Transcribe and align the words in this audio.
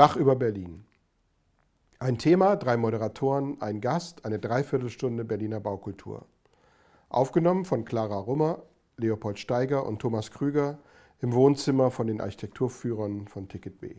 Dach 0.00 0.16
über 0.16 0.34
Berlin. 0.34 0.86
Ein 1.98 2.16
Thema, 2.16 2.56
drei 2.56 2.78
Moderatoren, 2.78 3.60
ein 3.60 3.82
Gast, 3.82 4.24
eine 4.24 4.38
Dreiviertelstunde 4.38 5.26
Berliner 5.26 5.60
Baukultur. 5.60 6.24
Aufgenommen 7.10 7.66
von 7.66 7.84
Clara 7.84 8.16
Rummer, 8.16 8.62
Leopold 8.96 9.38
Steiger 9.38 9.84
und 9.84 9.98
Thomas 9.98 10.30
Krüger 10.30 10.78
im 11.20 11.34
Wohnzimmer 11.34 11.90
von 11.90 12.06
den 12.06 12.22
Architekturführern 12.22 13.28
von 13.28 13.46
Ticket 13.48 13.78
B. 13.78 13.96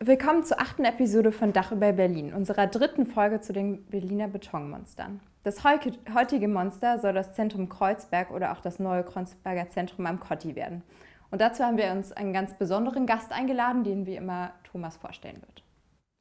Willkommen 0.00 0.42
zur 0.42 0.60
achten 0.60 0.84
Episode 0.84 1.30
von 1.30 1.52
Dach 1.52 1.70
über 1.70 1.92
Berlin, 1.92 2.34
unserer 2.34 2.66
dritten 2.66 3.06
Folge 3.06 3.40
zu 3.40 3.52
den 3.52 3.86
Berliner 3.86 4.26
Betonmonstern. 4.26 5.20
Das 5.44 5.62
heutige 5.62 6.48
Monster 6.48 6.98
soll 6.98 7.12
das 7.12 7.34
Zentrum 7.34 7.68
Kreuzberg 7.68 8.30
oder 8.30 8.52
auch 8.52 8.62
das 8.62 8.78
neue 8.78 9.04
Kreuzberger 9.04 9.68
Zentrum 9.68 10.06
am 10.06 10.18
Kotti 10.18 10.56
werden. 10.56 10.82
Und 11.30 11.42
dazu 11.42 11.62
haben 11.62 11.76
wir 11.76 11.92
uns 11.92 12.12
einen 12.12 12.32
ganz 12.32 12.56
besonderen 12.56 13.04
Gast 13.04 13.30
eingeladen, 13.30 13.84
den 13.84 14.06
wie 14.06 14.16
immer 14.16 14.54
Thomas 14.64 14.96
vorstellen 14.96 15.36
wird. 15.42 15.62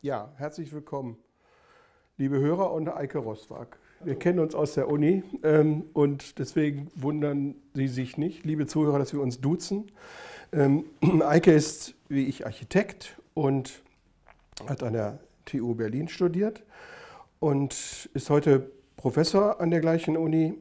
Ja, 0.02 0.34
herzlich 0.36 0.74
willkommen, 0.74 1.16
liebe 2.18 2.38
Hörer 2.38 2.74
und 2.74 2.90
Eike 2.90 3.20
Rostwag. 3.20 3.80
Wir 4.04 4.20
kennen 4.20 4.40
uns 4.40 4.56
aus 4.56 4.74
der 4.74 4.90
Uni 4.90 5.24
ähm, 5.44 5.86
und 5.94 6.38
deswegen 6.38 6.92
wundern 6.94 7.56
Sie 7.74 7.88
sich 7.88 8.18
nicht, 8.18 8.44
liebe 8.44 8.68
Zuhörer, 8.68 9.00
dass 9.00 9.14
wir 9.14 9.22
uns 9.22 9.40
duzen. 9.40 9.90
Ähm, 10.52 10.84
Eike 11.22 11.54
ist 11.54 11.96
wie 12.10 12.26
ich 12.26 12.46
Architekt 12.46 13.16
und 13.36 13.84
hat 14.68 14.84
an 14.84 14.92
der 14.92 15.20
TU 15.46 15.76
Berlin 15.76 16.10
studiert 16.10 16.62
und 17.40 18.10
ist 18.14 18.30
heute 18.30 18.70
Professor 19.04 19.60
an 19.60 19.70
der 19.70 19.82
gleichen 19.82 20.16
Uni 20.16 20.54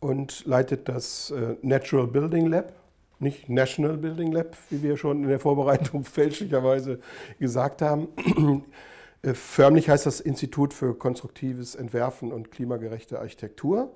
und 0.00 0.46
leitet 0.46 0.88
das 0.88 1.30
äh, 1.32 1.56
Natural 1.60 2.06
Building 2.06 2.46
Lab, 2.46 2.72
nicht 3.18 3.50
National 3.50 3.98
Building 3.98 4.32
Lab, 4.32 4.56
wie 4.70 4.82
wir 4.82 4.96
schon 4.96 5.22
in 5.22 5.28
der 5.28 5.38
Vorbereitung 5.38 6.02
fälschlicherweise 6.04 6.98
gesagt 7.38 7.82
haben. 7.82 8.08
Äh, 9.20 9.34
förmlich 9.34 9.88
heißt 9.88 10.06
das 10.06 10.20
Institut 10.20 10.72
für 10.72 10.96
konstruktives 10.96 11.74
Entwerfen 11.74 12.32
und 12.32 12.52
klimagerechte 12.52 13.18
Architektur. 13.18 13.92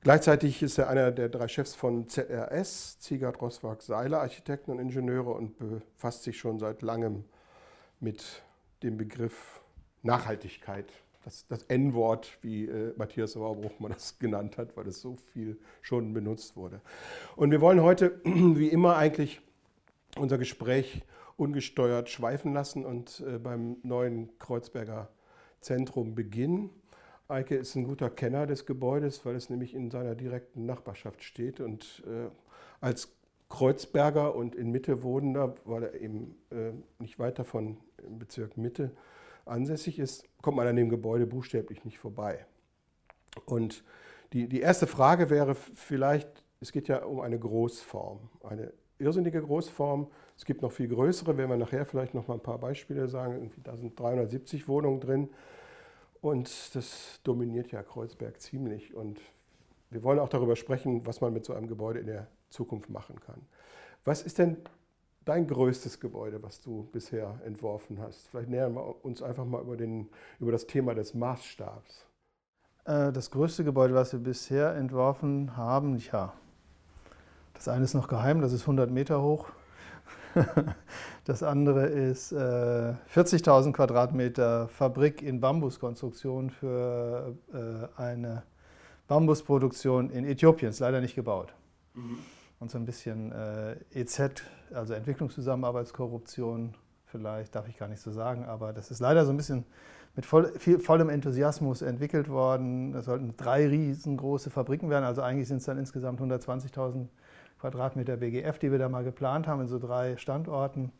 Gleichzeitig 0.00 0.62
ist 0.62 0.78
er 0.78 0.88
einer 0.88 1.12
der 1.12 1.28
drei 1.28 1.48
Chefs 1.48 1.74
von 1.74 2.08
ZRS, 2.08 2.98
Ziegert 2.98 3.42
Rosswag 3.42 3.82
Seiler, 3.82 4.22
Architekten 4.22 4.70
und 4.70 4.78
Ingenieure 4.78 5.32
und 5.32 5.58
befasst 5.58 6.22
sich 6.22 6.38
schon 6.38 6.58
seit 6.58 6.80
langem 6.80 7.24
mit 8.00 8.42
dem 8.82 8.96
Begriff 8.96 9.60
Nachhaltigkeit 10.02 10.86
das, 11.24 11.46
das 11.48 11.62
N-Wort, 11.64 12.38
wie 12.42 12.66
äh, 12.66 12.94
Matthias 12.96 13.32
Sauerbruchmann 13.32 13.92
das 13.92 14.18
genannt 14.18 14.58
hat, 14.58 14.76
weil 14.76 14.86
es 14.88 15.00
so 15.00 15.16
viel 15.32 15.58
schon 15.82 16.12
benutzt 16.12 16.56
wurde. 16.56 16.80
Und 17.36 17.50
wir 17.50 17.60
wollen 17.60 17.82
heute, 17.82 18.20
wie 18.24 18.68
immer, 18.68 18.96
eigentlich 18.96 19.40
unser 20.16 20.38
Gespräch 20.38 21.02
ungesteuert 21.36 22.08
schweifen 22.08 22.52
lassen 22.52 22.84
und 22.84 23.20
äh, 23.20 23.38
beim 23.38 23.76
neuen 23.82 24.30
Kreuzberger 24.38 25.08
Zentrum 25.60 26.14
beginnen. 26.14 26.70
Eike 27.28 27.56
ist 27.56 27.74
ein 27.74 27.84
guter 27.84 28.10
Kenner 28.10 28.46
des 28.46 28.64
Gebäudes, 28.64 29.24
weil 29.26 29.36
es 29.36 29.50
nämlich 29.50 29.74
in 29.74 29.90
seiner 29.90 30.14
direkten 30.14 30.66
Nachbarschaft 30.66 31.22
steht 31.22 31.60
und 31.60 32.02
äh, 32.06 32.30
als 32.80 33.12
Kreuzberger 33.50 34.34
und 34.34 34.54
in 34.54 34.70
Mitte 34.70 35.02
wohnender, 35.02 35.54
weil 35.64 35.84
er 35.84 35.94
eben 35.94 36.36
äh, 36.50 36.72
nicht 36.98 37.18
weit 37.18 37.38
davon 37.38 37.78
im 38.06 38.18
Bezirk 38.18 38.56
Mitte 38.56 38.92
ansässig 39.48 39.98
ist, 39.98 40.24
kommt 40.42 40.56
man 40.56 40.66
an 40.66 40.76
dem 40.76 40.88
Gebäude 40.88 41.26
buchstäblich 41.26 41.84
nicht 41.84 41.98
vorbei. 41.98 42.46
Und 43.46 43.84
die, 44.32 44.48
die 44.48 44.60
erste 44.60 44.86
Frage 44.86 45.30
wäre 45.30 45.54
vielleicht, 45.54 46.44
es 46.60 46.72
geht 46.72 46.88
ja 46.88 47.04
um 47.04 47.20
eine 47.20 47.38
Großform, 47.38 48.18
eine 48.42 48.72
irrsinnige 48.98 49.40
Großform. 49.40 50.08
Es 50.36 50.44
gibt 50.44 50.62
noch 50.62 50.72
viel 50.72 50.88
größere, 50.88 51.36
werden 51.36 51.50
wir 51.50 51.56
nachher 51.56 51.84
vielleicht 51.84 52.14
noch 52.14 52.28
mal 52.28 52.34
ein 52.34 52.42
paar 52.42 52.58
Beispiele 52.58 53.08
sagen. 53.08 53.50
Da 53.64 53.76
sind 53.76 53.98
370 53.98 54.68
Wohnungen 54.68 55.00
drin 55.00 55.28
und 56.20 56.74
das 56.74 57.20
dominiert 57.22 57.70
ja 57.70 57.82
Kreuzberg 57.82 58.40
ziemlich. 58.40 58.94
Und 58.94 59.20
wir 59.90 60.02
wollen 60.02 60.18
auch 60.18 60.28
darüber 60.28 60.56
sprechen, 60.56 61.06
was 61.06 61.20
man 61.20 61.32
mit 61.32 61.44
so 61.44 61.54
einem 61.54 61.68
Gebäude 61.68 62.00
in 62.00 62.06
der 62.06 62.26
Zukunft 62.50 62.90
machen 62.90 63.20
kann. 63.20 63.40
Was 64.04 64.22
ist 64.22 64.38
denn 64.38 64.58
dein 65.28 65.46
größtes 65.46 66.00
Gebäude, 66.00 66.42
was 66.42 66.60
du 66.60 66.88
bisher 66.90 67.38
entworfen 67.44 68.00
hast? 68.00 68.28
Vielleicht 68.28 68.48
nähern 68.48 68.74
wir 68.74 69.04
uns 69.04 69.22
einfach 69.22 69.44
mal 69.44 69.60
über, 69.60 69.76
den, 69.76 70.08
über 70.40 70.52
das 70.52 70.66
Thema 70.66 70.94
des 70.94 71.12
Maßstabs. 71.14 72.06
Äh, 72.86 73.12
das 73.12 73.30
größte 73.30 73.62
Gebäude, 73.62 73.94
was 73.94 74.12
wir 74.12 74.20
bisher 74.20 74.74
entworfen 74.74 75.56
haben, 75.56 75.98
ja, 76.12 76.32
das 77.52 77.68
eine 77.68 77.84
ist 77.84 77.92
noch 77.94 78.08
geheim, 78.08 78.40
das 78.40 78.52
ist 78.52 78.62
100 78.62 78.90
Meter 78.90 79.22
hoch. 79.22 79.48
Das 81.24 81.42
andere 81.42 81.84
ist 81.84 82.32
40.000 82.32 83.68
äh, 83.68 83.72
Quadratmeter 83.72 84.68
Fabrik 84.68 85.20
in 85.20 85.40
Bambuskonstruktion 85.40 86.48
für 86.48 87.36
äh, 87.52 88.00
eine 88.00 88.44
Bambusproduktion 89.08 90.08
in 90.08 90.24
Äthiopien. 90.24 90.70
Ist 90.70 90.78
leider 90.78 91.02
nicht 91.02 91.16
gebaut. 91.16 91.52
Mhm 91.92 92.20
und 92.60 92.70
so 92.70 92.78
ein 92.78 92.84
bisschen 92.84 93.32
äh, 93.32 93.76
EZ, 93.92 94.42
also 94.72 94.94
Entwicklungszusammenarbeitskorruption, 94.94 96.74
vielleicht 97.06 97.54
darf 97.54 97.68
ich 97.68 97.76
gar 97.76 97.88
nicht 97.88 98.00
so 98.00 98.10
sagen, 98.10 98.44
aber 98.44 98.72
das 98.72 98.90
ist 98.90 99.00
leider 99.00 99.24
so 99.24 99.32
ein 99.32 99.36
bisschen 99.36 99.64
mit 100.16 100.26
voll, 100.26 100.52
viel, 100.58 100.80
vollem 100.80 101.08
Enthusiasmus 101.08 101.82
entwickelt 101.82 102.28
worden. 102.28 102.94
Es 102.94 103.04
sollten 103.04 103.36
drei 103.36 103.68
riesengroße 103.68 104.50
Fabriken 104.50 104.90
werden, 104.90 105.04
also 105.04 105.22
eigentlich 105.22 105.48
sind 105.48 105.58
es 105.58 105.64
dann 105.64 105.78
insgesamt 105.78 106.20
120.000 106.20 107.06
Quadratmeter 107.60 108.16
BGF, 108.16 108.58
die 108.58 108.70
wir 108.70 108.78
da 108.78 108.88
mal 108.88 109.04
geplant 109.04 109.46
haben 109.46 109.60
in 109.60 109.68
so 109.68 109.78
drei 109.78 110.16
Standorten, 110.16 110.92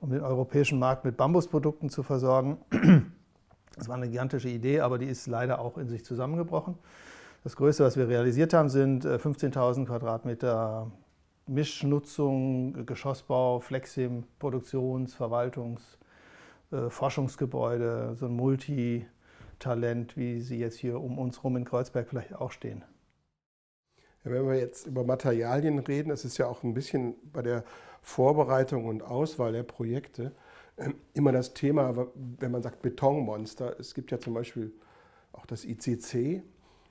um 0.00 0.10
den 0.10 0.20
europäischen 0.20 0.78
Markt 0.78 1.04
mit 1.04 1.16
Bambusprodukten 1.16 1.90
zu 1.90 2.02
versorgen. 2.02 2.58
Das 3.78 3.88
war 3.88 3.96
eine 3.96 4.08
gigantische 4.08 4.48
Idee, 4.48 4.80
aber 4.80 4.96
die 4.96 5.04
ist 5.04 5.26
leider 5.26 5.58
auch 5.58 5.76
in 5.76 5.86
sich 5.90 6.02
zusammengebrochen. 6.02 6.78
Das 7.42 7.56
Größte, 7.56 7.84
was 7.84 7.96
wir 7.96 8.08
realisiert 8.08 8.52
haben, 8.52 8.68
sind 8.68 9.04
15.000 9.04 9.82
äh, 9.82 9.84
Quadratmeter 9.86 10.90
Mischnutzung, 11.46 12.86
Geschossbau, 12.86 13.60
Flexim, 13.60 14.24
Produktions-, 14.38 15.14
Verwaltungs-, 15.14 15.98
äh, 16.72 16.90
Forschungsgebäude, 16.90 18.16
so 18.16 18.26
ein 18.26 18.32
Multitalent, 18.32 20.16
wie 20.16 20.40
sie 20.40 20.58
jetzt 20.58 20.78
hier 20.78 21.00
um 21.00 21.18
uns 21.18 21.38
herum 21.38 21.56
in 21.56 21.64
Kreuzberg 21.64 22.08
vielleicht 22.08 22.34
auch 22.34 22.50
stehen. 22.50 22.84
Ja, 24.24 24.32
wenn 24.32 24.48
wir 24.48 24.56
jetzt 24.56 24.88
über 24.88 25.04
Materialien 25.04 25.78
reden, 25.78 26.08
das 26.08 26.24
ist 26.24 26.38
ja 26.38 26.46
auch 26.46 26.64
ein 26.64 26.74
bisschen 26.74 27.14
bei 27.32 27.42
der 27.42 27.62
Vorbereitung 28.02 28.86
und 28.86 29.02
Auswahl 29.02 29.52
der 29.52 29.62
Projekte 29.62 30.32
äh, 30.76 30.90
immer 31.14 31.30
das 31.30 31.54
Thema, 31.54 32.08
wenn 32.14 32.50
man 32.50 32.62
sagt 32.62 32.82
Betonmonster. 32.82 33.78
Es 33.78 33.94
gibt 33.94 34.10
ja 34.10 34.18
zum 34.18 34.34
Beispiel 34.34 34.72
auch 35.32 35.46
das 35.46 35.64
ICC 35.64 36.42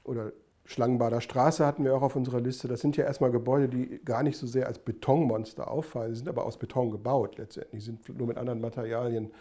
oder 0.06 0.32
Schlangenbader 0.66 1.22
Straße 1.22 1.66
hatten 1.66 1.84
wir 1.84 1.96
auch 1.96 2.02
auf 2.02 2.16
unserer 2.16 2.42
Liste. 2.42 2.68
Das 2.68 2.82
sind 2.82 2.98
ja 2.98 3.06
erstmal 3.06 3.32
Gebäude, 3.32 3.70
die 3.70 4.00
gar 4.04 4.24
nicht 4.24 4.38
so 4.38 4.48
sehr 4.48 4.66
als 4.66 4.80
Betonmonster 4.80 5.70
auffallen. 5.70 6.14
Sie 6.14 6.20
sind 6.20 6.30
aber 6.30 6.46
aus 6.46 6.58
Beton 6.58 6.90
gebaut 6.90 7.38
letztendlich, 7.38 7.86
sind 7.86 8.18
nur 8.18 8.28
mit 8.28 8.38
anderen 8.38 8.62
Materialien 8.62 9.32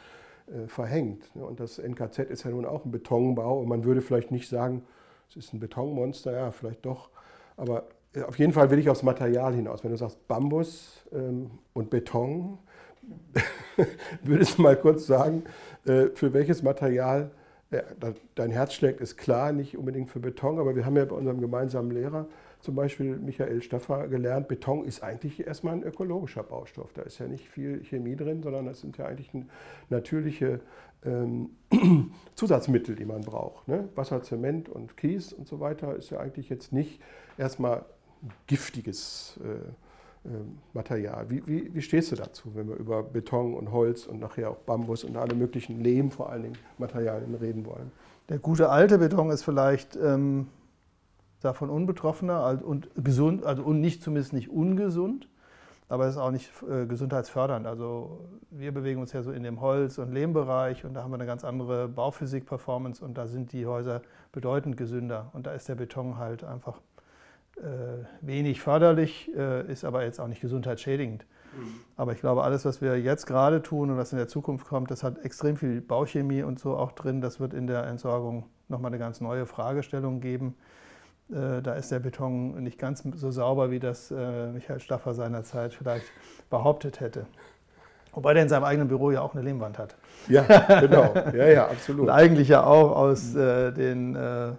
äh, 0.46 0.68
verhängt. 0.68 1.30
Und 1.34 1.60
das 1.60 1.78
NKZ 1.78 2.30
ist 2.30 2.44
ja 2.44 2.50
nun 2.50 2.66
auch 2.66 2.84
ein 2.84 2.90
Betonbau 2.90 3.60
und 3.60 3.68
man 3.68 3.84
würde 3.84 4.02
vielleicht 4.02 4.30
nicht 4.30 4.48
sagen, 4.48 4.82
es 5.30 5.36
ist 5.36 5.54
ein 5.54 5.60
Betonmonster, 5.60 6.32
ja, 6.32 6.50
vielleicht 6.50 6.84
doch. 6.84 7.08
Aber 7.56 7.84
äh, 8.14 8.22
auf 8.22 8.38
jeden 8.38 8.52
Fall 8.52 8.70
will 8.70 8.78
ich 8.78 8.90
aufs 8.90 9.02
Material 9.02 9.54
hinaus. 9.54 9.82
Wenn 9.82 9.92
du 9.92 9.96
sagst 9.96 10.28
Bambus 10.28 11.06
ähm, 11.12 11.50
und 11.72 11.88
Beton, 11.88 12.58
würdest 14.22 14.58
du 14.58 14.62
mal 14.62 14.76
kurz 14.76 15.06
sagen, 15.06 15.44
äh, 15.86 16.08
für 16.14 16.34
welches 16.34 16.62
Material 16.62 17.30
dein 18.34 18.50
Herz 18.50 18.74
schlägt, 18.74 19.00
ist 19.00 19.16
klar, 19.16 19.52
nicht 19.52 19.76
unbedingt 19.76 20.10
für 20.10 20.20
Beton, 20.20 20.58
aber 20.58 20.76
wir 20.76 20.84
haben 20.84 20.96
ja 20.96 21.04
bei 21.04 21.16
unserem 21.16 21.40
gemeinsamen 21.40 21.90
Lehrer, 21.90 22.26
zum 22.60 22.74
Beispiel 22.74 23.16
Michael 23.16 23.62
Staffer, 23.62 24.08
gelernt, 24.08 24.48
Beton 24.48 24.84
ist 24.84 25.02
eigentlich 25.02 25.46
erstmal 25.46 25.74
ein 25.74 25.82
ökologischer 25.82 26.42
Baustoff. 26.42 26.92
Da 26.94 27.02
ist 27.02 27.18
ja 27.18 27.26
nicht 27.26 27.48
viel 27.48 27.84
Chemie 27.84 28.16
drin, 28.16 28.42
sondern 28.42 28.66
das 28.66 28.80
sind 28.80 28.96
ja 28.96 29.04
eigentlich 29.04 29.30
natürliche 29.90 30.60
ähm, 31.04 31.50
Zusatzmittel, 32.34 32.94
die 32.94 33.04
man 33.04 33.20
braucht. 33.20 33.68
Ne? 33.68 33.88
Wasser, 33.94 34.22
Zement 34.22 34.68
und 34.68 34.96
Kies 34.96 35.32
und 35.32 35.46
so 35.46 35.60
weiter 35.60 35.94
ist 35.94 36.10
ja 36.10 36.20
eigentlich 36.20 36.48
jetzt 36.48 36.72
nicht 36.72 37.02
erstmal 37.36 37.84
giftiges 38.46 39.38
äh, 39.42 39.70
Material. 40.72 41.28
Wie, 41.28 41.46
wie, 41.46 41.74
wie, 41.74 41.82
stehst 41.82 42.10
du 42.10 42.16
dazu, 42.16 42.54
wenn 42.54 42.68
wir 42.68 42.76
über 42.76 43.02
Beton 43.02 43.54
und 43.54 43.72
Holz 43.72 44.06
und 44.06 44.20
nachher 44.20 44.50
auch 44.50 44.56
Bambus 44.56 45.04
und 45.04 45.16
alle 45.16 45.34
möglichen 45.34 45.82
Lehm 45.82 46.10
vor 46.10 46.30
allen 46.30 46.44
Dingen 46.44 46.58
Materialien 46.78 47.34
reden 47.34 47.66
wollen? 47.66 47.92
Der 48.30 48.38
gute 48.38 48.70
alte 48.70 48.98
Beton 48.98 49.30
ist 49.30 49.42
vielleicht 49.42 49.96
ähm, 49.96 50.46
davon 51.42 51.68
unbetroffener 51.68 52.62
und 52.64 52.88
gesund, 52.96 53.44
also 53.44 53.70
nicht 53.72 54.02
zumindest 54.02 54.32
nicht 54.32 54.48
ungesund, 54.48 55.28
aber 55.90 56.06
es 56.06 56.14
ist 56.14 56.20
auch 56.20 56.30
nicht 56.30 56.50
äh, 56.70 56.86
gesundheitsfördernd. 56.86 57.66
Also 57.66 58.20
wir 58.50 58.72
bewegen 58.72 59.00
uns 59.00 59.12
ja 59.12 59.22
so 59.22 59.30
in 59.30 59.42
dem 59.42 59.60
Holz- 59.60 59.98
und 59.98 60.10
Lehmbereich 60.10 60.86
und 60.86 60.94
da 60.94 61.02
haben 61.02 61.10
wir 61.10 61.16
eine 61.16 61.26
ganz 61.26 61.44
andere 61.44 61.86
Bauphysik-Performance 61.88 63.04
und 63.04 63.18
da 63.18 63.26
sind 63.26 63.52
die 63.52 63.66
Häuser 63.66 64.00
bedeutend 64.32 64.78
gesünder 64.78 65.30
und 65.34 65.46
da 65.46 65.52
ist 65.52 65.68
der 65.68 65.74
Beton 65.74 66.16
halt 66.16 66.44
einfach 66.44 66.80
wenig 68.20 68.60
förderlich, 68.60 69.30
äh, 69.36 69.70
ist 69.70 69.84
aber 69.84 70.04
jetzt 70.04 70.20
auch 70.20 70.26
nicht 70.26 70.40
gesundheitsschädigend. 70.40 71.24
Mhm. 71.56 71.80
Aber 71.96 72.12
ich 72.12 72.20
glaube, 72.20 72.42
alles, 72.42 72.64
was 72.64 72.80
wir 72.80 72.98
jetzt 72.98 73.26
gerade 73.26 73.62
tun 73.62 73.90
und 73.90 73.96
was 73.96 74.12
in 74.12 74.18
der 74.18 74.28
Zukunft 74.28 74.66
kommt, 74.66 74.90
das 74.90 75.02
hat 75.02 75.24
extrem 75.24 75.56
viel 75.56 75.80
Bauchemie 75.80 76.42
und 76.42 76.58
so 76.58 76.76
auch 76.76 76.92
drin. 76.92 77.20
Das 77.20 77.40
wird 77.40 77.54
in 77.54 77.66
der 77.66 77.86
Entsorgung 77.86 78.44
nochmal 78.68 78.90
eine 78.90 78.98
ganz 78.98 79.20
neue 79.20 79.46
Fragestellung 79.46 80.20
geben. 80.20 80.56
Äh, 81.30 81.62
da 81.62 81.74
ist 81.74 81.90
der 81.90 82.00
Beton 82.00 82.62
nicht 82.62 82.78
ganz 82.78 83.02
so 83.14 83.30
sauber, 83.30 83.70
wie 83.70 83.78
das 83.78 84.10
äh, 84.10 84.52
Michael 84.52 84.80
Staffer 84.80 85.14
seinerzeit 85.14 85.74
vielleicht 85.74 86.06
behauptet 86.50 87.00
hätte. 87.00 87.26
Wobei 88.12 88.34
der 88.34 88.44
in 88.44 88.48
seinem 88.48 88.64
eigenen 88.64 88.88
Büro 88.88 89.10
ja 89.10 89.22
auch 89.22 89.34
eine 89.34 89.42
Lehmwand 89.42 89.78
hat. 89.78 89.96
Ja, 90.28 90.42
genau. 90.80 91.12
Ja, 91.34 91.48
ja, 91.48 91.66
absolut. 91.66 92.02
Und 92.02 92.10
eigentlich 92.10 92.48
ja 92.48 92.64
auch 92.64 92.94
aus 92.94 93.34
äh, 93.34 93.72
den 93.72 94.14
äh, 94.14 94.52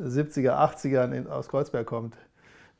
70er, 0.00 0.52
80ern 0.52 1.12
in, 1.12 1.26
aus 1.28 1.48
Kreuzberg 1.48 1.86
kommt. 1.86 2.16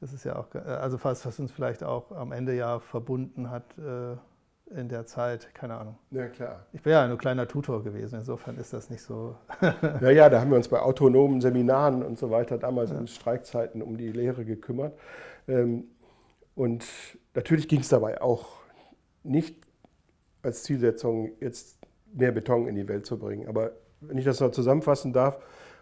Das 0.01 0.13
ist 0.13 0.25
ja 0.25 0.37
auch, 0.37 0.55
äh, 0.55 0.59
also 0.59 0.99
fast, 0.99 1.27
was 1.27 1.39
uns 1.39 1.51
vielleicht 1.51 1.83
auch 1.83 2.13
am 2.13 2.33
Ende 2.33 2.55
ja 2.55 2.81
verbunden 2.81 3.51
hat 3.51 3.77
äh, 3.79 4.17
in 4.79 4.89
der 4.89 5.07
Zeit, 5.07 5.55
keine 5.55 5.77
Ahnung. 5.77 5.97
Ja, 6.11 6.29
klar. 6.29 6.67
Ich 6.73 6.83
bin 6.83 6.93
ja 6.93 7.07
nur 7.07 7.19
kleiner 7.19 7.47
Tutor 7.47 7.85
gewesen, 7.85 8.19
insofern 8.19 8.57
ist 8.57 8.73
das 8.73 8.91
nicht 8.91 9.03
so. 9.03 9.37
ja, 10.01 10.11
ja, 10.11 10.29
da 10.29 10.41
haben 10.41 10.51
wir 10.51 10.57
uns 10.57 10.69
bei 10.69 10.81
autonomen 10.81 11.41
Seminaren 11.41 12.03
und 12.03 12.19
so 12.19 12.31
weiter 12.31 12.59
damals 12.59 12.91
ja. 12.91 12.99
in 12.99 13.07
Streikzeiten 13.07 13.81
um 13.81 13.97
die 13.97 14.11
Lehre 14.11 14.45
gekümmert. 14.45 14.99
Ähm, 15.47 15.85
und 16.55 16.85
natürlich 17.35 17.69
ging 17.69 17.81
es 17.81 17.89
dabei 17.89 18.21
auch 18.21 18.47
nicht 19.23 19.65
als 20.43 20.63
Zielsetzung, 20.63 21.33
jetzt 21.41 21.79
mehr 22.13 22.33
Beton 22.33 22.67
in 22.67 22.75
die 22.75 22.89
Welt 22.89 23.07
zu 23.07 23.19
bringen. 23.19 23.49
Aber 23.49 23.73
wenn 24.01 24.19
ich 24.19 24.25
das 24.25 24.41
noch 24.41 24.51
zusammenfassen 24.51 25.13
darf 25.13 25.39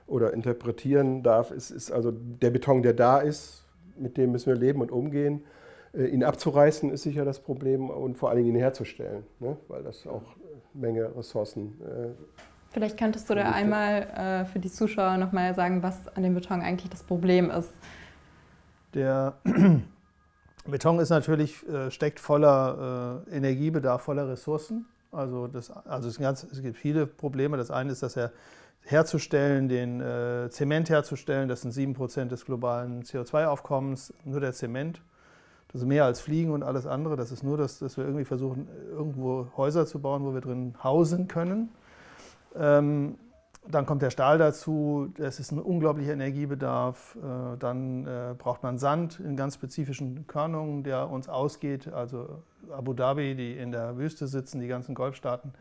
oder 0.07 0.33
interpretieren 0.33 1.23
darf, 1.23 1.51
ist, 1.51 1.71
ist 1.71 1.91
also 1.91 2.11
der 2.13 2.51
Beton, 2.51 2.83
der 2.83 2.93
da 2.93 3.19
ist, 3.21 3.64
mit 3.97 4.17
dem 4.17 4.33
müssen 4.33 4.47
wir 4.47 4.57
leben 4.57 4.81
und 4.81 4.91
umgehen. 4.91 5.45
Äh, 5.93 6.07
ihn 6.07 6.25
abzureißen 6.25 6.91
ist 6.91 7.03
sicher 7.03 7.25
das 7.25 7.41
Problem 7.41 7.91
und 7.91 8.17
vor 8.17 8.31
allen 8.31 8.39
Dingen 8.39 8.57
ihn 8.57 8.61
herzustellen, 8.61 9.25
ne? 9.41 9.57
weil 9.69 9.83
das 9.83 10.07
auch 10.07 10.23
eine 10.37 10.61
Menge 10.73 11.17
Ressourcen. 11.17 11.81
Äh, 11.83 12.09
Vielleicht 12.75 12.99
könntest 12.99 13.31
du 13.31 13.37
da 13.37 13.53
einmal 13.53 14.03
äh, 14.03 14.45
für 14.47 14.59
die 14.59 14.71
Zuschauer 14.71 15.17
nochmal 15.17 15.55
sagen, 15.55 15.85
was 15.85 16.09
an 16.17 16.25
dem 16.25 16.35
Beton 16.35 16.61
eigentlich 16.61 16.91
das 16.91 17.05
Problem 17.05 17.49
ist. 17.49 17.71
Der 18.95 19.35
Beton 20.67 20.99
ist 20.99 21.11
natürlich, 21.11 21.65
äh, 21.69 21.93
steckt 21.93 22.19
voller 22.19 23.23
äh, 23.29 23.37
Energiebedarf, 23.37 24.03
voller 24.03 24.29
Ressourcen. 24.29 24.87
Also, 25.13 25.47
das, 25.47 25.71
also 25.71 26.09
es, 26.09 26.19
ganz, 26.19 26.43
es, 26.43 26.63
gibt 26.63 26.77
viele 26.77 27.07
Probleme. 27.07 27.57
Das 27.57 27.71
eine 27.71 27.93
ist, 27.93 28.03
dass 28.03 28.17
er 28.17 28.33
herzustellen, 28.85 29.69
den 29.69 30.01
äh, 30.01 30.49
Zement 30.51 30.91
herzustellen, 30.91 31.49
das 31.49 31.63
sind 31.63 31.73
7% 31.73 32.27
des 32.27 32.45
globalen 32.45 33.03
CO2-Aufkommens, 33.03 34.13
nur 34.25 34.41
der 34.41 34.53
Zement. 34.53 35.03
Das 35.73 35.83
ist 35.83 35.89
mehr 35.89 36.05
als 36.05 36.21
Fliegen 36.21 36.53
und 36.53 36.63
alles 36.63 36.87
andere. 36.87 37.17
Das 37.17 37.33
ist 37.33 37.43
nur, 37.43 37.57
dass, 37.57 37.81
dass 37.81 37.97
wir 37.97 38.05
irgendwie 38.05 38.25
versuchen, 38.25 38.69
irgendwo 38.93 39.49
Häuser 39.57 39.87
zu 39.87 39.99
bauen, 39.99 40.25
wo 40.25 40.33
wir 40.33 40.41
drin 40.41 40.75
hausen 40.85 41.27
können. 41.27 41.71
Ähm, 42.55 43.17
dann 43.67 43.87
kommt 43.87 44.03
der 44.03 44.11
Stahl 44.11 44.37
dazu, 44.39 45.13
es 45.19 45.41
ist 45.41 45.51
ein 45.51 45.59
unglaublicher 45.59 46.13
Energiebedarf. 46.13 47.17
Äh, 47.17 47.57
dann 47.59 48.07
äh, 48.07 48.35
braucht 48.37 48.63
man 48.63 48.79
Sand 48.79 49.19
in 49.21 49.37
ganz 49.37 49.55
spezifischen 49.55 50.27
Körnungen, 50.27 50.85
der 50.85 51.09
uns 51.09 51.29
ausgeht. 51.29 51.93
Also 51.93 52.43
Abu 52.71 52.93
Dhabi, 52.93 53.35
die 53.35 53.57
in 53.57 53.73
der 53.73 53.97
Wüste 53.97 54.27
sitzen, 54.27 54.61
die 54.61 54.69
ganzen 54.69 54.95
Golfstaaten, 54.95 55.55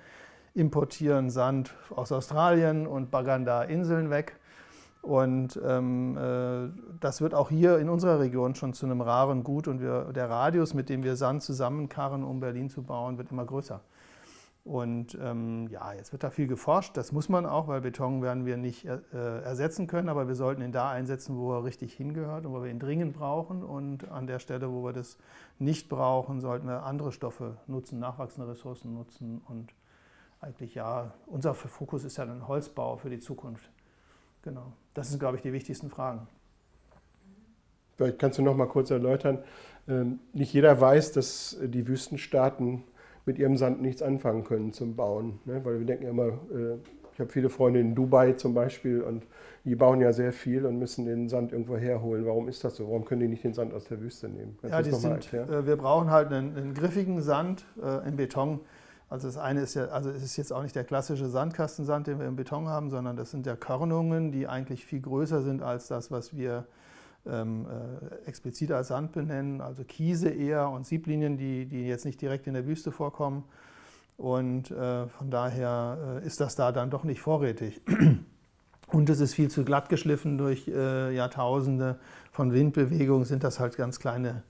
importieren 0.53 1.29
Sand 1.29 1.73
aus 1.89 2.11
Australien 2.11 2.87
und 2.87 3.11
baggern 3.11 3.45
da 3.45 3.63
Inseln 3.63 4.09
weg. 4.09 4.39
Und 5.01 5.59
ähm, 5.65 6.17
äh, 6.17 6.69
das 7.01 7.19
wird 7.19 7.35
auch 7.35 7.49
hier 7.49 7.77
in 7.79 7.89
unserer 7.89 8.19
Region 8.19 8.55
schon 8.55 8.73
zu 8.73 8.85
einem 8.85 9.01
raren 9.01 9.43
Gut. 9.43 9.67
Und 9.67 9.81
wir, 9.81 10.13
der 10.13 10.29
Radius, 10.29 10.73
mit 10.73 10.87
dem 10.87 11.03
wir 11.03 11.17
Sand 11.17 11.43
zusammenkarren, 11.43 12.23
um 12.23 12.39
Berlin 12.39 12.69
zu 12.69 12.83
bauen, 12.83 13.17
wird 13.17 13.31
immer 13.31 13.45
größer. 13.45 13.81
Und 14.63 15.17
ähm, 15.21 15.67
ja, 15.67 15.91
jetzt 15.91 16.13
wird 16.13 16.23
da 16.23 16.29
viel 16.29 16.47
geforscht. 16.47 16.95
Das 16.95 17.11
muss 17.11 17.27
man 17.27 17.45
auch, 17.45 17.67
weil 17.67 17.81
Beton 17.81 18.21
werden 18.21 18.45
wir 18.45 18.55
nicht 18.55 18.85
äh, 18.85 18.99
ersetzen 19.11 19.87
können, 19.87 20.07
aber 20.07 20.29
wir 20.29 20.35
sollten 20.35 20.61
ihn 20.61 20.71
da 20.71 20.89
einsetzen, 20.89 21.35
wo 21.35 21.53
er 21.53 21.65
richtig 21.65 21.93
hingehört 21.93 22.45
und 22.45 22.53
wo 22.53 22.63
wir 22.63 22.71
ihn 22.71 22.79
dringend 22.79 23.11
brauchen. 23.13 23.61
Und 23.61 24.09
an 24.09 24.25
der 24.25 24.39
Stelle, 24.39 24.71
wo 24.71 24.85
wir 24.85 24.93
das 24.93 25.17
nicht 25.59 25.89
brauchen, 25.89 26.39
sollten 26.39 26.67
wir 26.67 26.83
andere 26.83 27.11
Stoffe 27.11 27.57
nutzen, 27.67 27.99
nachwachsende 27.99 28.49
Ressourcen 28.49 28.93
nutzen. 28.93 29.41
Und 29.45 29.73
eigentlich 30.43 30.75
ja, 30.75 31.13
unser 31.25 31.53
Fokus 31.53 32.03
ist 32.03 32.17
ja 32.17 32.25
ein 32.25 32.47
Holzbau 32.47 32.97
für 32.97 33.09
die 33.09 33.19
Zukunft. 33.19 33.69
Genau. 34.43 34.73
Das 34.93 35.09
sind, 35.09 35.19
glaube 35.19 35.37
ich, 35.37 35.41
die 35.41 35.53
wichtigsten 35.53 35.89
Fragen. 35.89 36.27
Vielleicht 37.95 38.19
kannst 38.19 38.37
du 38.37 38.41
noch 38.41 38.55
mal 38.55 38.67
kurz 38.67 38.91
erläutern. 38.91 39.39
Ähm, 39.87 40.19
nicht 40.33 40.53
jeder 40.53 40.79
weiß, 40.79 41.13
dass 41.13 41.57
die 41.61 41.87
Wüstenstaaten 41.87 42.83
mit 43.25 43.39
ihrem 43.39 43.55
Sand 43.55 43.81
nichts 43.81 44.01
anfangen 44.01 44.43
können 44.43 44.73
zum 44.73 44.95
Bauen. 44.95 45.39
Ne? 45.45 45.63
Weil 45.63 45.79
wir 45.79 45.85
denken 45.85 46.05
immer, 46.05 46.27
äh, 46.27 46.77
ich 47.13 47.19
habe 47.19 47.29
viele 47.29 47.49
Freunde 47.49 47.79
in 47.79 47.95
Dubai 47.95 48.33
zum 48.33 48.53
Beispiel 48.53 49.01
und 49.01 49.25
die 49.63 49.75
bauen 49.75 50.01
ja 50.01 50.11
sehr 50.11 50.33
viel 50.33 50.65
und 50.65 50.77
müssen 50.77 51.05
den 51.05 51.29
Sand 51.29 51.53
irgendwo 51.53 51.77
herholen. 51.77 52.25
Warum 52.25 52.49
ist 52.49 52.63
das 52.63 52.75
so? 52.75 52.87
Warum 52.87 53.05
können 53.05 53.21
die 53.21 53.27
nicht 53.27 53.43
den 53.43 53.53
Sand 53.53 53.73
aus 53.73 53.85
der 53.85 54.01
Wüste 54.01 54.27
nehmen? 54.27 54.57
Kannst 54.61 54.73
ja, 54.73 54.81
die 54.81 54.91
sind, 54.91 55.33
äh, 55.33 55.65
wir 55.65 55.77
brauchen 55.77 56.09
halt 56.09 56.33
einen, 56.33 56.57
einen 56.57 56.73
griffigen 56.73 57.21
Sand 57.21 57.65
äh, 57.81 58.07
im 58.07 58.17
Beton. 58.17 58.59
Also 59.13 59.27
das 59.27 59.37
eine 59.37 59.61
ist 59.61 59.75
ja, 59.75 59.89
also 59.89 60.09
es 60.09 60.23
ist 60.23 60.37
jetzt 60.37 60.51
auch 60.51 60.63
nicht 60.63 60.75
der 60.75 60.85
klassische 60.85 61.29
Sandkastensand, 61.29 62.07
den 62.07 62.17
wir 62.17 62.25
im 62.25 62.35
Beton 62.35 62.67
haben, 62.67 62.89
sondern 62.89 63.15
das 63.15 63.29
sind 63.29 63.45
ja 63.45 63.55
Körnungen, 63.55 64.31
die 64.31 64.47
eigentlich 64.47 64.87
viel 64.87 65.01
größer 65.01 65.43
sind 65.43 65.61
als 65.61 65.87
das, 65.87 66.09
was 66.09 66.35
wir 66.35 66.65
ähm, 67.27 67.67
äh, 67.67 68.27
explizit 68.27 68.71
als 68.71 68.87
Sand 68.87 69.11
benennen, 69.11 69.61
also 69.61 69.83
Kiese 69.83 70.29
eher 70.29 70.67
und 70.67 70.87
Sieblinien, 70.87 71.37
die, 71.37 71.67
die 71.67 71.85
jetzt 71.85 72.05
nicht 72.05 72.19
direkt 72.21 72.47
in 72.47 72.55
der 72.55 72.65
Wüste 72.65 72.91
vorkommen. 72.91 73.43
Und 74.17 74.71
äh, 74.71 75.05
von 75.05 75.29
daher 75.29 76.19
äh, 76.23 76.25
ist 76.25 76.41
das 76.41 76.55
da 76.55 76.71
dann 76.71 76.89
doch 76.89 77.03
nicht 77.03 77.21
vorrätig. 77.21 77.81
Und 78.87 79.09
es 79.11 79.19
ist 79.19 79.35
viel 79.35 79.51
zu 79.51 79.63
glatt 79.63 79.89
geschliffen 79.89 80.39
durch 80.39 80.67
äh, 80.67 81.13
Jahrtausende 81.13 81.99
von 82.31 82.51
Windbewegung, 82.51 83.25
sind 83.25 83.43
das 83.43 83.59
halt 83.59 83.77
ganz 83.77 83.99
kleine 83.99 84.41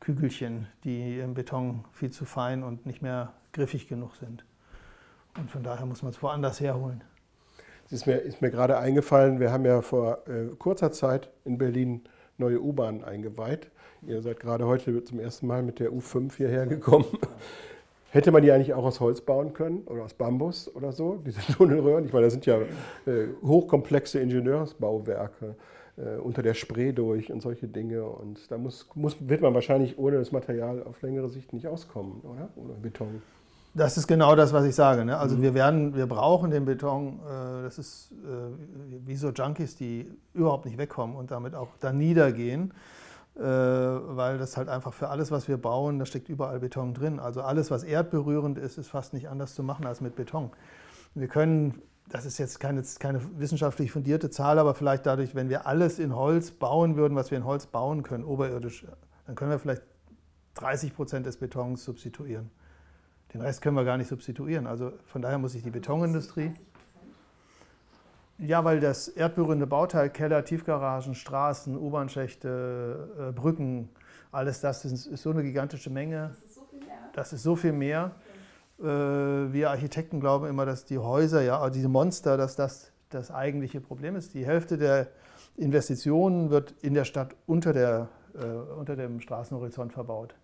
Kügelchen, 0.00 0.66
die 0.84 1.18
im 1.18 1.32
Beton 1.32 1.86
viel 1.92 2.10
zu 2.10 2.26
fein 2.26 2.62
und 2.62 2.84
nicht 2.84 3.00
mehr 3.00 3.32
griffig 3.52 3.88
genug 3.88 4.16
sind. 4.16 4.44
Und 5.38 5.50
von 5.50 5.62
daher 5.62 5.86
muss 5.86 6.02
man 6.02 6.12
es 6.12 6.22
woanders 6.22 6.60
herholen. 6.60 7.02
Es 7.86 7.92
ist 7.92 8.06
mir, 8.06 8.16
ist 8.16 8.40
mir 8.40 8.50
gerade 8.50 8.78
eingefallen, 8.78 9.40
wir 9.40 9.52
haben 9.52 9.64
ja 9.64 9.82
vor 9.82 10.26
äh, 10.28 10.54
kurzer 10.58 10.92
Zeit 10.92 11.30
in 11.44 11.58
Berlin 11.58 12.02
neue 12.38 12.60
U-Bahnen 12.60 13.04
eingeweiht. 13.04 13.70
Ihr 14.06 14.22
seid 14.22 14.40
gerade 14.40 14.66
heute 14.66 15.04
zum 15.04 15.20
ersten 15.20 15.46
Mal 15.46 15.62
mit 15.62 15.78
der 15.78 15.90
U5 15.90 16.36
hierher 16.36 16.66
gekommen. 16.66 17.06
Hätte 18.10 18.30
man 18.30 18.42
die 18.42 18.52
eigentlich 18.52 18.74
auch 18.74 18.84
aus 18.84 19.00
Holz 19.00 19.22
bauen 19.22 19.54
können 19.54 19.82
oder 19.86 20.02
aus 20.04 20.12
Bambus 20.12 20.74
oder 20.74 20.92
so, 20.92 21.22
diese 21.24 21.40
Tunnelröhren? 21.52 22.04
Ich 22.04 22.12
meine, 22.12 22.26
das 22.26 22.34
sind 22.34 22.44
ja 22.44 22.60
äh, 23.06 23.28
hochkomplexe 23.42 24.18
Ingenieursbauwerke 24.20 25.56
äh, 25.96 26.16
unter 26.16 26.42
der 26.42 26.54
Spree 26.54 26.92
durch 26.92 27.32
und 27.32 27.40
solche 27.40 27.68
Dinge. 27.68 28.04
Und 28.04 28.50
da 28.50 28.58
muss, 28.58 28.88
muss, 28.94 29.16
wird 29.20 29.40
man 29.40 29.54
wahrscheinlich 29.54 29.98
ohne 29.98 30.18
das 30.18 30.32
Material 30.32 30.82
auf 30.82 31.00
längere 31.00 31.28
Sicht 31.28 31.52
nicht 31.52 31.66
auskommen, 31.66 32.20
oder? 32.22 32.50
Oder 32.56 32.74
Beton. 32.74 33.22
Das 33.74 33.96
ist 33.96 34.06
genau 34.06 34.36
das, 34.36 34.52
was 34.52 34.66
ich 34.66 34.74
sage. 34.74 35.04
Ne? 35.04 35.16
Also 35.16 35.36
mhm. 35.36 35.42
wir 35.42 35.54
werden, 35.54 35.94
wir 35.94 36.06
brauchen 36.06 36.50
den 36.50 36.66
Beton. 36.66 37.20
Äh, 37.20 37.62
das 37.62 37.78
ist 37.78 38.12
äh, 38.12 39.06
wie 39.06 39.16
so 39.16 39.30
Junkies, 39.30 39.76
die 39.76 40.10
überhaupt 40.34 40.66
nicht 40.66 40.76
wegkommen 40.76 41.16
und 41.16 41.30
damit 41.30 41.54
auch 41.54 41.68
da 41.80 41.90
niedergehen, 41.92 42.74
äh, 43.34 43.42
weil 43.42 44.36
das 44.36 44.58
halt 44.58 44.68
einfach 44.68 44.92
für 44.92 45.08
alles, 45.08 45.30
was 45.30 45.48
wir 45.48 45.56
bauen, 45.56 45.98
da 45.98 46.04
steckt 46.04 46.28
überall 46.28 46.60
Beton 46.60 46.92
drin. 46.92 47.18
Also 47.18 47.40
alles, 47.40 47.70
was 47.70 47.82
erdberührend 47.82 48.58
ist, 48.58 48.76
ist 48.76 48.88
fast 48.88 49.14
nicht 49.14 49.30
anders 49.30 49.54
zu 49.54 49.62
machen 49.62 49.86
als 49.86 50.02
mit 50.02 50.16
Beton. 50.16 50.50
Wir 51.14 51.28
können, 51.28 51.80
das 52.10 52.26
ist 52.26 52.36
jetzt 52.36 52.60
keine, 52.60 52.82
keine 52.98 53.22
wissenschaftlich 53.38 53.90
fundierte 53.90 54.28
Zahl, 54.28 54.58
aber 54.58 54.74
vielleicht 54.74 55.06
dadurch, 55.06 55.34
wenn 55.34 55.48
wir 55.48 55.66
alles 55.66 55.98
in 55.98 56.14
Holz 56.14 56.50
bauen 56.50 56.96
würden, 56.96 57.16
was 57.16 57.30
wir 57.30 57.38
in 57.38 57.44
Holz 57.44 57.66
bauen 57.66 58.02
können, 58.02 58.24
oberirdisch, 58.24 58.84
dann 59.26 59.34
können 59.34 59.50
wir 59.50 59.58
vielleicht 59.58 59.82
30 60.54 60.94
Prozent 60.94 61.24
des 61.24 61.38
Betons 61.38 61.84
substituieren. 61.84 62.50
Den 63.34 63.40
Rest 63.40 63.62
können 63.62 63.76
wir 63.76 63.84
gar 63.84 63.96
nicht 63.96 64.08
substituieren. 64.08 64.66
Also 64.66 64.92
von 65.06 65.22
daher 65.22 65.38
muss 65.38 65.52
sich 65.52 65.62
die 65.62 65.70
Betonindustrie. 65.70 66.52
Ja, 68.38 68.64
weil 68.64 68.80
das 68.80 69.08
erdberührende 69.08 69.66
Bauteil, 69.66 70.10
Keller, 70.10 70.44
Tiefgaragen, 70.44 71.14
Straßen, 71.14 71.76
U-Bahn-Schächte, 71.78 73.28
äh, 73.28 73.32
Brücken, 73.32 73.88
alles 74.32 74.60
das 74.60 74.84
ist, 74.84 75.06
ist, 75.06 75.22
so 75.22 75.30
eine 75.30 75.42
gigantische 75.42 75.90
Menge. 75.90 76.34
Das 77.12 77.32
ist 77.32 77.42
so 77.42 77.54
viel 77.54 77.72
mehr. 77.72 78.12
Äh, 78.80 78.84
wir 78.84 79.70
Architekten 79.70 80.18
glauben 80.18 80.46
immer, 80.46 80.66
dass 80.66 80.84
die 80.84 80.98
Häuser, 80.98 81.42
ja, 81.42 81.70
diese 81.70 81.88
Monster, 81.88 82.36
dass 82.36 82.56
das 82.56 82.92
das 83.10 83.30
eigentliche 83.30 83.80
Problem 83.80 84.16
ist. 84.16 84.34
Die 84.34 84.44
Hälfte 84.46 84.78
der 84.78 85.08
Investitionen 85.56 86.50
wird 86.50 86.74
in 86.82 86.94
der 86.94 87.04
Stadt 87.04 87.36
unter, 87.46 87.72
der, 87.72 88.08
äh, 88.34 88.44
unter 88.44 88.96
dem 88.96 89.20
Straßenhorizont 89.20 89.92
verbaut. 89.92 90.34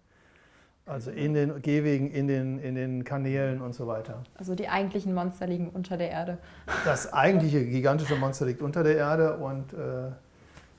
Also 0.89 1.11
in 1.11 1.35
den 1.35 1.61
Gehwegen, 1.61 2.11
in 2.11 2.29
den, 2.29 2.59
in 2.61 2.75
den 2.75 3.05
Kanälen 3.05 3.61
und 3.61 3.75
so 3.75 3.87
weiter. 3.87 4.23
Also 4.37 4.55
die 4.55 4.69
eigentlichen 4.69 5.13
Monster 5.15 5.47
liegen 5.47 5.69
unter 5.69 5.99
der 5.99 6.11
Erde. 6.11 6.39
Das 6.85 7.13
eigentliche 7.13 7.65
gigantische 7.65 8.17
Monster 8.17 8.47
liegt 8.47 8.63
unter 8.63 8.83
der 8.83 8.97
Erde 8.97 9.37
und 9.37 9.75
äh, 9.75 10.11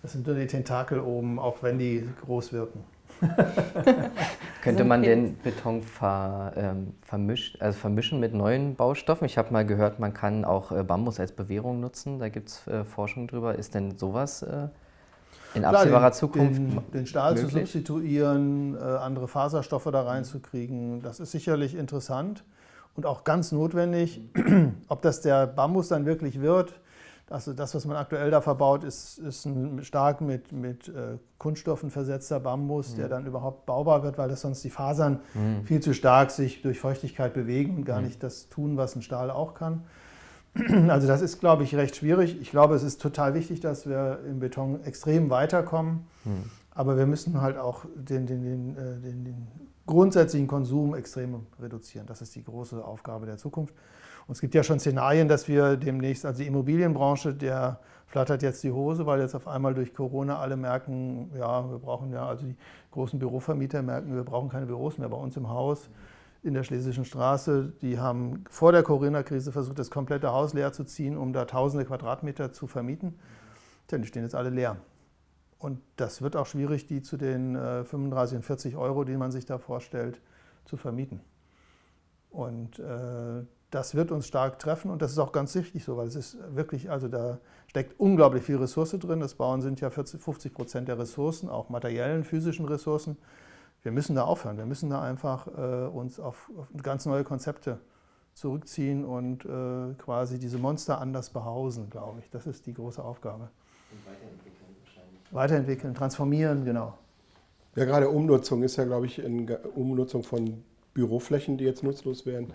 Das 0.02 0.14
sind 0.14 0.26
nur 0.26 0.36
die 0.36 0.48
Tentakel 0.48 1.00
oben, 1.00 1.38
auch 1.38 1.62
wenn 1.62 1.78
die 1.78 2.08
groß 2.26 2.54
wirken. 2.54 2.84
Könnte 4.62 4.84
man 4.84 5.04
den 5.04 5.36
Beton 5.38 5.82
ver, 5.82 6.54
ähm, 6.56 6.94
vermischt, 7.02 7.62
also 7.62 7.78
vermischen 7.78 8.20
mit 8.20 8.34
neuen 8.34 8.76
Baustoffen? 8.76 9.26
Ich 9.26 9.38
habe 9.38 9.52
mal 9.52 9.66
gehört, 9.66 10.00
man 10.00 10.14
kann 10.14 10.46
auch 10.46 10.72
äh, 10.72 10.84
Bambus 10.84 11.20
als 11.20 11.34
Bewährung 11.34 11.82
nutzen. 11.82 12.20
Da 12.20 12.30
gibt 12.30 12.50
es 12.50 12.68
äh, 12.68 12.84
Forschung 12.84 13.28
drüber. 13.28 13.56
Ist 13.56 13.76
denn 13.76 13.98
sowas 13.98 14.42
äh, 14.42 14.70
in 15.54 15.66
absehbarer 15.66 16.00
Klar, 16.00 16.12
den, 16.12 16.18
Zukunft 16.18 16.60
den, 16.60 16.92
den 16.92 17.06
Stahl 17.08 17.34
möglich? 17.34 17.52
zu 17.52 17.60
substituieren, 17.60 18.76
äh, 18.76 18.80
andere 18.80 19.28
Faserstoffe 19.28 19.90
da 19.92 20.02
reinzukriegen, 20.02 21.02
das 21.02 21.20
ist 21.20 21.32
sicherlich 21.32 21.76
interessant 21.76 22.44
und 22.96 23.06
auch 23.06 23.24
ganz 23.24 23.52
notwendig. 23.52 24.22
Ob 24.88 25.02
das 25.02 25.22
der 25.22 25.48
Bambus 25.48 25.88
dann 25.88 26.06
wirklich 26.06 26.42
wird, 26.42 26.80
also 27.30 27.54
das, 27.54 27.76
was 27.76 27.86
man 27.86 27.96
aktuell 27.96 28.32
da 28.32 28.42
verbaut, 28.42 28.84
ist, 28.84 29.20
ist 29.20 29.46
ein 29.46 29.84
stark 29.84 30.20
mit, 30.20 30.52
mit 30.52 30.88
äh, 30.88 31.18
Kunststoffen 31.38 31.92
versetzter 31.92 32.40
Bambus, 32.40 32.96
der 32.96 33.08
dann 33.08 33.28
überhaupt 33.28 33.68
baubar 33.68 34.02
wird, 34.04 34.18
weil 34.18 34.30
das 34.30 34.42
sonst 34.42 34.64
die 34.64 34.72
Fasern 34.72 35.20
viel 35.64 35.80
zu 35.80 35.94
stark 35.94 36.32
sich 36.32 36.64
durch 36.64 36.80
Feuchtigkeit 36.80 37.34
bewegen 37.34 37.78
und 37.78 37.86
gar 37.86 38.02
nicht 38.02 38.24
das 38.24 38.50
tun, 38.50 38.78
was 38.78 38.96
ein 38.96 39.04
Stahl 39.04 39.30
auch 39.30 39.54
kann. 39.54 39.84
Also 40.90 41.08
das 41.08 41.22
ist, 41.22 41.40
glaube 41.40 41.64
ich, 41.64 41.76
recht 41.76 41.96
schwierig. 41.96 42.40
Ich 42.42 42.52
glaube, 42.52 42.76
es 42.76 42.84
ist 42.84 43.02
total 43.02 43.34
wichtig, 43.34 43.60
dass 43.60 43.88
wir 43.88 44.20
im 44.28 44.40
Beton 44.40 44.84
extrem 44.84 45.30
weiterkommen. 45.30 46.08
Aber 46.72 46.98
wir 46.98 47.06
müssen 47.06 47.42
halt 47.42 47.58
auch 47.58 47.86
den, 47.96 48.26
den, 48.26 48.44
den, 48.44 48.78
äh, 48.78 49.00
den, 49.02 49.26
den 49.26 49.48
grundsätzlichen 49.86 50.48
Konsum 50.48 50.96
extrem 50.96 51.48
reduzieren. 51.60 52.06
Das 52.08 52.22
ist 52.22 52.36
die 52.36 52.44
große 52.44 52.84
Aufgabe 52.84 53.26
der 53.26 53.38
Zukunft. 53.38 53.74
Und 54.28 54.34
es 54.34 54.42
gibt 54.42 54.54
ja 54.54 54.64
schon 54.64 54.80
Szenarien, 54.80 55.28
dass 55.28 55.48
wir 55.48 55.76
demnächst, 55.76 56.26
also 56.26 56.42
die 56.42 56.48
Immobilienbranche, 56.48 57.34
der 57.34 57.80
flattert 58.06 58.44
jetzt 58.44 58.64
die 58.64 58.72
Hose, 58.72 59.06
weil 59.06 59.20
jetzt 59.20 59.36
auf 59.36 59.48
einmal 59.48 59.74
durch 59.74 59.94
Corona 59.94 60.40
alle 60.40 60.58
merken, 60.58 61.32
ja, 61.38 61.70
wir 61.70 61.80
brauchen 61.80 62.12
ja, 62.12 62.28
also 62.28 62.46
die 62.46 62.56
großen 62.92 63.20
Bürovermieter 63.20 63.82
merken, 63.82 64.16
wir 64.16 64.24
brauchen 64.24 64.50
keine 64.50 64.68
Büros 64.68 64.98
mehr 64.98 65.10
bei 65.10 65.18
uns 65.18 65.36
im 65.38 65.50
Haus 65.50 65.90
in 66.42 66.54
der 66.54 66.64
Schlesischen 66.64 67.06
Straße. 67.06 67.74
Die 67.82 68.00
haben 68.00 68.44
vor 68.50 68.72
der 68.72 68.84
Corona-Krise 68.84 69.52
versucht, 69.52 69.80
das 69.80 69.92
komplette 69.92 70.32
Haus 70.32 70.54
leer 70.54 70.72
zu 70.72 70.84
ziehen, 70.84 71.18
um 71.18 71.34
da 71.34 71.46
tausende 71.46 71.86
Quadratmeter 71.86 72.52
zu 72.52 72.68
vermieten. 72.68 73.20
Denn 73.92 74.02
die 74.02 74.08
stehen 74.08 74.24
jetzt 74.24 74.36
alle 74.36 74.50
leer. 74.50 74.78
Und 75.58 75.82
das 75.98 76.22
wird 76.22 76.36
auch 76.36 76.46
schwierig, 76.46 76.88
die 76.88 77.02
zu 77.02 77.18
den 77.18 77.56
äh, 77.56 77.84
35 77.84 78.38
und 78.38 78.44
40 78.44 78.76
Euro, 78.78 79.04
die 79.04 79.18
man 79.18 79.32
sich 79.32 79.46
da 79.46 79.58
vorstellt, 79.58 80.22
zu 80.64 80.78
vermieten. 80.78 81.20
Und 82.30 82.80
äh, 82.80 83.44
das 83.70 83.94
wird 83.94 84.12
uns 84.12 84.28
stark 84.28 84.60
treffen 84.60 84.90
und 84.90 85.02
das 85.02 85.12
ist 85.12 85.20
auch 85.20 85.32
ganz 85.32 85.54
wichtig 85.56 85.84
so, 85.84 85.98
weil 85.98 86.08
es 86.08 86.16
ist 86.16 86.38
wirklich, 86.56 86.90
also 86.90 87.08
da 87.08 87.40
steckt 87.68 88.00
unglaublich 88.00 88.44
viel 88.44 88.58
Ressource 88.58 88.92
drin. 88.92 89.20
Das 89.20 89.36
Bauen 89.36 89.62
sind 89.62 89.80
ja 89.82 89.90
40, 89.90 90.22
50 90.22 90.54
Prozent 90.54 90.88
der 90.88 90.98
Ressourcen, 90.98 91.50
auch 91.50 91.70
materiellen, 91.70 92.24
physischen 92.24 92.66
Ressourcen. 92.66 93.18
Wir 93.84 93.92
müssen 93.92 94.16
da 94.16 94.24
aufhören. 94.24 94.58
Wir 94.58 94.66
müssen 94.66 94.90
da 94.90 95.02
einfach 95.02 95.48
äh, 95.48 95.88
uns 95.88 96.20
auf, 96.20 96.50
auf 96.58 96.68
ganz 96.82 97.06
neue 97.06 97.24
Konzepte 97.24 97.80
zurückziehen 98.34 99.06
und 99.06 99.46
äh, 99.46 99.94
quasi 99.98 100.40
diese 100.40 100.58
Monster 100.58 101.00
anders 101.00 101.30
behausen, 101.30 101.90
glaube 101.90 102.20
ich. 102.20 102.30
Das 102.30 102.48
ist 102.48 102.66
die 102.66 102.74
große 102.74 103.04
Aufgabe. 103.04 103.50
Weiterentwickeln, 105.32 105.94
transformieren, 105.94 106.66
genau. 106.66 106.98
Ja, 107.76 107.86
gerade 107.86 108.10
Umnutzung 108.10 108.64
ist 108.64 108.78
ja, 108.78 108.86
glaube 108.86 109.06
ich, 109.06 109.20
in 109.20 109.50
Umnutzung 109.76 110.24
von 110.24 110.64
Büroflächen, 110.94 111.58
die 111.58 111.66
jetzt 111.66 111.84
nutzlos 111.84 112.26
werden, 112.26 112.52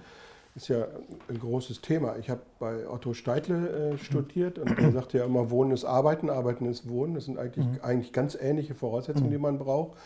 ist 0.57 0.69
ja 0.69 0.87
ein 1.29 1.39
großes 1.39 1.81
Thema. 1.81 2.17
Ich 2.17 2.31
habe 2.31 2.43
bei 2.59 2.89
Otto 2.89 3.13
Steitle 3.13 3.93
äh, 3.95 3.99
studiert 3.99 4.59
und 4.59 4.79
der 4.79 4.93
sagte 4.93 5.19
ja 5.19 5.25
immer, 5.25 5.51
Wohnen 5.51 5.73
ist 5.73 5.85
Arbeiten, 5.85 6.31
Arbeiten 6.31 6.67
ist 6.67 6.89
Wohnen. 6.89 7.15
Das 7.15 7.25
sind 7.25 7.39
eigentlich, 7.39 7.83
eigentlich 7.83 8.13
ganz 8.13 8.37
ähnliche 8.41 8.75
Voraussetzungen, 8.75 9.31
die 9.31 9.39
man 9.39 9.59
braucht. 9.59 9.97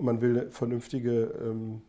Und 0.00 0.06
man 0.06 0.22
will 0.22 0.48
vernünftige 0.48 1.34
ähm, 1.44 1.82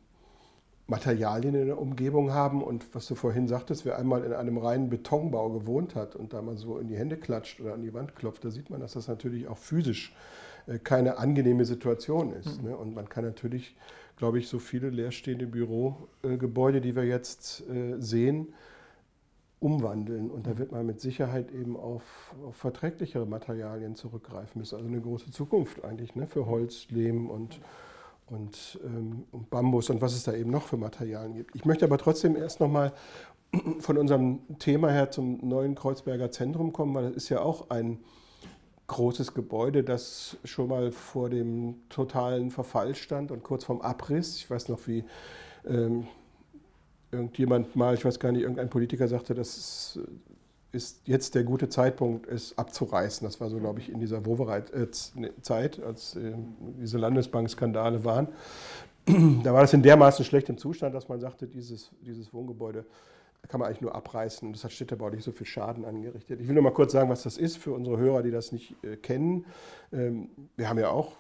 Materialien 0.85 1.55
in 1.55 1.67
der 1.67 1.79
Umgebung 1.79 2.33
haben. 2.33 2.61
Und 2.61 2.93
was 2.93 3.07
du 3.07 3.15
vorhin 3.15 3.47
sagtest, 3.47 3.85
wer 3.85 3.97
einmal 3.97 4.25
in 4.25 4.33
einem 4.33 4.57
reinen 4.57 4.89
Betonbau 4.89 5.49
gewohnt 5.49 5.95
hat 5.95 6.17
und 6.17 6.33
da 6.33 6.41
mal 6.41 6.57
so 6.57 6.77
in 6.77 6.89
die 6.89 6.97
Hände 6.97 7.15
klatscht 7.15 7.61
oder 7.61 7.73
an 7.73 7.81
die 7.81 7.93
Wand 7.93 8.17
klopft, 8.17 8.43
da 8.43 8.49
sieht 8.51 8.69
man, 8.69 8.81
dass 8.81 8.91
das 8.93 9.07
natürlich 9.07 9.47
auch 9.47 9.57
physisch 9.57 10.13
äh, 10.67 10.77
keine 10.77 11.19
angenehme 11.19 11.63
Situation 11.63 12.33
ist. 12.33 12.61
Ne? 12.61 12.75
Und 12.75 12.93
man 12.93 13.07
kann 13.07 13.23
natürlich, 13.23 13.77
glaube 14.17 14.39
ich, 14.39 14.49
so 14.49 14.59
viele 14.59 14.89
leerstehende 14.89 15.47
Bürogebäude, 15.47 16.81
die 16.81 16.97
wir 16.97 17.05
jetzt 17.05 17.63
äh, 17.69 17.95
sehen, 17.97 18.53
umwandeln. 19.61 20.29
Und 20.29 20.47
da 20.47 20.57
wird 20.57 20.73
man 20.73 20.85
mit 20.85 20.99
Sicherheit 20.99 21.49
eben 21.53 21.77
auf, 21.77 22.35
auf 22.45 22.57
verträglichere 22.57 23.25
Materialien 23.25 23.95
zurückgreifen 23.95 24.59
müssen. 24.59 24.75
Also 24.75 24.87
eine 24.87 24.99
große 24.99 25.31
Zukunft 25.31 25.85
eigentlich 25.85 26.15
ne? 26.15 26.27
für 26.27 26.47
Holz, 26.47 26.87
Lehm 26.89 27.29
und, 27.29 27.61
und, 28.31 28.79
ähm, 28.85 29.25
und 29.31 29.49
Bambus 29.49 29.89
und 29.89 30.01
was 30.01 30.13
es 30.13 30.23
da 30.23 30.33
eben 30.33 30.49
noch 30.49 30.63
für 30.63 30.77
Materialien 30.77 31.35
gibt. 31.35 31.55
Ich 31.55 31.65
möchte 31.65 31.85
aber 31.85 31.97
trotzdem 31.97 32.35
erst 32.35 32.59
nochmal 32.59 32.93
von 33.79 33.97
unserem 33.97 34.39
Thema 34.57 34.89
her 34.89 35.11
zum 35.11 35.47
neuen 35.47 35.75
Kreuzberger 35.75 36.31
Zentrum 36.31 36.71
kommen, 36.71 36.95
weil 36.95 37.03
das 37.03 37.15
ist 37.15 37.29
ja 37.29 37.41
auch 37.41 37.69
ein 37.69 37.99
großes 38.87 39.33
Gebäude, 39.33 39.83
das 39.83 40.37
schon 40.43 40.69
mal 40.69 40.91
vor 40.91 41.29
dem 41.29 41.75
totalen 41.89 42.51
Verfall 42.51 42.95
stand 42.95 43.31
und 43.31 43.43
kurz 43.43 43.65
vorm 43.65 43.81
Abriss. 43.81 44.37
Ich 44.37 44.49
weiß 44.49 44.69
noch, 44.69 44.87
wie 44.87 45.03
ähm, 45.65 46.07
irgendjemand 47.11 47.75
mal, 47.75 47.93
ich 47.93 48.03
weiß 48.03 48.19
gar 48.19 48.31
nicht, 48.31 48.41
irgendein 48.41 48.69
Politiker 48.69 49.07
sagte, 49.07 49.33
das 49.33 49.99
ist 50.71 51.01
jetzt 51.05 51.35
der 51.35 51.43
gute 51.43 51.69
Zeitpunkt, 51.69 52.27
es 52.27 52.57
abzureißen. 52.57 53.25
Das 53.25 53.41
war 53.41 53.49
so, 53.49 53.59
glaube 53.59 53.79
ich, 53.79 53.89
in 53.89 53.99
dieser 53.99 54.25
Wovereit-Zeit, 54.25 55.83
als 55.83 56.15
äh, 56.15 56.33
diese 56.79 56.97
Landesbank-Skandale 56.97 58.03
waren. 58.05 58.29
Da 59.05 59.53
war 59.53 59.61
das 59.61 59.73
in 59.73 59.81
dermaßen 59.81 60.23
schlechtem 60.23 60.57
Zustand, 60.57 60.93
dass 60.93 61.09
man 61.09 61.19
sagte, 61.19 61.47
dieses, 61.47 61.91
dieses 62.01 62.33
Wohngebäude 62.33 62.85
kann 63.47 63.59
man 63.59 63.67
eigentlich 63.67 63.81
nur 63.81 63.95
abreißen. 63.95 64.53
Das 64.53 64.63
hat 64.63 64.71
städtebaulich 64.71 65.23
so 65.23 65.31
viel 65.31 65.47
Schaden 65.47 65.83
angerichtet. 65.83 66.39
Ich 66.39 66.47
will 66.47 66.53
nur 66.53 66.63
mal 66.63 66.71
kurz 66.73 66.91
sagen, 66.91 67.09
was 67.09 67.23
das 67.23 67.37
ist 67.37 67.57
für 67.57 67.73
unsere 67.73 67.97
Hörer, 67.97 68.21
die 68.21 68.31
das 68.31 68.51
nicht 68.51 68.75
äh, 68.83 68.95
kennen. 68.97 69.45
Ähm, 69.91 70.29
wir 70.55 70.69
haben 70.69 70.79
ja 70.79 70.89
auch 70.89 71.13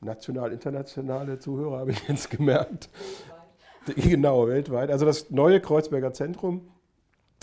national, 0.00 0.52
internationale 0.52 1.38
Zuhörer, 1.38 1.78
habe 1.78 1.90
ich 1.90 2.02
jetzt 2.08 2.30
gemerkt. 2.30 2.88
Genau, 3.94 4.48
weltweit. 4.48 4.90
Also 4.90 5.04
das 5.04 5.30
neue 5.30 5.60
Kreuzberger 5.60 6.12
Zentrum 6.12 6.62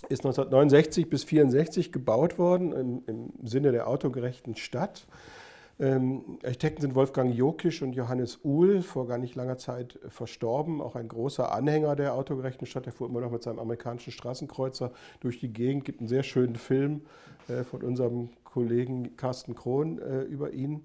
ist 0.09 0.25
1969 0.25 1.09
bis 1.09 1.23
1964 1.23 1.91
gebaut 1.91 2.37
worden 2.37 2.71
im, 2.73 3.03
im 3.07 3.47
Sinne 3.47 3.71
der 3.71 3.87
autogerechten 3.87 4.55
Stadt. 4.55 5.05
Ähm, 5.79 6.37
Architekten 6.43 6.81
sind 6.81 6.95
Wolfgang 6.95 7.33
Jokisch 7.33 7.81
und 7.81 7.93
Johannes 7.93 8.39
Uhl, 8.43 8.83
vor 8.83 9.07
gar 9.07 9.17
nicht 9.17 9.35
langer 9.35 9.57
Zeit 9.57 9.99
verstorben. 10.07 10.81
Auch 10.81 10.95
ein 10.95 11.07
großer 11.07 11.51
Anhänger 11.51 11.95
der 11.95 12.13
autogerechten 12.13 12.67
Stadt. 12.67 12.85
Der 12.85 12.93
fuhr 12.93 13.09
immer 13.09 13.21
noch 13.21 13.31
mit 13.31 13.41
seinem 13.41 13.59
amerikanischen 13.59 14.11
Straßenkreuzer 14.11 14.91
durch 15.19 15.39
die 15.39 15.51
Gegend. 15.51 15.85
Gibt 15.85 15.99
einen 15.99 16.09
sehr 16.09 16.23
schönen 16.23 16.55
Film 16.55 17.01
äh, 17.47 17.63
von 17.63 17.81
unserem 17.81 18.29
Kollegen 18.43 19.17
Carsten 19.17 19.55
Krohn 19.55 19.99
äh, 19.99 20.21
über 20.21 20.51
ihn. 20.51 20.83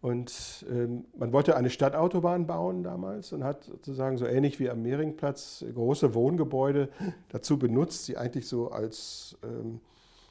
Und 0.00 0.66
ähm, 0.70 1.06
man 1.16 1.32
wollte 1.32 1.56
eine 1.56 1.70
Stadtautobahn 1.70 2.46
bauen 2.46 2.82
damals 2.82 3.32
und 3.32 3.42
hat 3.42 3.64
sozusagen 3.64 4.18
so 4.18 4.26
ähnlich 4.26 4.60
wie 4.60 4.70
am 4.70 4.82
Mehringplatz 4.82 5.64
große 5.74 6.14
Wohngebäude 6.14 6.90
dazu 7.28 7.58
benutzt, 7.58 8.04
sie 8.04 8.16
eigentlich 8.16 8.46
so 8.46 8.70
als 8.70 9.36
ähm, 9.42 9.80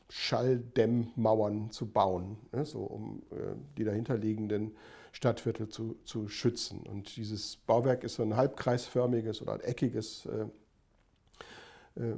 Schalldämmmauern 0.10 1.72
zu 1.72 1.88
bauen, 1.88 2.38
ne, 2.52 2.64
so 2.64 2.82
um 2.82 3.24
äh, 3.32 3.56
die 3.78 3.84
dahinterliegenden 3.84 4.76
Stadtviertel 5.12 5.70
zu, 5.70 5.96
zu 6.04 6.28
schützen. 6.28 6.82
Und 6.82 7.16
dieses 7.16 7.56
Bauwerk 7.58 8.04
ist 8.04 8.16
so 8.16 8.24
ein 8.24 8.36
halbkreisförmiges 8.36 9.42
oder 9.42 9.54
ein 9.54 9.62
eckiges, 9.62 10.28
äh, 10.28 12.02
äh, 12.02 12.16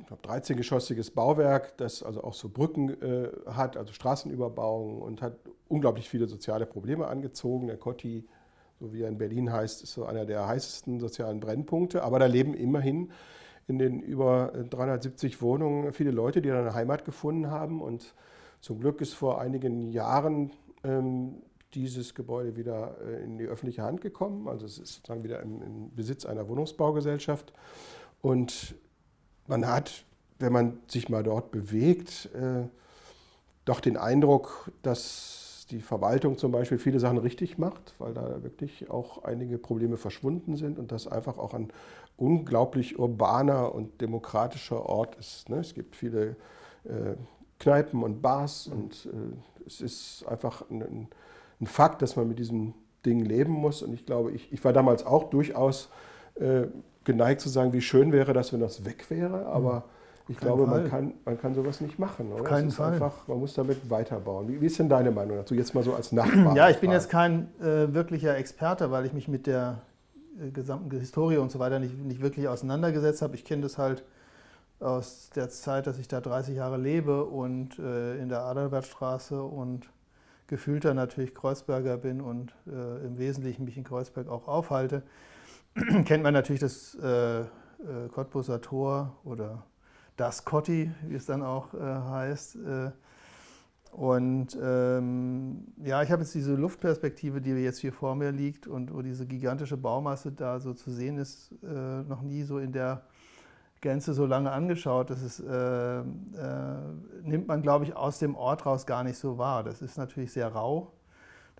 ich 0.00 0.06
glaube 0.06 0.22
13-geschossiges 0.26 1.14
Bauwerk, 1.14 1.76
das 1.76 2.02
also 2.02 2.22
auch 2.24 2.34
so 2.34 2.48
Brücken 2.48 2.90
äh, 3.02 3.28
hat, 3.46 3.76
also 3.76 3.92
Straßenüberbauung 3.92 5.02
und 5.02 5.22
hat 5.22 5.38
unglaublich 5.68 6.08
viele 6.08 6.26
soziale 6.26 6.66
Probleme 6.66 7.06
angezogen. 7.06 7.66
Der 7.66 7.76
Kotti, 7.76 8.26
so 8.78 8.92
wie 8.92 9.02
er 9.02 9.08
in 9.08 9.18
Berlin 9.18 9.52
heißt, 9.52 9.82
ist 9.82 9.92
so 9.92 10.04
einer 10.04 10.24
der 10.24 10.46
heißesten 10.46 11.00
sozialen 11.00 11.40
Brennpunkte. 11.40 12.02
Aber 12.02 12.18
da 12.18 12.26
leben 12.26 12.54
immerhin 12.54 13.10
in 13.68 13.78
den 13.78 14.00
über 14.00 14.52
370 14.68 15.40
Wohnungen 15.42 15.92
viele 15.92 16.10
Leute, 16.10 16.42
die 16.42 16.48
dann 16.48 16.58
eine 16.58 16.74
Heimat 16.74 17.04
gefunden 17.04 17.50
haben. 17.50 17.80
Und 17.80 18.14
zum 18.60 18.80
Glück 18.80 19.00
ist 19.00 19.14
vor 19.14 19.40
einigen 19.40 19.90
Jahren 19.92 20.52
ähm, 20.82 21.42
dieses 21.74 22.14
Gebäude 22.14 22.56
wieder 22.56 22.96
äh, 23.06 23.22
in 23.22 23.38
die 23.38 23.46
öffentliche 23.46 23.82
Hand 23.82 24.00
gekommen. 24.00 24.48
Also 24.48 24.66
es 24.66 24.78
ist 24.78 24.94
sozusagen 24.94 25.22
wieder 25.22 25.40
im, 25.40 25.62
im 25.62 25.94
Besitz 25.94 26.24
einer 26.26 26.48
Wohnungsbaugesellschaft. 26.48 27.52
Und 28.22 28.74
man 29.50 29.66
hat, 29.66 30.04
wenn 30.38 30.52
man 30.52 30.78
sich 30.86 31.10
mal 31.10 31.22
dort 31.22 31.50
bewegt, 31.50 32.30
äh, 32.34 32.66
doch 33.66 33.80
den 33.80 33.98
Eindruck, 33.98 34.72
dass 34.82 35.66
die 35.70 35.80
Verwaltung 35.80 36.38
zum 36.38 36.50
Beispiel 36.50 36.78
viele 36.78 36.98
Sachen 36.98 37.18
richtig 37.18 37.58
macht, 37.58 37.94
weil 37.98 38.14
da 38.14 38.42
wirklich 38.42 38.90
auch 38.90 39.24
einige 39.24 39.58
Probleme 39.58 39.96
verschwunden 39.96 40.56
sind 40.56 40.78
und 40.78 40.90
das 40.90 41.06
einfach 41.06 41.38
auch 41.38 41.54
ein 41.54 41.68
unglaublich 42.16 42.98
urbaner 42.98 43.74
und 43.74 44.00
demokratischer 44.00 44.86
Ort 44.86 45.16
ist. 45.16 45.48
Ne? 45.48 45.58
Es 45.58 45.74
gibt 45.74 45.94
viele 45.94 46.36
äh, 46.84 47.14
Kneipen 47.58 48.02
und 48.02 48.22
Bars 48.22 48.66
und 48.66 49.06
äh, 49.06 49.66
es 49.66 49.80
ist 49.80 50.24
einfach 50.26 50.68
ein, 50.70 51.08
ein, 51.60 51.66
Fakt, 51.66 52.00
dass 52.00 52.16
man 52.16 52.26
mit 52.26 52.38
diesem 52.38 52.72
Ding 53.04 53.20
leben 53.20 53.52
muss. 53.52 53.82
Und 53.82 53.92
ich 53.92 54.06
glaube, 54.06 54.32
ich, 54.32 54.50
ich 54.50 54.64
war 54.64 54.72
damals 54.72 55.04
auch 55.04 55.24
durchaus 55.30 55.90
äh, 56.36 56.66
geneigt 57.10 57.40
zu 57.40 57.48
sagen, 57.48 57.72
wie 57.72 57.80
schön 57.80 58.12
wäre 58.12 58.32
das, 58.32 58.52
wenn 58.52 58.60
das 58.60 58.84
weg 58.84 59.10
wäre, 59.10 59.46
aber 59.46 59.74
mhm. 59.74 59.82
Ich 60.30 60.38
glaube, 60.38 60.64
man 60.64 60.88
kann, 60.88 61.14
man 61.24 61.40
kann 61.40 61.54
sowas 61.56 61.80
nicht 61.80 61.98
machen. 61.98 62.32
Oder? 62.32 62.44
Keinen 62.44 62.70
Fall. 62.70 62.92
Einfach, 62.92 63.26
man 63.26 63.40
muss 63.40 63.54
damit 63.54 63.90
weiterbauen. 63.90 64.46
Wie, 64.46 64.60
wie, 64.60 64.66
ist 64.66 64.78
denn 64.78 64.88
deine 64.88 65.10
Meinung 65.10 65.36
dazu? 65.36 65.56
Jetzt 65.56 65.74
mal 65.74 65.82
so 65.82 65.92
als 65.92 66.12
Nachbar. 66.12 66.54
Ja, 66.54 66.70
ich 66.70 66.78
bin 66.78 66.92
jetzt 66.92 67.10
kein 67.10 67.48
äh, 67.60 67.92
wirklicher 67.92 68.36
Experte, 68.36 68.92
weil 68.92 69.06
ich 69.06 69.12
mich 69.12 69.26
mit 69.26 69.48
der 69.48 69.80
äh, 70.40 70.50
gesamten 70.52 70.96
Historie 70.96 71.38
und 71.38 71.50
so 71.50 71.58
weiter 71.58 71.80
nicht, 71.80 71.98
nicht 71.98 72.22
wirklich 72.22 72.46
auseinandergesetzt 72.46 73.22
habe. 73.22 73.34
Ich 73.34 73.44
kenne 73.44 73.62
das 73.62 73.76
halt 73.76 74.04
aus 74.78 75.30
der 75.34 75.50
Zeit, 75.50 75.88
dass 75.88 75.98
ich 75.98 76.06
da 76.06 76.20
30 76.20 76.54
Jahre 76.54 76.76
lebe 76.76 77.24
und 77.24 77.80
äh, 77.80 78.16
in 78.18 78.28
der 78.28 78.42
Adalbertstraße 78.42 79.42
und 79.42 79.90
gefühlter 80.46 80.94
natürlich 80.94 81.34
Kreuzberger 81.34 81.96
bin 81.96 82.20
und 82.20 82.54
äh, 82.68 83.04
im 83.04 83.18
Wesentlichen 83.18 83.64
mich 83.64 83.76
in 83.76 83.82
Kreuzberg 83.84 84.28
auch 84.28 84.46
aufhalte. 84.46 85.02
Kennt 86.04 86.22
man 86.22 86.34
natürlich 86.34 86.60
das 86.60 86.96
äh, 86.96 87.40
äh, 87.40 87.46
Cottbuser 88.12 88.60
Tor 88.60 89.18
oder 89.24 89.64
das 90.16 90.44
Cotti, 90.44 90.90
wie 91.06 91.14
es 91.14 91.26
dann 91.26 91.42
auch 91.42 91.72
äh, 91.74 91.78
heißt. 91.78 92.56
Äh, 92.56 92.90
und 93.92 94.56
ähm, 94.62 95.66
ja, 95.82 96.02
ich 96.02 96.10
habe 96.12 96.22
jetzt 96.22 96.34
diese 96.34 96.54
Luftperspektive, 96.54 97.40
die 97.40 97.50
jetzt 97.50 97.78
hier 97.78 97.92
vor 97.92 98.14
mir 98.14 98.30
liegt 98.30 98.66
und 98.66 98.94
wo 98.94 99.02
diese 99.02 99.26
gigantische 99.26 99.76
Baumasse 99.76 100.30
da 100.30 100.60
so 100.60 100.74
zu 100.74 100.90
sehen 100.90 101.18
ist, 101.18 101.52
äh, 101.62 102.02
noch 102.02 102.22
nie 102.22 102.42
so 102.42 102.58
in 102.58 102.72
der 102.72 103.02
Gänze 103.80 104.12
so 104.14 104.26
lange 104.26 104.52
angeschaut. 104.52 105.10
Das 105.10 105.22
ist, 105.22 105.40
äh, 105.40 106.00
äh, 106.00 106.04
nimmt 107.22 107.48
man, 107.48 107.62
glaube 107.62 107.84
ich, 107.84 107.96
aus 107.96 108.18
dem 108.18 108.36
Ort 108.36 108.64
raus 108.66 108.86
gar 108.86 109.02
nicht 109.02 109.18
so 109.18 109.38
wahr. 109.38 109.64
Das 109.64 109.82
ist 109.82 109.96
natürlich 109.96 110.32
sehr 110.32 110.48
rau. 110.48 110.92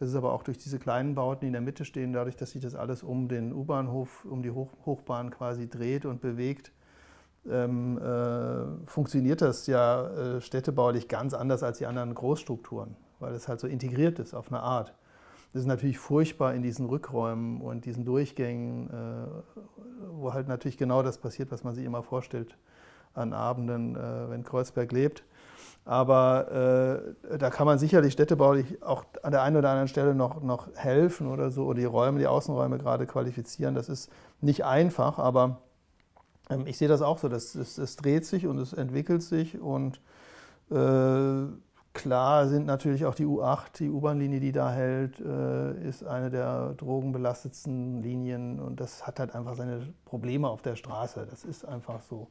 Das 0.00 0.09
ist 0.09 0.14
aber 0.14 0.33
auch 0.33 0.42
durch 0.42 0.57
diese 0.57 0.78
kleinen 0.78 1.14
Bauten, 1.14 1.42
die 1.42 1.49
in 1.49 1.52
der 1.52 1.61
Mitte 1.61 1.85
stehen, 1.85 2.14
dadurch, 2.14 2.35
dass 2.35 2.52
sich 2.52 2.62
das 2.62 2.75
alles 2.75 3.02
um 3.02 3.28
den 3.28 3.52
U-Bahnhof, 3.52 4.25
um 4.25 4.42
die 4.42 4.50
Hoch 4.50 4.71
Hochbahn 4.87 5.30
quasi 5.30 5.69
dreht 5.69 6.07
und 6.07 6.23
bewegt, 6.23 6.73
ähm, 7.47 7.99
äh, 7.99 8.87
funktioniert 8.87 9.42
das 9.42 9.66
ja 9.66 10.07
äh, 10.09 10.40
städtebaulich 10.40 11.07
ganz 11.07 11.35
anders 11.35 11.62
als 11.62 11.78
die 11.78 11.87
anderen 11.87 12.14
Großstrukturen, 12.14 12.97
weil 13.19 13.35
es 13.35 13.47
halt 13.47 13.61
so 13.61 13.66
integriert 13.66 14.19
ist 14.19 14.33
auf 14.33 14.50
eine 14.50 14.62
Art. 14.62 14.95
Das 15.52 15.62
ist 15.62 15.69
natürlich 15.69 15.99
furchtbar 15.99 16.54
in 16.54 16.62
diesen 16.62 16.87
Rückräumen 16.87 17.61
und 17.61 17.85
diesen 17.85 18.07
Durchgängen, 18.07 18.88
äh, 18.88 19.26
wo 20.12 20.33
halt 20.33 20.49
natürlich 20.49 20.78
genau 20.78 21.02
das 21.02 21.19
passiert, 21.19 21.50
was 21.50 21.62
man 21.62 21.75
sich 21.75 21.85
immer 21.85 22.02
vorstellt 22.02 22.57
an 23.12 23.35
Abenden, 23.35 23.97
äh, 23.97 24.30
wenn 24.30 24.45
Kreuzberg 24.45 24.92
lebt. 24.92 25.25
Aber 25.84 27.14
äh, 27.30 27.38
da 27.38 27.50
kann 27.50 27.66
man 27.66 27.78
sicherlich 27.78 28.12
städtebaulich 28.12 28.82
auch 28.82 29.04
an 29.22 29.32
der 29.32 29.42
einen 29.42 29.56
oder 29.56 29.70
anderen 29.70 29.88
Stelle 29.88 30.14
noch, 30.14 30.42
noch 30.42 30.68
helfen 30.76 31.26
oder 31.26 31.50
so, 31.50 31.64
oder 31.64 31.80
die 31.80 31.87
Räume, 31.87 32.18
die 32.18 32.26
Außenräume 32.26 32.78
gerade 32.78 33.06
qualifizieren. 33.06 33.75
Das 33.75 33.88
ist 33.88 34.10
nicht 34.40 34.64
einfach, 34.64 35.18
aber 35.18 35.58
ähm, 36.50 36.66
ich 36.66 36.76
sehe 36.76 36.88
das 36.88 37.02
auch 37.02 37.18
so, 37.18 37.28
dass 37.28 37.54
es, 37.54 37.78
es, 37.78 37.96
dreht 37.96 38.26
sich 38.26 38.46
und 38.46 38.58
es 38.58 38.72
entwickelt 38.72 39.22
sich 39.22 39.60
und 39.60 40.00
äh, 40.70 41.46
klar 41.92 42.49
sind 42.49 42.66
natürlich 42.66 43.06
auch 43.06 43.14
die 43.14 43.26
U8, 43.26 43.78
die 43.78 43.90
U-Bahn-Linie, 43.90 44.40
die 44.40 44.52
da 44.52 44.70
hält, 44.70 45.20
äh, 45.20 45.88
ist 45.88 46.04
eine 46.04 46.30
der 46.30 46.75
drogenbelastetsten 46.75 48.02
Linien 48.02 48.60
und 48.60 48.80
das 48.80 49.06
hat 49.06 49.18
halt 49.18 49.34
einfach 49.34 49.56
seine 49.56 49.92
Probleme 50.04 50.49
auf 50.49 50.62
der 50.62 50.76
Straße. 50.76 51.26
Das 51.28 51.44
ist 51.44 51.64
einfach 51.64 52.02
so. 52.02 52.28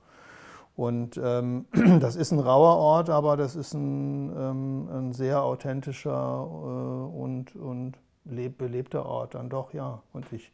Und 0.80 1.20
ähm, 1.22 1.66
das 2.00 2.16
ist 2.16 2.32
ein 2.32 2.40
rauer 2.40 2.78
Ort, 2.78 3.10
aber 3.10 3.36
das 3.36 3.58
ist 3.58 3.74
ein, 3.74 4.32
ähm, 4.34 4.90
ein 4.90 5.12
sehr 5.12 5.44
authentischer 5.44 6.48
äh, 6.50 7.18
und, 7.18 7.54
und 7.58 7.98
belebter 8.24 9.06
Ort 9.06 9.36
dann 9.36 9.50
doch, 9.50 9.74
ja. 9.74 10.02
Und 10.14 10.32
ich 10.32 10.54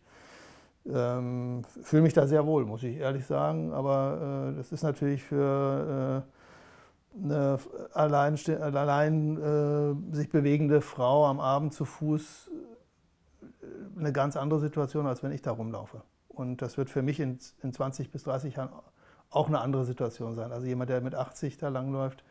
ähm, 0.91 1.61
fühle 1.83 2.01
mich 2.01 2.13
da 2.13 2.25
sehr 2.25 2.47
wohl, 2.47 2.65
muss 2.65 2.81
ich 2.81 2.97
ehrlich 2.97 3.27
sagen. 3.27 3.71
Aber 3.71 4.49
äh, 4.49 4.57
das 4.57 4.71
ist 4.71 4.81
natürlich 4.81 5.21
für 5.21 6.23
äh, 7.21 7.23
eine 7.23 7.59
allein, 7.93 8.35
allein 8.59 9.37
äh, 9.37 10.15
sich 10.15 10.31
bewegende 10.31 10.81
Frau 10.81 11.27
am 11.27 11.39
Abend 11.39 11.71
zu 11.71 11.85
Fuß 11.85 12.49
äh, 13.61 13.99
eine 13.99 14.11
ganz 14.11 14.37
andere 14.37 14.59
Situation, 14.59 15.05
als 15.05 15.21
wenn 15.21 15.31
ich 15.31 15.43
da 15.43 15.51
rumlaufe. 15.51 16.01
Und 16.29 16.63
das 16.63 16.79
wird 16.79 16.89
für 16.89 17.03
mich 17.03 17.19
in, 17.19 17.37
in 17.61 17.73
20 17.73 18.11
bis 18.11 18.23
30 18.23 18.55
Jahren 18.55 18.69
auch 19.35 19.47
eine 19.47 19.59
andere 19.59 19.85
Situation 19.85 20.35
sein. 20.35 20.51
Also 20.51 20.65
jemand, 20.65 20.89
der 20.89 21.01
mit 21.01 21.15
80 21.15 21.57
da 21.57 21.69
langläuft, 21.69 22.23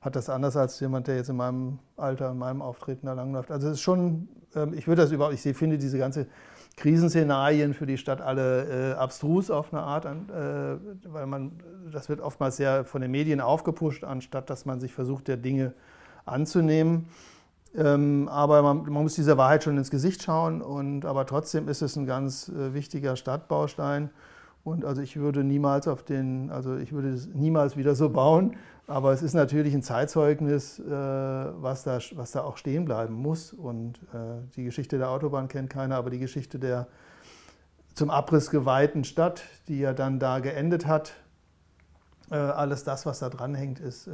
hat 0.00 0.16
das 0.16 0.28
anders 0.28 0.56
als 0.56 0.78
jemand, 0.80 1.06
der 1.06 1.16
jetzt 1.16 1.30
in 1.30 1.36
meinem 1.36 1.78
Alter, 1.96 2.30
in 2.30 2.38
meinem 2.38 2.62
Auftreten 2.62 3.06
da 3.06 3.14
langläuft. 3.14 3.50
Also 3.50 3.68
es 3.68 3.74
ist 3.74 3.80
schon, 3.80 4.28
ähm, 4.54 4.74
ich 4.74 4.86
würde 4.86 5.02
das 5.02 5.12
überhaupt, 5.12 5.34
ich 5.34 5.56
finde 5.56 5.78
diese 5.78 5.98
ganze 5.98 6.26
Krisenszenarien 6.76 7.72
für 7.72 7.86
die 7.86 7.96
Stadt 7.96 8.20
alle 8.20 8.92
äh, 8.92 8.94
abstrus 8.94 9.50
auf 9.50 9.72
eine 9.72 9.82
Art, 9.82 10.04
äh, 10.04 10.10
weil 11.06 11.26
man, 11.26 11.52
das 11.90 12.08
wird 12.08 12.20
oftmals 12.20 12.56
sehr 12.56 12.84
von 12.84 13.00
den 13.00 13.10
Medien 13.10 13.40
aufgepusht, 13.40 14.04
anstatt 14.04 14.50
dass 14.50 14.66
man 14.66 14.80
sich 14.80 14.92
versucht, 14.92 15.28
der 15.28 15.36
Dinge 15.36 15.72
anzunehmen. 16.26 17.08
Ähm, 17.76 18.28
aber 18.28 18.62
man, 18.62 18.82
man, 18.84 19.02
muss 19.02 19.14
dieser 19.14 19.36
Wahrheit 19.36 19.64
schon 19.64 19.76
ins 19.76 19.90
Gesicht 19.90 20.22
schauen. 20.22 20.62
Und, 20.62 21.04
aber 21.04 21.26
trotzdem 21.26 21.68
ist 21.68 21.82
es 21.82 21.96
ein 21.96 22.06
ganz 22.06 22.48
äh, 22.48 22.74
wichtiger 22.74 23.16
Stadtbaustein. 23.16 24.10
Und 24.64 24.86
also 24.86 25.02
ich 25.02 25.16
würde 25.16 25.44
niemals 25.44 25.86
auf 25.86 26.02
den, 26.02 26.50
also 26.50 26.76
ich 26.76 26.92
würde 26.92 27.10
es 27.10 27.26
niemals 27.26 27.76
wieder 27.76 27.94
so 27.94 28.08
bauen. 28.08 28.56
Aber 28.86 29.12
es 29.12 29.22
ist 29.22 29.34
natürlich 29.34 29.74
ein 29.74 29.82
Zeitzeugnis, 29.82 30.78
äh, 30.78 30.90
was, 30.90 31.84
da, 31.84 31.98
was 32.14 32.32
da 32.32 32.42
auch 32.42 32.56
stehen 32.56 32.86
bleiben 32.86 33.14
muss. 33.14 33.52
Und 33.52 33.98
äh, 34.14 34.40
die 34.56 34.64
Geschichte 34.64 34.98
der 34.98 35.10
Autobahn 35.10 35.48
kennt 35.48 35.70
keiner, 35.70 35.96
aber 35.96 36.10
die 36.10 36.18
Geschichte 36.18 36.58
der 36.58 36.86
zum 37.94 38.10
Abriss 38.10 38.50
geweihten 38.50 39.04
Stadt, 39.04 39.42
die 39.68 39.78
ja 39.78 39.92
dann 39.92 40.18
da 40.18 40.40
geendet 40.40 40.86
hat, 40.86 41.14
äh, 42.30 42.34
alles 42.34 42.82
das, 42.82 43.06
was 43.06 43.20
da 43.20 43.28
dranhängt, 43.28 43.78
ist, 43.78 44.08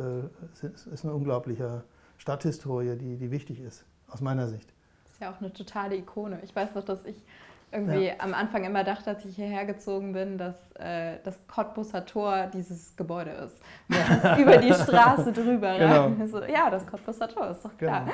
ist 0.62 1.04
eine 1.04 1.14
unglaubliche 1.14 1.84
Stadthistorie, 2.18 2.96
die, 2.96 3.16
die 3.16 3.30
wichtig 3.30 3.60
ist, 3.60 3.86
aus 4.08 4.20
meiner 4.20 4.48
Sicht. 4.48 4.74
Das 5.04 5.14
ist 5.14 5.20
ja 5.20 5.32
auch 5.32 5.40
eine 5.40 5.52
totale 5.52 5.96
Ikone. 5.96 6.40
Ich 6.42 6.54
weiß 6.54 6.74
noch, 6.74 6.84
dass 6.84 7.06
ich 7.06 7.22
irgendwie 7.72 8.08
ja. 8.08 8.14
am 8.18 8.34
Anfang 8.34 8.64
immer 8.64 8.84
dachte, 8.84 9.10
als 9.10 9.24
ich 9.24 9.36
hierher 9.36 9.64
gezogen 9.64 10.12
bin, 10.12 10.38
dass 10.38 10.54
äh, 10.72 11.18
das 11.24 11.46
Cottbuser 11.46 12.04
Tor 12.04 12.48
dieses 12.52 12.96
Gebäude 12.96 13.30
ist. 13.30 13.56
Ja. 13.88 14.36
über 14.38 14.58
die 14.58 14.72
Straße 14.72 15.32
drüber 15.32 15.78
genau. 15.78 16.02
rein. 16.04 16.28
So, 16.28 16.42
ja, 16.44 16.70
das 16.70 16.86
Cottbuser 16.86 17.28
Tor 17.28 17.50
ist 17.50 17.64
doch 17.64 17.76
klar. 17.76 18.06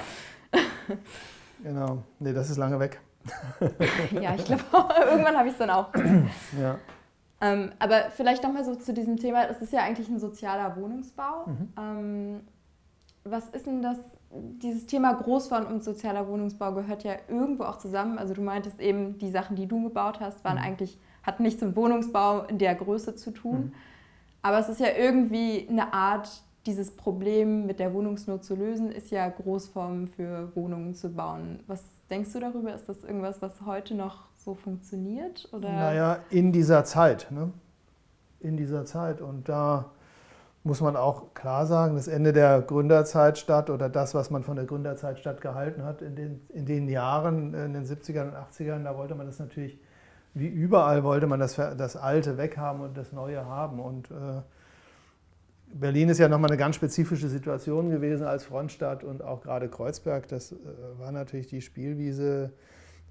Genau. 0.51 0.67
genau. 1.63 2.03
Nee, 2.19 2.33
das 2.33 2.51
ist 2.51 2.57
lange 2.59 2.79
weg. 2.79 3.01
ja, 4.21 4.35
ich 4.35 4.45
glaube, 4.45 4.63
irgendwann 5.11 5.37
habe 5.37 5.49
ich 5.49 5.53
es 5.53 5.59
dann 5.59 5.71
auch. 5.71 5.93
ja. 6.61 6.79
Ähm, 7.41 7.73
aber 7.79 8.11
vielleicht 8.11 8.43
nochmal 8.43 8.65
so 8.65 8.75
zu 8.77 8.93
diesem 8.93 9.17
Thema, 9.17 9.49
es 9.49 9.61
ist 9.61 9.73
ja 9.73 9.81
eigentlich 9.81 10.09
ein 10.09 10.19
sozialer 10.19 10.77
Wohnungsbau. 10.77 11.47
Mhm. 11.47 11.73
Ähm, 11.79 12.41
was 13.25 13.49
ist 13.49 13.67
denn 13.67 13.83
das 13.83 13.99
dieses 14.63 14.87
Thema 14.87 15.13
Großbau 15.13 15.67
und 15.67 15.83
sozialer 15.85 16.29
Wohnungsbau 16.29 16.73
gehört 16.73 17.05
ja 17.05 17.15
irgendwo 17.29 17.65
auch 17.65 17.79
zusammen. 17.79 18.19
Also 18.19 18.35
du 18.35 18.43
meintest 18.43 18.81
eben, 18.81 19.19
die 19.19 19.31
Sachen, 19.31 19.57
die 19.57 19.67
du 19.67 19.83
gebaut 19.85 20.21
hast, 20.21 20.45
waren 20.45 20.57
mhm. 20.57 20.65
eigentlich, 20.65 20.99
hatten 21.23 21.43
nichts 21.43 21.63
mit 21.63 21.77
Wohnungsbau 21.77 22.45
in 22.45 22.59
der 22.59 22.75
Größe 22.75 23.17
zu 23.17 23.31
tun. 23.33 23.59
Mhm. 23.59 23.73
Aber 24.43 24.59
es 24.59 24.69
ist 24.69 24.81
ja 24.81 24.89
irgendwie 24.97 25.67
eine 25.69 25.93
Art, 25.93 26.29
dieses 26.67 26.91
Problem 26.91 27.67
mit 27.67 27.79
der 27.79 27.95
Wohnungsnot 27.95 28.45
zu 28.45 28.55
lösen, 28.55 28.91
ist 28.91 29.11
ja 29.11 29.29
Großformen 29.29 30.09
für 30.09 30.55
Wohnungen 30.57 30.95
zu 30.95 31.11
bauen. 31.11 31.61
Was 31.67 31.83
denkst 32.11 32.33
du 32.33 32.41
darüber? 32.41 32.75
Ist 32.75 32.89
das 32.89 33.05
irgendwas, 33.05 33.41
was 33.41 33.65
heute 33.65 33.95
noch 33.95 34.25
so 34.37 34.55
funktioniert? 34.55 35.49
Oder? 35.53 35.73
Naja, 35.73 36.19
in 36.31 36.53
dieser 36.53 36.85
Zeit. 36.85 37.29
Ne? 37.31 37.53
In 38.41 38.57
dieser 38.57 38.85
Zeit. 38.85 39.21
Und 39.21 39.49
da 39.49 39.93
muss 40.67 40.81
man 40.81 40.97
auch 40.97 41.33
klar 41.33 41.65
sagen, 41.65 41.95
das 41.95 42.09
Ende 42.09 42.33
der 42.33 42.61
Gründerzeit 42.61 43.39
statt 43.39 43.71
oder 43.71 43.89
das, 43.89 44.15
was 44.15 44.31
man 44.31 44.43
von 44.43 44.57
der 44.57 44.65
Gründerzeit 44.65 45.21
statt 45.21 45.41
gehalten 45.41 45.85
hat 45.85 46.03
in 46.03 46.17
den, 46.17 46.41
in 46.49 46.67
den 46.67 46.89
Jahren, 46.89 47.55
in 47.55 47.73
den 47.73 47.85
70ern 47.85 48.29
und 48.29 48.35
80ern, 48.35 48.83
da 48.83 48.97
wollte 48.97 49.15
man 49.15 49.27
das 49.27 49.39
natürlich, 49.39 49.79
wie 50.35 50.49
überall 50.49 51.05
wollte 51.05 51.29
man 51.29 51.39
das, 51.39 51.55
das 51.55 51.97
Alte 51.97 52.37
weghaben 52.37 52.83
und 52.83 52.97
das 52.97 53.13
Neue 53.13 53.47
haben. 53.47 53.79
Und 53.79 54.11
äh, 54.11 54.43
Berlin 55.73 56.09
ist 56.09 56.19
ja 56.19 56.29
nochmal 56.29 56.51
eine 56.51 56.59
ganz 56.59 56.75
spezifische 56.75 57.29
Situation 57.29 57.89
gewesen 57.91 58.27
als 58.27 58.45
Frontstadt 58.45 59.05
und 59.05 59.23
auch 59.23 59.43
gerade 59.43 59.69
Kreuzberg, 59.69 60.27
das 60.27 60.51
äh, 60.51 60.57
war 60.99 61.13
natürlich 61.13 61.47
die 61.47 61.63
Spielwiese 61.63 62.51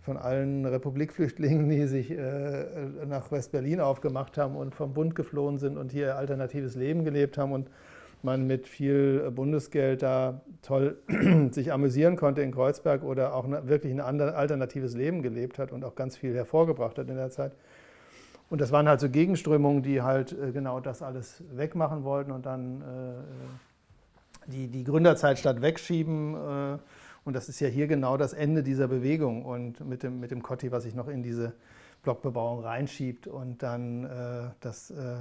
von 0.06 0.18
allen 0.18 0.66
Republikflüchtlingen, 0.66 1.68
die 1.68 1.88
sich 1.88 2.12
äh, 2.12 2.66
nach 3.08 3.32
West-Berlin 3.32 3.80
aufgemacht 3.80 4.38
haben 4.38 4.56
und 4.56 4.76
vom 4.76 4.94
Bund 4.94 5.16
geflohen 5.16 5.58
sind 5.58 5.78
und 5.78 5.92
hier 5.92 6.16
alternatives 6.16 6.76
Leben 6.76 7.04
gelebt 7.04 7.40
haben 7.40 7.52
und 7.52 7.70
man 8.22 8.46
mit 8.46 8.68
viel 8.68 9.32
Bundesgeld 9.32 10.04
da 10.04 10.42
toll 10.62 10.98
sich 11.52 11.74
amüsieren 11.74 12.18
konnte 12.18 12.44
in 12.44 12.52
Kreuzberg 12.52 13.04
oder 13.04 13.34
auch 13.34 13.48
wirklich 13.68 13.92
ein 13.92 14.00
alternatives 14.00 14.96
Leben 14.96 15.24
gelebt 15.24 15.58
hat 15.58 15.72
und 15.72 15.84
auch 15.84 15.96
ganz 15.96 16.16
viel 16.18 16.36
hervorgebracht 16.36 17.00
hat 17.00 17.10
in 17.10 17.16
der 17.16 17.32
Zeit. 17.32 17.54
Und 18.50 18.62
das 18.62 18.72
waren 18.72 18.88
halt 18.88 19.00
so 19.00 19.10
Gegenströmungen, 19.10 19.82
die 19.82 20.04
halt 20.04 20.34
äh, 20.34 20.52
genau 20.52 20.80
das 20.80 21.02
alles 21.02 21.44
wegmachen 21.52 22.04
wollten 22.04 22.32
und 22.32 22.46
dann 22.46 22.84
die, 24.48 24.68
die 24.68 24.84
Gründerzeitstadt 24.84 25.62
wegschieben. 25.62 26.36
Äh, 26.36 26.78
und 27.26 27.36
das 27.36 27.50
ist 27.50 27.60
ja 27.60 27.68
hier 27.68 27.88
genau 27.88 28.18
das 28.18 28.34
Ende 28.34 28.62
dieser 28.64 28.88
Bewegung 28.88 29.44
und 29.44 29.80
mit 29.86 30.04
dem, 30.04 30.20
mit 30.20 30.30
dem 30.32 30.44
Cotti, 30.44 30.72
was 30.72 30.84
sich 30.84 30.94
noch 30.94 31.08
in 31.08 31.24
diese 31.24 31.54
Blockbebauung 32.04 32.60
reinschiebt 32.60 33.26
und 33.26 33.64
dann 33.64 34.06
äh, 34.06 34.52
dass, 34.60 34.92
äh, 34.92 34.96
äh, 34.96 35.18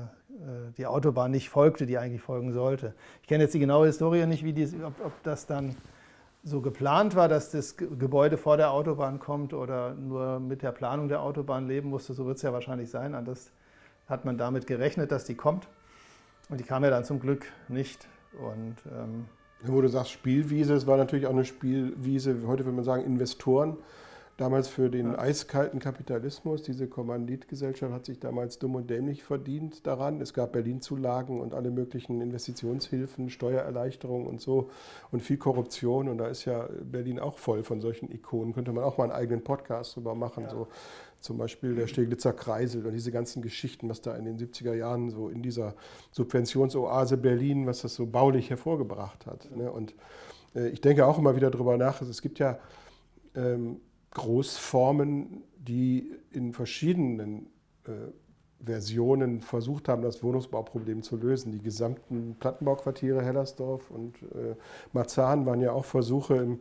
die 0.77 0.87
Autobahn 0.87 1.31
nicht 1.31 1.49
folgte, 1.49 1.87
die 1.87 1.97
eigentlich 1.97 2.21
folgen 2.21 2.53
sollte. 2.53 2.95
Ich 3.23 3.29
kenne 3.29 3.45
jetzt 3.45 3.55
die 3.55 3.59
genaue 3.59 3.87
Historie 3.87 4.27
nicht, 4.27 4.45
wie 4.45 4.53
die, 4.53 4.69
ob, 4.85 4.93
ob 5.03 5.23
das 5.23 5.47
dann 5.47 5.75
so 6.43 6.61
geplant 6.61 7.17
war, 7.17 7.27
dass 7.29 7.51
das 7.51 7.79
Gebäude 7.79 8.37
vor 8.37 8.59
der 8.59 8.71
Autobahn 8.71 9.19
kommt 9.19 9.55
oder 9.55 9.95
nur 9.95 10.41
mit 10.41 10.63
der 10.63 10.73
Planung 10.73 11.09
der 11.09 11.23
Autobahn 11.23 11.67
leben 11.67 11.89
musste, 11.89 12.13
so 12.13 12.27
wird 12.27 12.37
es 12.37 12.43
ja 12.43 12.53
wahrscheinlich 12.53 12.91
sein. 12.91 13.15
Anders 13.15 13.51
hat 14.07 14.27
man 14.27 14.37
damit 14.37 14.67
gerechnet, 14.67 15.11
dass 15.11 15.25
die 15.25 15.37
kommt. 15.37 15.67
Und 16.51 16.61
die 16.61 16.65
kam 16.65 16.85
ja 16.85 16.91
dann 16.91 17.05
zum 17.05 17.19
Glück 17.19 17.47
nicht. 17.69 18.07
Und, 18.39 18.77
ähm 18.93 19.25
Wo 19.67 19.81
du 19.81 19.89
sagst 19.89 20.11
Spielwiese, 20.11 20.75
es 20.75 20.87
war 20.87 20.97
natürlich 20.97 21.27
auch 21.27 21.33
eine 21.33 21.45
Spielwiese, 21.45 22.37
heute 22.47 22.65
würde 22.65 22.77
man 22.77 22.85
sagen 22.85 23.05
Investoren 23.05 23.79
damals 24.37 24.67
für 24.67 24.91
den 24.91 25.13
ja. 25.13 25.19
eiskalten 25.19 25.79
Kapitalismus. 25.79 26.63
Diese 26.63 26.89
Kommanditgesellschaft 26.89 27.93
hat 27.93 28.05
sich 28.05 28.19
damals 28.19 28.59
dumm 28.59 28.75
und 28.75 28.91
dämlich 28.91 29.23
verdient 29.23 29.87
daran. 29.87 30.21
Es 30.21 30.35
gab 30.35 30.53
Berlin-Zulagen 30.53 31.41
und 31.41 31.55
alle 31.55 31.71
möglichen 31.71 32.21
Investitionshilfen, 32.21 33.31
Steuererleichterungen 33.31 34.27
und 34.27 34.41
so 34.41 34.71
und 35.13 35.23
viel 35.23 35.37
Korruption. 35.37 36.09
Und 36.09 36.19
da 36.19 36.27
ist 36.27 36.45
ja 36.45 36.69
Berlin 36.83 37.21
auch 37.21 37.39
voll 37.39 37.63
von 37.63 37.81
solchen 37.81 38.11
Ikonen. 38.11 38.55
Könnte 38.55 38.73
man 38.73 38.83
auch 38.83 38.99
mal 38.99 39.05
einen 39.05 39.13
eigenen 39.13 39.45
Podcast 39.45 39.97
drüber 39.97 40.15
machen. 40.15 40.45
Ja. 40.45 40.51
So 40.51 40.69
zum 41.25 41.39
Beispiel 41.39 41.75
der 41.75 41.87
Steglitzer 41.87 42.35
Kreisel 42.35 42.85
und 42.85 42.93
diese 42.93 43.11
ganzen 43.11 43.41
Geschichten, 43.41 43.89
was 43.89 44.03
da 44.03 44.15
in 44.15 44.27
den 44.27 44.37
70er 44.37 44.75
Jahren 44.75 45.09
so 45.09 45.31
in 45.31 45.41
dieser 45.41 45.75
Subventionsoase 46.11 47.17
Berlin, 47.17 47.67
was 47.67 47.81
das 47.81 47.95
so 47.95 48.05
baulich 48.05 48.51
hervorgebracht 48.51 49.25
hat. 49.25 49.51
Ne? 49.57 49.73
Und 49.73 49.95
äh, 50.55 50.69
ich 50.69 50.83
denke 50.83 51.07
auch 51.07 51.19
immer 51.19 51.35
wieder 51.35 51.51
darüber 51.51 51.79
nach, 51.79 52.03
es 52.03 52.21
gibt 52.21 52.39
ja 52.39 52.59
ähm, 53.35 53.81
Großformen, 54.11 55.45
die 55.57 56.13
in 56.31 56.53
verschiedenen 56.53 57.47
äh, 57.87 57.93
Versionen 58.63 59.41
versucht 59.41 59.89
haben, 59.89 60.03
das 60.03 60.23
Wohnungsbauproblem 60.23 61.03
zu 61.03 61.17
lösen. 61.17 61.53
Die 61.53 61.63
gesamten 61.63 62.37
Plattenbauquartiere 62.39 63.23
Hellersdorf 63.23 63.91
und 63.91 64.23
äh, 64.23 64.57
Marzahn 64.93 65.47
waren 65.47 65.61
ja 65.63 65.73
auch 65.73 65.87
Versuche 65.87 66.37
im 66.37 66.61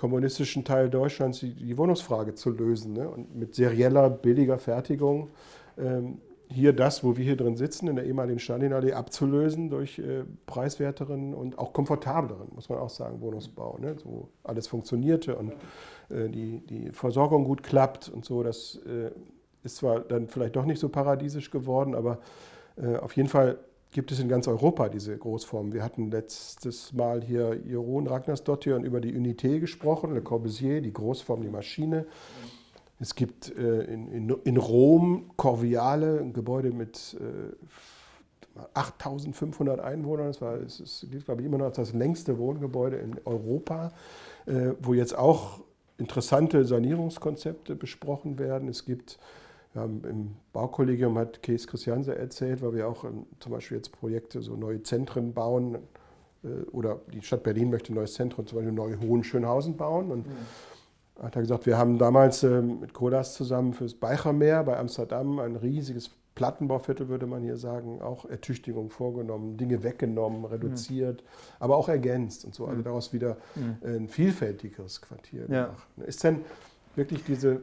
kommunistischen 0.00 0.64
Teil 0.64 0.88
Deutschlands, 0.88 1.40
die, 1.40 1.52
die 1.52 1.76
Wohnungsfrage 1.76 2.34
zu 2.34 2.50
lösen. 2.50 2.94
Ne? 2.94 3.08
Und 3.08 3.36
mit 3.36 3.54
serieller, 3.54 4.08
billiger 4.08 4.58
Fertigung 4.58 5.28
ähm, 5.78 6.18
hier 6.48 6.72
das, 6.72 7.04
wo 7.04 7.18
wir 7.18 7.24
hier 7.24 7.36
drin 7.36 7.56
sitzen, 7.56 7.86
in 7.86 7.96
der 7.96 8.06
ehemaligen 8.06 8.40
Stalinallee, 8.40 8.94
abzulösen 8.94 9.68
durch 9.68 9.98
äh, 9.98 10.24
preiswerteren 10.46 11.34
und 11.34 11.58
auch 11.58 11.74
komfortableren, 11.74 12.48
muss 12.54 12.70
man 12.70 12.78
auch 12.78 12.88
sagen, 12.88 13.20
Wohnungsbau. 13.20 13.76
Ne? 13.78 13.96
So 14.02 14.30
alles 14.42 14.66
funktionierte 14.66 15.36
und 15.36 15.52
äh, 16.08 16.30
die, 16.30 16.66
die 16.66 16.90
Versorgung 16.92 17.44
gut 17.44 17.62
klappt 17.62 18.08
und 18.08 18.24
so. 18.24 18.42
Das 18.42 18.80
äh, 18.86 19.10
ist 19.62 19.76
zwar 19.76 20.00
dann 20.00 20.28
vielleicht 20.28 20.56
doch 20.56 20.64
nicht 20.64 20.80
so 20.80 20.88
paradiesisch 20.88 21.50
geworden, 21.50 21.94
aber 21.94 22.20
äh, 22.76 22.96
auf 22.96 23.14
jeden 23.16 23.28
Fall 23.28 23.58
gibt 23.92 24.12
es 24.12 24.20
in 24.20 24.28
ganz 24.28 24.46
Europa 24.46 24.88
diese 24.88 25.16
Großformen. 25.16 25.72
Wir 25.72 25.82
hatten 25.82 26.10
letztes 26.10 26.92
Mal 26.92 27.22
hier 27.22 27.58
Jeroen 27.66 28.06
Ragnarsdottir 28.06 28.76
und 28.76 28.84
über 28.84 29.00
die 29.00 29.14
Unité 29.14 29.58
gesprochen, 29.58 30.14
Le 30.14 30.22
Corbusier, 30.22 30.80
die 30.80 30.92
Großform, 30.92 31.42
die 31.42 31.48
Maschine. 31.48 32.06
Es 33.00 33.14
gibt 33.14 33.56
äh, 33.56 33.84
in, 33.84 34.12
in, 34.12 34.28
in, 34.44 34.56
Rom 34.58 35.30
Corviale, 35.36 36.20
ein 36.20 36.32
Gebäude 36.32 36.70
mit 36.70 37.16
äh, 37.18 38.66
8500 38.74 39.80
Einwohnern. 39.80 40.26
Das 40.26 40.40
war, 40.40 40.54
es 40.56 40.80
ist, 40.80 41.06
glaube 41.24 41.40
ich, 41.40 41.46
immer 41.46 41.58
noch 41.58 41.72
das 41.72 41.92
längste 41.92 42.38
Wohngebäude 42.38 42.96
in 42.96 43.16
Europa, 43.24 43.92
äh, 44.46 44.72
wo 44.80 44.94
jetzt 44.94 45.16
auch 45.16 45.60
interessante 45.96 46.64
Sanierungskonzepte 46.64 47.74
besprochen 47.74 48.38
werden. 48.38 48.68
Es 48.68 48.84
gibt 48.84 49.18
wir 49.72 49.82
haben 49.82 50.02
Im 50.04 50.36
Baukollegium 50.52 51.16
hat 51.16 51.42
Kees 51.42 51.66
Christianse 51.66 52.16
erzählt, 52.16 52.62
weil 52.62 52.74
wir 52.74 52.88
auch 52.88 53.04
ähm, 53.04 53.26
zum 53.38 53.52
Beispiel 53.52 53.76
jetzt 53.76 53.92
Projekte, 53.92 54.42
so 54.42 54.56
neue 54.56 54.82
Zentren 54.82 55.32
bauen. 55.32 55.78
Äh, 56.42 56.48
oder 56.72 57.00
die 57.12 57.22
Stadt 57.22 57.44
Berlin 57.44 57.70
möchte 57.70 57.92
ein 57.92 57.94
neues 57.94 58.14
Zentrum, 58.14 58.46
zum 58.46 58.58
Beispiel 58.58 58.72
neu 58.72 58.96
Hohenschönhausen 58.96 59.76
bauen. 59.76 60.10
Und 60.10 60.26
mhm. 60.26 61.22
hat 61.22 61.36
er 61.36 61.42
gesagt, 61.42 61.66
wir 61.66 61.78
haben 61.78 61.98
damals 61.98 62.42
äh, 62.42 62.60
mit 62.62 62.94
Kodas 62.94 63.34
zusammen 63.34 63.72
fürs 63.72 63.94
Beichermeer 63.94 64.64
bei 64.64 64.76
Amsterdam 64.76 65.38
ein 65.38 65.54
riesiges 65.54 66.10
Plattenbauviertel, 66.34 67.08
würde 67.08 67.26
man 67.26 67.42
hier 67.42 67.56
sagen, 67.56 68.00
auch 68.02 68.24
Ertüchtigung 68.24 68.90
vorgenommen, 68.90 69.56
Dinge 69.56 69.84
weggenommen, 69.84 70.44
reduziert, 70.46 71.22
mhm. 71.22 71.26
aber 71.60 71.76
auch 71.76 71.88
ergänzt 71.88 72.44
und 72.44 72.56
so. 72.56 72.66
Also 72.66 72.78
mhm. 72.78 72.84
daraus 72.84 73.12
wieder 73.12 73.36
mhm. 73.54 73.76
ein 73.84 74.08
vielfältigeres 74.08 75.00
Quartier 75.00 75.42
ja. 75.48 75.66
gemacht. 75.66 75.88
Ist 76.06 76.24
denn 76.24 76.40
wirklich 76.96 77.22
diese 77.24 77.60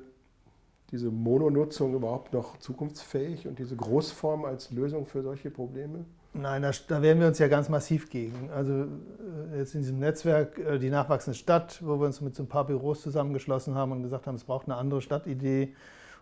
diese 0.91 1.11
Mononutzung 1.11 1.93
überhaupt 1.93 2.33
noch 2.33 2.57
zukunftsfähig 2.59 3.47
und 3.47 3.59
diese 3.59 3.75
Großform 3.75 4.45
als 4.45 4.71
Lösung 4.71 5.05
für 5.05 5.21
solche 5.21 5.51
Probleme? 5.51 6.05
Nein, 6.33 6.61
da, 6.61 6.71
da 6.87 7.01
wehren 7.01 7.19
wir 7.19 7.27
uns 7.27 7.39
ja 7.39 7.47
ganz 7.47 7.67
massiv 7.67 8.09
gegen. 8.09 8.49
Also 8.51 8.73
äh, 8.73 9.57
jetzt 9.57 9.73
in 9.73 9.81
diesem 9.81 9.99
Netzwerk, 9.99 10.59
äh, 10.59 10.77
die 10.77 10.89
nachwachsende 10.89 11.37
Stadt, 11.37 11.79
wo 11.83 11.99
wir 11.99 12.05
uns 12.05 12.21
mit 12.21 12.35
so 12.35 12.43
ein 12.43 12.47
paar 12.47 12.65
Büros 12.65 13.01
zusammengeschlossen 13.01 13.75
haben 13.75 13.91
und 13.91 14.03
gesagt 14.03 14.27
haben, 14.27 14.35
es 14.35 14.43
braucht 14.43 14.67
eine 14.67 14.75
andere 14.75 15.01
Stadtidee 15.01 15.73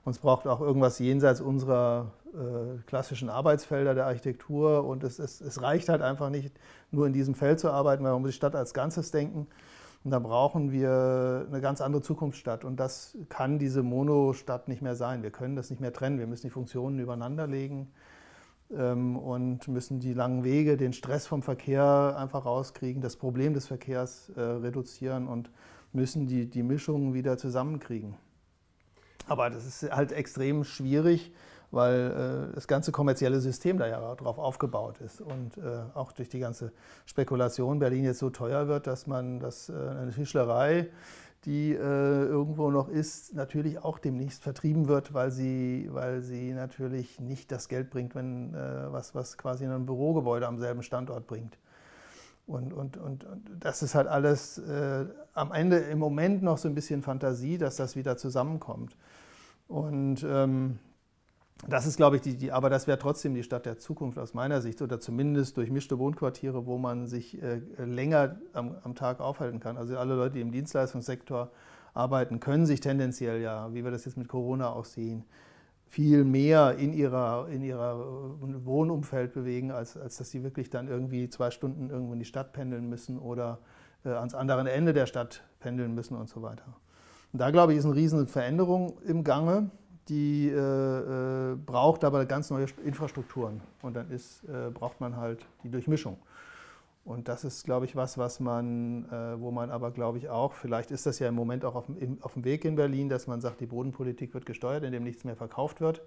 und 0.05 0.11
es 0.11 0.19
braucht 0.19 0.47
auch 0.47 0.61
irgendwas 0.61 0.99
jenseits 0.99 1.41
unserer 1.41 2.13
äh, 2.33 2.81
klassischen 2.85 3.29
Arbeitsfelder 3.29 3.93
der 3.93 4.05
Architektur 4.05 4.85
und 4.85 5.03
es, 5.03 5.19
es, 5.19 5.41
es 5.41 5.61
reicht 5.61 5.89
halt 5.89 6.01
einfach 6.01 6.29
nicht, 6.29 6.53
nur 6.91 7.07
in 7.07 7.13
diesem 7.13 7.35
Feld 7.35 7.59
zu 7.59 7.71
arbeiten, 7.71 8.03
weil 8.03 8.13
man 8.13 8.21
muss 8.21 8.31
die 8.31 8.37
Stadt 8.37 8.55
als 8.55 8.73
Ganzes 8.73 9.11
denken. 9.11 9.47
Und 10.05 10.11
da 10.11 10.19
brauchen 10.19 10.71
wir 10.71 11.47
eine 11.49 11.61
ganz 11.61 11.81
andere 11.81 12.03
Zukunftsstadt. 12.03 12.63
Und 12.63 12.79
das 12.79 13.17
kann 13.27 13.57
diese 13.57 13.81
Mono-Stadt 13.81 14.67
nicht 14.67 14.83
mehr 14.83 14.95
sein. 14.95 15.23
Wir 15.23 15.31
können 15.31 15.55
das 15.55 15.71
nicht 15.71 15.79
mehr 15.79 15.91
trennen. 15.91 16.19
Wir 16.19 16.27
müssen 16.27 16.45
die 16.45 16.51
Funktionen 16.51 16.99
übereinander 16.99 17.47
legen 17.47 17.91
ähm, 18.71 19.17
und 19.17 19.67
müssen 19.67 19.99
die 19.99 20.13
langen 20.13 20.43
Wege, 20.43 20.77
den 20.77 20.93
Stress 20.93 21.25
vom 21.25 21.41
Verkehr 21.41 22.15
einfach 22.19 22.45
rauskriegen, 22.45 23.01
das 23.01 23.15
Problem 23.15 23.55
des 23.55 23.65
Verkehrs 23.65 24.29
äh, 24.35 24.41
reduzieren 24.41 25.27
und 25.27 25.49
müssen 25.91 26.27
die, 26.27 26.47
die 26.47 26.61
Mischungen 26.61 27.15
wieder 27.15 27.39
zusammenkriegen. 27.39 28.13
Aber 29.25 29.49
das 29.49 29.65
ist 29.65 29.91
halt 29.91 30.11
extrem 30.11 30.65
schwierig 30.65 31.33
weil 31.75 32.49
äh, 32.51 32.55
das 32.55 32.67
ganze 32.67 32.91
kommerzielle 32.91 33.41
System 33.41 33.77
da 33.77 33.87
ja 33.87 34.15
drauf 34.15 34.39
aufgebaut 34.39 34.99
ist 35.01 35.21
und 35.21 35.57
äh, 35.57 35.81
auch 35.93 36.13
durch 36.13 36.29
die 36.29 36.39
ganze 36.39 36.71
Spekulation 37.05 37.79
Berlin 37.79 38.05
jetzt 38.05 38.19
so 38.19 38.29
teuer 38.29 38.67
wird, 38.67 38.87
dass 38.87 39.07
man 39.07 39.39
das, 39.39 39.69
äh, 39.69 39.73
eine 39.73 40.11
Tischlerei, 40.11 40.87
die 41.43 41.73
äh, 41.73 41.77
irgendwo 41.77 42.71
noch 42.71 42.89
ist, 42.89 43.35
natürlich 43.35 43.83
auch 43.83 43.99
demnächst 43.99 44.41
vertrieben 44.41 44.87
wird, 44.87 45.13
weil 45.13 45.29
sie, 45.31 45.89
weil 45.91 46.21
sie 46.21 46.53
natürlich 46.53 47.19
nicht 47.19 47.51
das 47.51 47.67
Geld 47.67 47.91
bringt, 47.91 48.15
wenn, 48.15 48.53
äh, 48.55 48.91
was, 48.91 49.13
was 49.13 49.37
quasi 49.37 49.65
ein 49.65 49.85
Bürogebäude 49.85 50.47
am 50.47 50.57
selben 50.57 50.81
Standort 50.81 51.27
bringt. 51.27 51.59
Und, 52.47 52.73
und, 52.73 52.97
und, 52.97 53.25
und 53.25 53.51
das 53.59 53.83
ist 53.83 53.95
halt 53.95 54.07
alles 54.07 54.59
äh, 54.59 55.05
am 55.33 55.51
Ende 55.51 55.77
im 55.77 55.99
Moment 55.99 56.41
noch 56.41 56.57
so 56.57 56.67
ein 56.67 56.75
bisschen 56.75 57.03
Fantasie, 57.03 57.57
dass 57.57 57.75
das 57.75 57.95
wieder 57.95 58.17
zusammenkommt. 58.17 58.95
Und 59.67 60.23
ähm, 60.27 60.79
das 61.67 61.85
ist, 61.85 61.97
glaube 61.97 62.17
ich, 62.17 62.21
die, 62.21 62.37
die 62.37 62.51
aber 62.51 62.69
das 62.69 62.87
wäre 62.87 62.99
trotzdem 62.99 63.33
die 63.33 63.43
Stadt 63.43 63.65
der 63.65 63.77
Zukunft 63.77 64.19
aus 64.19 64.33
meiner 64.33 64.61
Sicht 64.61 64.81
oder 64.81 64.99
zumindest 64.99 65.57
durchmischte 65.57 65.97
Wohnquartiere, 65.97 66.65
wo 66.65 66.77
man 66.77 67.07
sich 67.07 67.41
äh, 67.41 67.61
länger 67.83 68.37
am, 68.53 68.75
am, 68.83 68.95
Tag 68.95 69.19
aufhalten 69.19 69.59
kann. 69.59 69.77
Also 69.77 69.97
alle 69.97 70.15
Leute, 70.15 70.35
die 70.35 70.41
im 70.41 70.51
Dienstleistungssektor 70.51 71.51
arbeiten, 71.93 72.39
können 72.39 72.65
sich 72.65 72.81
tendenziell 72.81 73.41
ja, 73.41 73.73
wie 73.73 73.83
wir 73.83 73.91
das 73.91 74.05
jetzt 74.05 74.17
mit 74.17 74.27
Corona 74.27 74.69
auch 74.69 74.85
sehen, 74.85 75.25
viel 75.87 76.23
mehr 76.23 76.75
in 76.77 76.93
ihrer, 76.93 77.47
in 77.49 77.63
ihrer 77.63 77.93
äh, 77.93 78.65
Wohnumfeld 78.65 79.33
bewegen, 79.33 79.71
als, 79.71 79.97
als 79.97 80.17
dass 80.17 80.29
sie 80.29 80.43
wirklich 80.43 80.69
dann 80.69 80.87
irgendwie 80.87 81.29
zwei 81.29 81.51
Stunden 81.51 81.89
irgendwo 81.89 82.13
in 82.13 82.19
die 82.19 82.25
Stadt 82.25 82.53
pendeln 82.53 82.89
müssen 82.89 83.17
oder 83.17 83.59
äh, 84.03 84.09
ans 84.09 84.35
andere 84.35 84.71
Ende 84.71 84.93
der 84.93 85.05
Stadt 85.05 85.43
pendeln 85.59 85.95
müssen 85.95 86.15
und 86.15 86.29
so 86.29 86.41
weiter. 86.41 86.75
Und 87.33 87.39
da, 87.39 87.49
glaube 87.51 87.73
ich, 87.73 87.79
ist 87.79 87.85
eine 87.85 87.95
riesen 87.95 88.27
Veränderung 88.27 88.99
im 89.05 89.23
Gange 89.23 89.71
die 90.07 90.49
äh, 90.49 90.57
äh, 90.57 91.55
braucht 91.55 92.03
aber 92.03 92.25
ganz 92.25 92.49
neue 92.49 92.67
Infrastrukturen. 92.83 93.61
Und 93.81 93.95
dann 93.95 94.11
ist, 94.11 94.43
äh, 94.43 94.69
braucht 94.71 95.01
man 95.01 95.17
halt 95.17 95.45
die 95.63 95.69
Durchmischung. 95.69 96.17
Und 97.05 97.27
das 97.27 97.43
ist, 97.43 97.65
glaube 97.65 97.85
ich, 97.85 97.95
was, 97.95 98.17
was 98.17 98.39
man, 98.39 99.05
äh, 99.11 99.39
wo 99.39 99.51
man 99.51 99.69
aber, 99.69 99.91
glaube 99.91 100.17
ich, 100.17 100.29
auch, 100.29 100.53
vielleicht 100.53 100.89
ist 100.89 101.05
das 101.05 101.19
ja 101.19 101.29
im 101.29 101.35
Moment 101.35 101.63
auch 101.63 101.75
auf 101.75 101.85
dem, 101.85 102.17
auf 102.21 102.33
dem 102.33 102.43
Weg 102.43 102.65
in 102.65 102.75
Berlin, 102.75 103.09
dass 103.09 103.27
man 103.27 103.41
sagt, 103.41 103.61
die 103.61 103.67
Bodenpolitik 103.67 104.33
wird 104.33 104.45
gesteuert, 104.45 104.83
indem 104.83 105.03
nichts 105.03 105.23
mehr 105.23 105.35
verkauft 105.35 105.81
wird. 105.81 106.01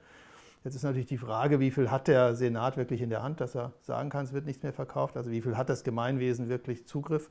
Jetzt 0.65 0.75
ist 0.75 0.83
natürlich 0.83 1.07
die 1.07 1.19
Frage, 1.19 1.61
wie 1.61 1.71
viel 1.71 1.91
hat 1.91 2.09
der 2.09 2.35
Senat 2.35 2.77
wirklich 2.77 3.01
in 3.01 3.11
der 3.11 3.23
Hand, 3.23 3.41
dass 3.41 3.55
er 3.55 3.73
sagen 3.81 4.11
kann, 4.11 4.25
es 4.25 4.33
wird 4.33 4.45
nichts 4.45 4.65
mehr 4.65 4.73
verkauft? 4.73 5.17
Also 5.17 5.31
wie 5.31 5.41
viel 5.41 5.57
hat 5.57 5.69
das 5.69 5.85
Gemeinwesen 5.85 6.49
wirklich 6.49 6.85
Zugriff? 6.85 7.31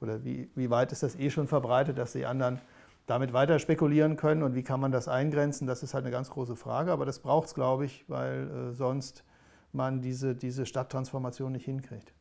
Oder 0.00 0.24
wie, 0.24 0.48
wie 0.54 0.70
weit 0.70 0.92
ist 0.92 1.02
das 1.02 1.16
eh 1.16 1.30
schon 1.30 1.48
verbreitet, 1.48 1.98
dass 1.98 2.12
die 2.12 2.24
anderen 2.24 2.60
damit 3.06 3.32
weiter 3.32 3.58
spekulieren 3.58 4.16
können 4.16 4.42
und 4.42 4.54
wie 4.54 4.62
kann 4.62 4.80
man 4.80 4.92
das 4.92 5.08
eingrenzen, 5.08 5.66
das 5.66 5.82
ist 5.82 5.94
halt 5.94 6.04
eine 6.04 6.12
ganz 6.12 6.30
große 6.30 6.56
Frage, 6.56 6.92
aber 6.92 7.04
das 7.04 7.18
braucht 7.18 7.48
es, 7.48 7.54
glaube 7.54 7.84
ich, 7.84 8.04
weil 8.08 8.48
äh, 8.50 8.72
sonst 8.72 9.24
man 9.72 10.00
diese, 10.00 10.34
diese 10.34 10.66
Stadttransformation 10.66 11.52
nicht 11.52 11.64
hinkriegt. 11.64 12.12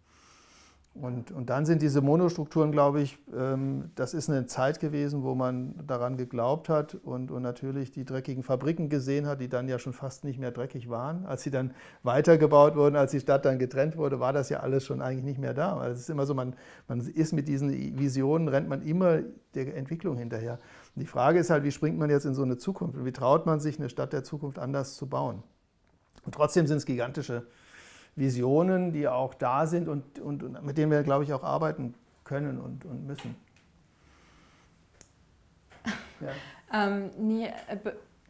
Und, 0.94 1.32
und 1.32 1.50
dann 1.50 1.66
sind 1.66 1.82
diese 1.82 2.02
Monostrukturen, 2.02 2.74
glaube 2.74 3.02
ich, 3.02 3.18
ähm, 3.34 3.92
das 3.96 4.14
ist 4.14 4.30
eine 4.30 4.46
Zeit 4.46 4.82
gewesen, 4.82 5.24
wo 5.24 5.36
man 5.36 5.74
daran 5.88 6.18
geglaubt 6.18 6.68
hat 6.68 6.96
und, 6.96 7.32
und 7.32 7.42
natürlich 7.42 7.92
die 7.92 8.04
dreckigen 8.04 8.44
Fabriken 8.44 8.90
gesehen 8.90 9.26
hat, 9.26 9.40
die 9.40 9.48
dann 9.48 9.70
ja 9.70 9.80
schon 9.80 9.94
fast 9.94 10.26
nicht 10.26 10.38
mehr 10.38 10.52
dreckig 10.52 10.90
waren. 10.90 11.26
Als 11.26 11.44
sie 11.44 11.50
dann 11.50 11.74
weitergebaut 12.04 12.76
wurden, 12.76 12.98
als 12.98 13.12
die 13.12 13.22
Stadt 13.22 13.46
dann 13.46 13.58
getrennt 13.58 13.96
wurde, 13.96 14.20
war 14.20 14.34
das 14.34 14.50
ja 14.50 14.60
alles 14.60 14.86
schon 14.86 15.02
eigentlich 15.02 15.24
nicht 15.24 15.40
mehr 15.40 15.54
da. 15.54 15.78
Also 15.78 15.94
es 15.94 16.00
ist 16.02 16.10
immer 16.10 16.26
so, 16.26 16.34
man, 16.34 16.58
man 16.90 17.00
ist 17.00 17.32
mit 17.32 17.48
diesen 17.48 17.98
Visionen, 17.98 18.50
rennt 18.50 18.68
man 18.68 18.82
immer 18.82 19.20
der 19.56 19.78
Entwicklung 19.78 20.18
hinterher. 20.18 20.60
Und 20.94 21.00
die 21.00 21.08
Frage 21.08 21.40
ist 21.40 21.50
halt, 21.50 21.64
wie 21.64 21.72
springt 21.72 21.98
man 22.00 22.10
jetzt 22.10 22.26
in 22.26 22.34
so 22.34 22.44
eine 22.44 22.58
Zukunft 22.58 22.98
und 22.98 23.06
wie 23.06 23.14
traut 23.14 23.46
man 23.46 23.62
sich, 23.62 23.80
eine 23.80 23.88
Stadt 23.88 24.12
der 24.12 24.26
Zukunft 24.26 24.60
anders 24.60 24.96
zu 24.96 25.08
bauen? 25.08 25.42
Und 26.26 26.36
trotzdem 26.36 26.68
sind 26.68 26.78
es 26.78 26.86
gigantische 26.86 27.44
Visionen, 28.16 28.92
die 28.92 29.08
auch 29.08 29.34
da 29.34 29.66
sind 29.66 29.88
und, 29.88 30.20
und, 30.20 30.44
und 30.44 30.64
mit 30.66 30.78
denen 30.78 30.92
wir, 30.92 31.04
glaube 31.04 31.24
ich, 31.24 31.34
auch 31.34 31.44
arbeiten 31.44 31.94
können 32.24 32.60
und, 32.60 32.86
und 32.86 33.08
müssen. 33.08 33.36
Ja. 36.22 36.88
ähm, 36.88 37.10
nee, 37.18 37.48
äh, 37.48 37.78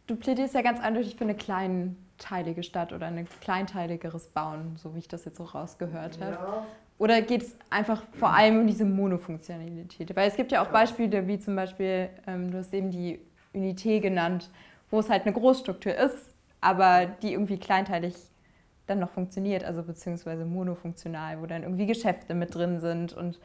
du 0.06 0.16
plädierst 0.16 0.54
ja 0.54 0.62
ganz 0.62 0.80
eindeutig 0.80 1.14
für 1.14 1.24
eine 1.24 1.34
kleinteilige 1.34 2.62
Stadt 2.62 2.94
oder 2.94 3.06
ein 3.06 3.28
kleinteiligeres 3.42 4.28
Bauen, 4.28 4.76
so 4.76 4.94
wie 4.94 5.00
ich 5.00 5.08
das 5.08 5.26
jetzt 5.26 5.36
so 5.36 5.44
rausgehört 5.44 6.18
habe. 6.18 6.32
Ja. 6.32 6.66
Oder 6.96 7.20
geht 7.20 7.42
es 7.42 7.56
einfach 7.68 8.02
vor 8.12 8.30
allem 8.30 8.60
um 8.60 8.66
diese 8.66 8.86
Monofunktionalität? 8.86 10.16
Weil 10.16 10.28
es 10.28 10.36
gibt 10.36 10.52
ja 10.52 10.64
auch 10.64 10.68
Beispiele, 10.68 11.26
wie 11.26 11.38
zum 11.38 11.54
Beispiel, 11.54 12.08
ähm, 12.26 12.50
du 12.50 12.58
hast 12.58 12.72
eben 12.72 12.90
die 12.90 13.20
Unité 13.52 14.00
genannt, 14.00 14.48
wo 14.90 15.00
es 15.00 15.10
halt 15.10 15.24
eine 15.24 15.32
Großstruktur 15.32 15.94
ist, 15.94 16.32
aber 16.60 17.06
die 17.06 17.32
irgendwie 17.32 17.58
kleinteilig 17.58 18.14
dann 18.86 18.98
noch 18.98 19.10
funktioniert, 19.10 19.64
also 19.64 19.82
beziehungsweise 19.82 20.44
monofunktional, 20.44 21.40
wo 21.40 21.46
dann 21.46 21.62
irgendwie 21.62 21.86
Geschäfte 21.86 22.34
mit 22.34 22.54
drin 22.54 22.80
sind 22.80 23.12
und 23.12 23.38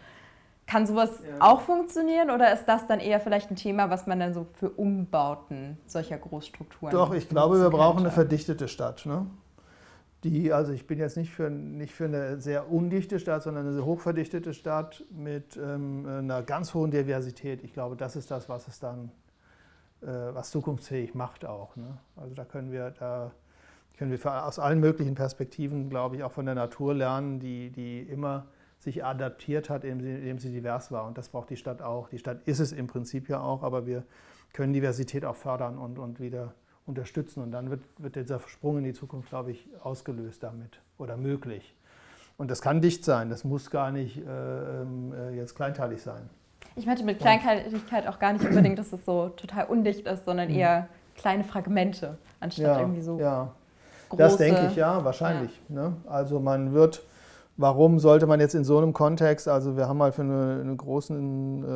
kann 0.67 0.85
sowas 0.85 1.09
ja. 1.25 1.35
auch 1.39 1.61
funktionieren 1.61 2.29
oder 2.29 2.53
ist 2.53 2.65
das 2.65 2.85
dann 2.87 2.99
eher 2.99 3.19
vielleicht 3.19 3.49
ein 3.49 3.55
Thema, 3.55 3.89
was 3.89 4.05
man 4.05 4.19
dann 4.19 4.33
so 4.33 4.45
für 4.59 4.69
Umbauten 4.69 5.77
solcher 5.87 6.17
Großstrukturen 6.17 6.91
Doch, 6.91 7.13
ich 7.13 7.29
glaube, 7.29 7.59
wir 7.59 7.69
brauchen 7.69 7.99
eine 7.99 8.11
verdichtete 8.11 8.67
Stadt. 8.67 9.05
Ne? 9.05 9.25
Die, 10.23 10.51
also 10.51 10.73
ich 10.73 10.85
bin 10.85 10.99
jetzt 10.99 11.15
nicht 11.15 11.31
für, 11.31 11.49
nicht 11.49 11.93
für 11.93 12.05
eine 12.05 12.41
sehr 12.41 12.69
undichte 12.69 13.17
Stadt, 13.19 13.43
sondern 13.43 13.65
eine 13.65 13.75
sehr 13.75 13.85
hochverdichtete 13.85 14.53
Stadt 14.53 15.05
mit 15.09 15.55
ähm, 15.55 16.05
einer 16.05 16.43
ganz 16.43 16.73
hohen 16.73 16.91
Diversität. 16.91 17.63
Ich 17.63 17.71
glaube, 17.71 17.95
das 17.95 18.17
ist 18.17 18.29
das, 18.29 18.49
was 18.49 18.67
es 18.67 18.79
dann, 18.79 19.11
äh, 20.01 20.07
was 20.07 20.51
zukunftsfähig 20.51 21.15
macht 21.15 21.45
auch. 21.45 21.77
Ne? 21.77 21.97
Also 22.17 22.35
da 22.35 22.43
können 22.43 22.73
wir, 22.73 22.91
da 22.91 23.31
können 23.97 24.11
wir 24.11 24.45
aus 24.45 24.59
allen 24.59 24.79
möglichen 24.79 25.15
Perspektiven, 25.15 25.89
glaube 25.89 26.15
ich, 26.15 26.23
auch 26.23 26.31
von 26.31 26.45
der 26.45 26.55
Natur 26.55 26.93
lernen, 26.93 27.39
die, 27.39 27.71
die 27.71 28.01
immer 28.01 28.45
sich 28.79 29.03
adaptiert 29.03 29.69
hat, 29.69 29.83
indem 29.83 30.37
sie, 30.37 30.51
divers 30.51 30.91
war. 30.91 31.07
Und 31.07 31.17
das 31.17 31.29
braucht 31.29 31.49
die 31.49 31.57
Stadt 31.57 31.81
auch. 31.81 32.09
Die 32.09 32.19
Stadt 32.19 32.41
ist 32.45 32.59
es 32.59 32.71
im 32.71 32.87
Prinzip 32.87 33.27
ja 33.27 33.41
auch, 33.41 33.63
aber 33.63 33.87
wir 33.87 34.03
können 34.53 34.71
Diversität 34.71 35.25
auch 35.25 35.35
fördern 35.35 35.77
und, 35.77 35.97
und 35.97 36.19
wieder 36.19 36.53
unterstützen. 36.85 37.41
Und 37.41 37.51
dann 37.51 37.69
wird, 37.69 37.81
wird 37.97 38.15
dieser 38.15 38.39
Sprung 38.39 38.77
in 38.77 38.83
die 38.83 38.93
Zukunft, 38.93 39.29
glaube 39.29 39.51
ich, 39.51 39.67
ausgelöst 39.81 40.43
damit 40.43 40.79
oder 40.99 41.17
möglich. 41.17 41.75
Und 42.37 42.51
das 42.51 42.61
kann 42.61 42.81
dicht 42.81 43.03
sein, 43.03 43.29
das 43.29 43.43
muss 43.43 43.71
gar 43.71 43.91
nicht 43.91 44.17
äh, 44.17 44.81
ähm, 44.81 45.11
äh, 45.11 45.35
jetzt 45.35 45.55
kleinteilig 45.55 46.03
sein. 46.03 46.29
Ich 46.75 46.85
meinte 46.85 47.03
mit 47.03 47.17
Kleinteiligkeit 47.17 48.05
auch 48.05 48.19
gar 48.19 48.33
nicht 48.33 48.45
unbedingt, 48.45 48.77
dass 48.77 48.93
es 48.93 49.03
so 49.03 49.29
total 49.29 49.65
undicht 49.65 50.05
ist, 50.05 50.25
sondern 50.25 50.49
mhm. 50.49 50.55
eher 50.55 50.87
kleine 51.15 51.43
Fragmente, 51.43 52.19
anstatt 52.39 52.63
ja, 52.63 52.79
irgendwie 52.79 53.01
so 53.01 53.19
ja. 53.19 53.55
Große. 54.09 54.23
Das 54.23 54.37
denke 54.37 54.67
ich, 54.67 54.75
ja, 54.75 55.03
wahrscheinlich. 55.03 55.51
Ja. 55.69 55.75
Ne? 55.75 55.93
Also 56.07 56.39
man 56.39 56.73
wird, 56.73 57.03
warum 57.57 57.99
sollte 57.99 58.27
man 58.27 58.39
jetzt 58.39 58.55
in 58.55 58.63
so 58.63 58.77
einem 58.77 58.93
Kontext, 58.93 59.47
also 59.47 59.77
wir 59.77 59.87
haben 59.87 59.97
mal 59.97 60.11
für 60.11 60.21
einen 60.21 60.61
eine 60.61 60.75
großen 60.75 61.63
äh, 61.63 61.67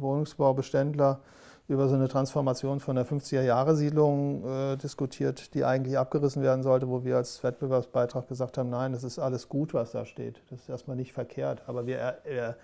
Wohnungsbaubeständler 0.00 1.20
über 1.68 1.86
so 1.86 1.94
eine 1.94 2.08
Transformation 2.08 2.80
von 2.80 2.96
der 2.96 3.06
50er-Jahre-Siedlung 3.06 4.44
äh, 4.44 4.76
diskutiert, 4.76 5.52
die 5.54 5.64
eigentlich 5.64 5.98
abgerissen 5.98 6.42
werden 6.42 6.62
sollte, 6.62 6.88
wo 6.88 7.04
wir 7.04 7.16
als 7.16 7.44
Wettbewerbsbeitrag 7.44 8.26
gesagt 8.26 8.56
haben, 8.56 8.70
nein, 8.70 8.92
das 8.92 9.04
ist 9.04 9.18
alles 9.18 9.50
gut, 9.50 9.74
was 9.74 9.92
da 9.92 10.06
steht. 10.06 10.40
Das 10.48 10.60
ist 10.60 10.68
erstmal 10.70 10.96
nicht 10.96 11.12
verkehrt, 11.12 11.62
aber 11.66 11.86
wir 11.86 11.98
er, 11.98 12.24
er, 12.24 12.56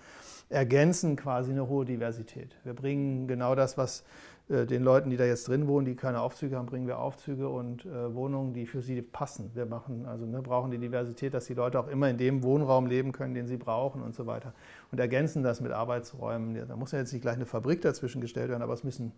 ergänzen 0.49 1.15
quasi 1.15 1.51
eine 1.51 1.67
hohe 1.67 1.85
Diversität. 1.85 2.55
Wir 2.63 2.73
bringen 2.73 3.27
genau 3.27 3.55
das, 3.55 3.77
was 3.77 4.03
den 4.47 4.83
Leuten, 4.83 5.09
die 5.09 5.17
da 5.17 5.25
jetzt 5.25 5.47
drin 5.47 5.67
wohnen, 5.67 5.85
die 5.85 5.95
keine 5.95 6.21
Aufzüge 6.21 6.55
haben, 6.55 6.67
bringen 6.67 6.85
wir 6.85 6.99
Aufzüge 6.99 7.49
und 7.49 7.85
äh, 7.85 8.13
Wohnungen, 8.13 8.53
die 8.53 8.67
für 8.67 8.83
sie 8.83 9.01
passen. 9.01 9.49
Wir 9.55 9.65
machen, 9.65 10.05
also 10.05 10.27
ne, 10.27 10.41
brauchen 10.43 10.69
die 10.69 10.77
Diversität, 10.77 11.33
dass 11.33 11.45
die 11.45 11.55
Leute 11.55 11.79
auch 11.79 11.87
immer 11.87 12.09
in 12.09 12.19
dem 12.19 12.43
Wohnraum 12.43 12.85
leben 12.85 13.11
können, 13.11 13.33
den 13.33 13.47
sie 13.47 13.57
brauchen 13.57 14.03
und 14.03 14.13
so 14.13 14.27
weiter. 14.27 14.53
Und 14.91 14.99
ergänzen 14.99 15.41
das 15.41 15.61
mit 15.61 15.71
Arbeitsräumen. 15.71 16.67
Da 16.67 16.75
muss 16.75 16.91
ja 16.91 16.99
jetzt 16.99 17.11
nicht 17.11 17.23
gleich 17.23 17.37
eine 17.37 17.47
Fabrik 17.47 17.81
dazwischen 17.81 18.21
gestellt 18.21 18.49
werden, 18.49 18.61
aber 18.61 18.73
es 18.73 18.83
müssen, 18.83 19.13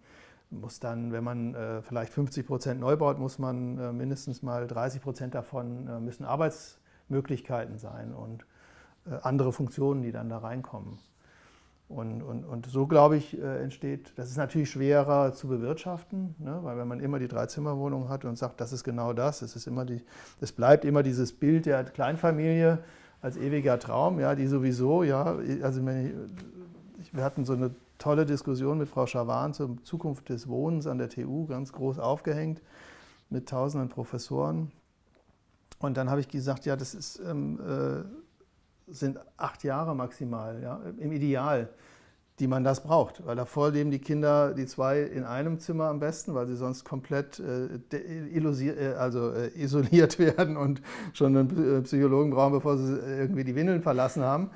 muss 0.50 0.80
dann, 0.80 1.12
wenn 1.12 1.26
man 1.26 1.56
äh, 1.56 1.82
vielleicht 1.82 2.14
50 2.14 2.48
Prozent 2.48 2.80
neu 2.80 2.96
baut, 2.96 3.20
muss 3.20 3.38
man 3.38 3.78
äh, 3.78 3.92
mindestens 3.92 4.42
mal 4.44 4.66
30 4.66 5.02
Prozent 5.02 5.36
davon 5.36 5.88
äh, 5.88 6.00
müssen 6.00 6.24
Arbeitsmöglichkeiten 6.24 7.78
sein 7.78 8.14
und 8.14 8.46
äh, 9.06 9.16
andere 9.24 9.52
Funktionen, 9.52 10.04
die 10.04 10.14
dann 10.14 10.30
da 10.30 10.38
reinkommen. 10.38 11.00
Und, 11.90 12.22
und, 12.22 12.44
und 12.44 12.66
so, 12.66 12.86
glaube 12.86 13.16
ich, 13.16 13.40
äh, 13.40 13.64
entsteht, 13.64 14.12
das 14.18 14.30
ist 14.30 14.36
natürlich 14.36 14.70
schwerer 14.70 15.32
zu 15.32 15.48
bewirtschaften, 15.48 16.36
ne? 16.38 16.60
weil 16.62 16.78
wenn 16.78 16.88
man 16.88 17.00
immer 17.00 17.18
die 17.18 17.30
Dreizimmerwohnung 17.30 18.10
hat 18.10 18.26
und 18.26 18.38
sagt, 18.38 18.60
das 18.60 18.74
ist 18.74 18.84
genau 18.84 19.14
das, 19.14 19.42
es, 19.42 19.56
ist 19.56 19.68
immer 19.68 19.86
die, 19.86 20.02
es 20.42 20.52
bleibt 20.52 20.84
immer 20.84 21.02
dieses 21.02 21.32
Bild 21.32 21.66
der 21.66 21.86
Kleinfamilie 21.86 22.80
als 23.22 23.38
ewiger 23.38 23.80
Traum, 23.80 24.20
ja, 24.20 24.36
die 24.36 24.48
sowieso, 24.48 25.04
ja, 25.04 25.38
also 25.62 25.86
wir 25.86 27.24
hatten 27.24 27.46
so 27.46 27.54
eine 27.54 27.74
tolle 28.00 28.26
Diskussion 28.26 28.78
mit 28.78 28.90
Frau 28.90 29.06
Schawan 29.06 29.54
zur 29.54 29.82
Zukunft 29.84 30.28
des 30.28 30.50
Wohnens 30.50 30.88
an 30.88 30.98
der 30.98 31.08
TU, 31.08 31.48
ganz 31.48 31.72
groß 31.72 32.00
aufgehängt, 32.00 32.62
mit 33.30 33.48
tausenden 33.48 33.88
Professoren. 33.88 34.74
Und 35.80 35.96
dann 35.96 36.10
habe 36.10 36.20
ich 36.20 36.28
gesagt, 36.28 36.66
ja, 36.66 36.76
das 36.76 36.94
ist... 36.94 37.22
Ähm, 37.26 37.60
äh, 37.62 38.27
sind 38.88 39.20
acht 39.38 39.64
Jahre 39.64 39.96
maximal, 39.96 40.62
ja, 40.62 40.82
im 40.98 41.12
Ideal, 41.12 41.70
die 42.40 42.48
man 42.48 42.64
das 42.64 42.84
braucht. 42.84 43.26
Weil 43.26 43.36
davor 43.36 43.72
leben 43.72 43.92
die 43.92 44.00
Kinder, 44.00 44.54
die 44.54 44.66
zwei 44.66 45.02
in 45.02 45.24
einem 45.24 45.60
Zimmer 45.60 45.86
am 45.86 46.00
besten, 46.00 46.34
weil 46.36 46.48
sie 46.48 46.56
sonst 46.56 46.86
komplett 46.86 47.40
äh, 47.40 47.66
äh, 47.96 48.94
also, 48.98 49.32
äh, 49.32 49.50
isoliert 49.56 50.20
werden 50.20 50.58
und 50.58 50.82
schon 51.14 51.36
einen 51.36 51.80
äh, 51.80 51.82
Psychologen 51.82 52.32
brauchen, 52.32 52.54
bevor 52.54 52.78
sie 52.78 52.98
irgendwie 52.98 53.44
die 53.44 53.56
Windeln 53.56 53.82
verlassen 53.82 54.24
haben. 54.24 54.52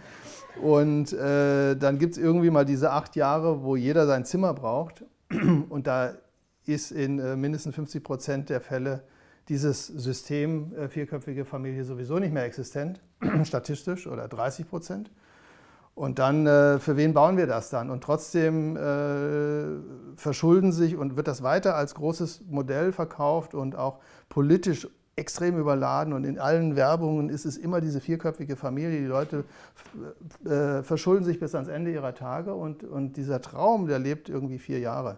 Und 0.61 1.13
äh, 1.13 1.75
dann 1.75 1.97
gibt 1.97 2.13
es 2.13 2.17
irgendwie 2.17 2.49
mal 2.49 2.65
diese 2.65 2.91
acht 2.91 3.15
Jahre, 3.15 3.63
wo 3.63 3.75
jeder 3.75 4.05
sein 4.05 4.25
Zimmer 4.25 4.53
braucht. 4.53 5.05
Und 5.69 5.87
da 5.87 6.13
ist 6.65 6.91
in 6.91 7.19
äh, 7.19 7.35
mindestens 7.35 7.75
50 7.75 8.03
Prozent 8.03 8.49
der 8.49 8.61
Fälle 8.61 9.03
dieses 9.49 9.87
System 9.87 10.73
äh, 10.75 10.87
vierköpfige 10.87 11.45
Familie 11.45 11.83
sowieso 11.83 12.19
nicht 12.19 12.33
mehr 12.33 12.45
existent, 12.45 13.01
statistisch 13.43 14.07
oder 14.07 14.27
30 14.27 14.69
Prozent. 14.69 15.12
Und 15.93 16.19
dann, 16.19 16.47
äh, 16.47 16.79
für 16.79 16.95
wen 16.95 17.13
bauen 17.13 17.38
wir 17.38 17.47
das 17.47 17.69
dann? 17.69 17.89
Und 17.89 18.03
trotzdem 18.03 18.77
äh, 18.77 20.15
verschulden 20.15 20.71
sich 20.71 20.95
und 20.95 21.17
wird 21.17 21.27
das 21.27 21.43
weiter 21.43 21.75
als 21.75 21.95
großes 21.95 22.43
Modell 22.49 22.91
verkauft 22.93 23.53
und 23.53 23.75
auch 23.75 23.99
politisch 24.29 24.88
extrem 25.17 25.60
überladen. 25.60 26.13
Und 26.13 26.23
in 26.23 26.39
allen 26.39 26.75
Werbungen 26.75 27.29
ist 27.29 27.45
es 27.45 27.57
immer 27.57 27.81
diese 27.81 27.99
vierköpfige 27.99 28.55
Familie. 28.55 28.99
Die 28.99 29.05
Leute 29.05 29.43
äh, 30.45 30.81
verschulden 30.81 31.25
sich 31.25 31.39
bis 31.39 31.53
ans 31.55 31.67
Ende 31.67 31.91
ihrer 31.91 32.15
Tage 32.15 32.53
und, 32.53 32.84
und 32.84 33.17
dieser 33.17 33.41
Traum, 33.41 33.88
der 33.88 33.99
lebt 33.99 34.29
irgendwie 34.29 34.60
vier 34.60 34.79
Jahre. 34.79 35.17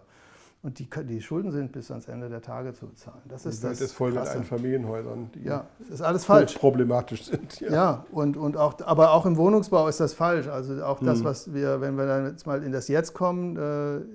Und 0.64 0.78
die, 0.78 0.88
die, 0.88 1.20
Schulden 1.20 1.52
sind 1.52 1.72
bis 1.72 1.90
ans 1.90 2.08
Ende 2.08 2.30
der 2.30 2.40
Tage 2.40 2.72
zu 2.72 2.86
bezahlen. 2.86 3.20
Das 3.28 3.44
ist 3.44 3.58
die 3.58 3.64
Welt 3.64 3.72
das 3.74 3.80
ist 3.82 3.92
voll 3.92 4.14
Krasse. 4.14 4.30
mit 4.30 4.44
Einfamilienhäusern, 4.44 5.30
die 5.34 5.44
ja, 5.44 5.66
ist 5.90 6.00
alles 6.00 6.24
falsch. 6.24 6.56
problematisch 6.56 7.24
sind. 7.24 7.60
Ja, 7.60 7.70
ja 7.70 8.06
und, 8.12 8.38
und 8.38 8.56
auch, 8.56 8.74
aber 8.80 9.12
auch 9.12 9.26
im 9.26 9.36
Wohnungsbau 9.36 9.86
ist 9.88 10.00
das 10.00 10.14
falsch. 10.14 10.48
Also 10.48 10.82
auch 10.82 11.00
das, 11.00 11.20
mhm. 11.20 11.24
was 11.24 11.52
wir, 11.52 11.82
wenn 11.82 11.96
wir 11.96 12.06
dann 12.06 12.28
jetzt 12.28 12.46
mal 12.46 12.62
in 12.62 12.72
das 12.72 12.88
Jetzt 12.88 13.12
kommen, 13.12 13.58
äh, 13.58 14.06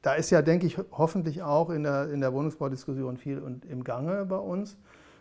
da 0.00 0.14
ist 0.14 0.30
ja, 0.30 0.40
denke 0.40 0.66
ich, 0.66 0.78
hoffentlich 0.92 1.42
auch 1.42 1.68
in 1.68 1.82
der, 1.82 2.10
in 2.10 2.22
der 2.22 2.32
Wohnungsbaudiskussion 2.32 3.18
viel 3.18 3.38
und 3.38 3.66
im 3.66 3.84
Gange 3.84 4.24
bei 4.24 4.38
uns, 4.38 4.78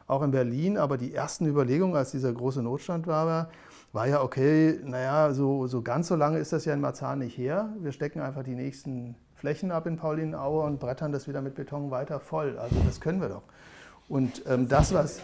auch 0.08 0.22
in 0.22 0.32
Berlin. 0.32 0.78
Aber 0.78 0.98
die 0.98 1.14
ersten 1.14 1.48
Überlegungen, 1.48 1.98
als 1.98 2.12
dieser 2.12 2.32
große 2.32 2.62
Notstand 2.62 3.08
war, 3.08 3.50
war 3.92 4.08
ja, 4.08 4.22
okay, 4.22 4.80
naja, 4.86 5.34
so, 5.34 5.68
so 5.68 5.82
ganz 5.82 6.08
so 6.08 6.16
lange 6.16 6.40
ist 6.40 6.54
das 6.54 6.64
ja 6.64 6.74
in 6.74 6.80
Marzahn 6.80 7.20
nicht 7.20 7.38
her. 7.38 7.74
Wir 7.82 7.92
stecken 7.92 8.22
einfach 8.22 8.44
die 8.44 8.56
nächsten 8.56 9.18
Flächen 9.46 9.70
ab 9.70 9.86
in 9.86 9.96
Paulinenaue 9.98 10.64
und 10.64 10.80
brettern 10.80 11.12
das 11.12 11.28
wieder 11.28 11.40
mit 11.40 11.54
Beton 11.54 11.92
weiter 11.92 12.20
voll. 12.20 12.58
Also 12.58 12.78
das 12.84 13.00
können 13.00 13.22
wir 13.22 13.30
doch. 13.30 13.44
Und 14.10 14.42
ähm, 14.48 14.68
das, 14.68 14.92
was, 14.92 15.22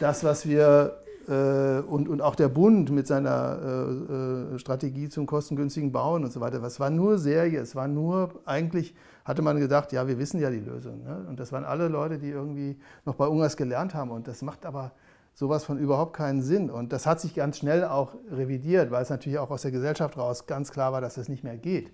das, 0.00 0.22
was 0.22 0.46
wir 0.46 0.98
äh, 1.28 1.78
und, 1.78 2.10
und 2.10 2.20
auch 2.20 2.34
der 2.34 2.48
Bund 2.48 2.90
mit 2.90 3.06
seiner 3.06 3.58
äh, 3.64 4.54
äh, 4.54 4.58
Strategie 4.58 5.08
zum 5.08 5.24
kostengünstigen 5.24 5.92
Bauen 5.92 6.24
und 6.24 6.30
so 6.30 6.42
weiter, 6.42 6.60
was 6.60 6.78
war 6.78 6.90
nur 6.90 7.16
Serie, 7.16 7.58
es 7.58 7.74
war 7.74 7.88
nur, 7.88 8.34
eigentlich 8.44 8.94
hatte 9.24 9.40
man 9.40 9.58
gedacht, 9.58 9.92
ja, 9.92 10.06
wir 10.06 10.18
wissen 10.18 10.40
ja 10.40 10.50
die 10.50 10.60
Lösung. 10.60 11.02
Ne? 11.02 11.24
Und 11.26 11.40
das 11.40 11.50
waren 11.50 11.64
alle 11.64 11.88
Leute, 11.88 12.18
die 12.18 12.28
irgendwie 12.28 12.76
noch 13.06 13.14
bei 13.14 13.26
Ungas 13.26 13.56
gelernt 13.56 13.94
haben. 13.94 14.10
Und 14.10 14.28
das 14.28 14.42
macht 14.42 14.66
aber 14.66 14.92
sowas 15.32 15.64
von 15.64 15.78
überhaupt 15.78 16.14
keinen 16.14 16.42
Sinn. 16.42 16.68
Und 16.68 16.92
das 16.92 17.06
hat 17.06 17.18
sich 17.18 17.34
ganz 17.34 17.56
schnell 17.56 17.86
auch 17.86 18.14
revidiert, 18.30 18.90
weil 18.90 19.02
es 19.02 19.08
natürlich 19.08 19.38
auch 19.38 19.50
aus 19.50 19.62
der 19.62 19.70
Gesellschaft 19.70 20.18
raus 20.18 20.46
ganz 20.46 20.70
klar 20.70 20.92
war, 20.92 21.00
dass 21.00 21.14
das 21.14 21.30
nicht 21.30 21.44
mehr 21.44 21.56
geht. 21.56 21.92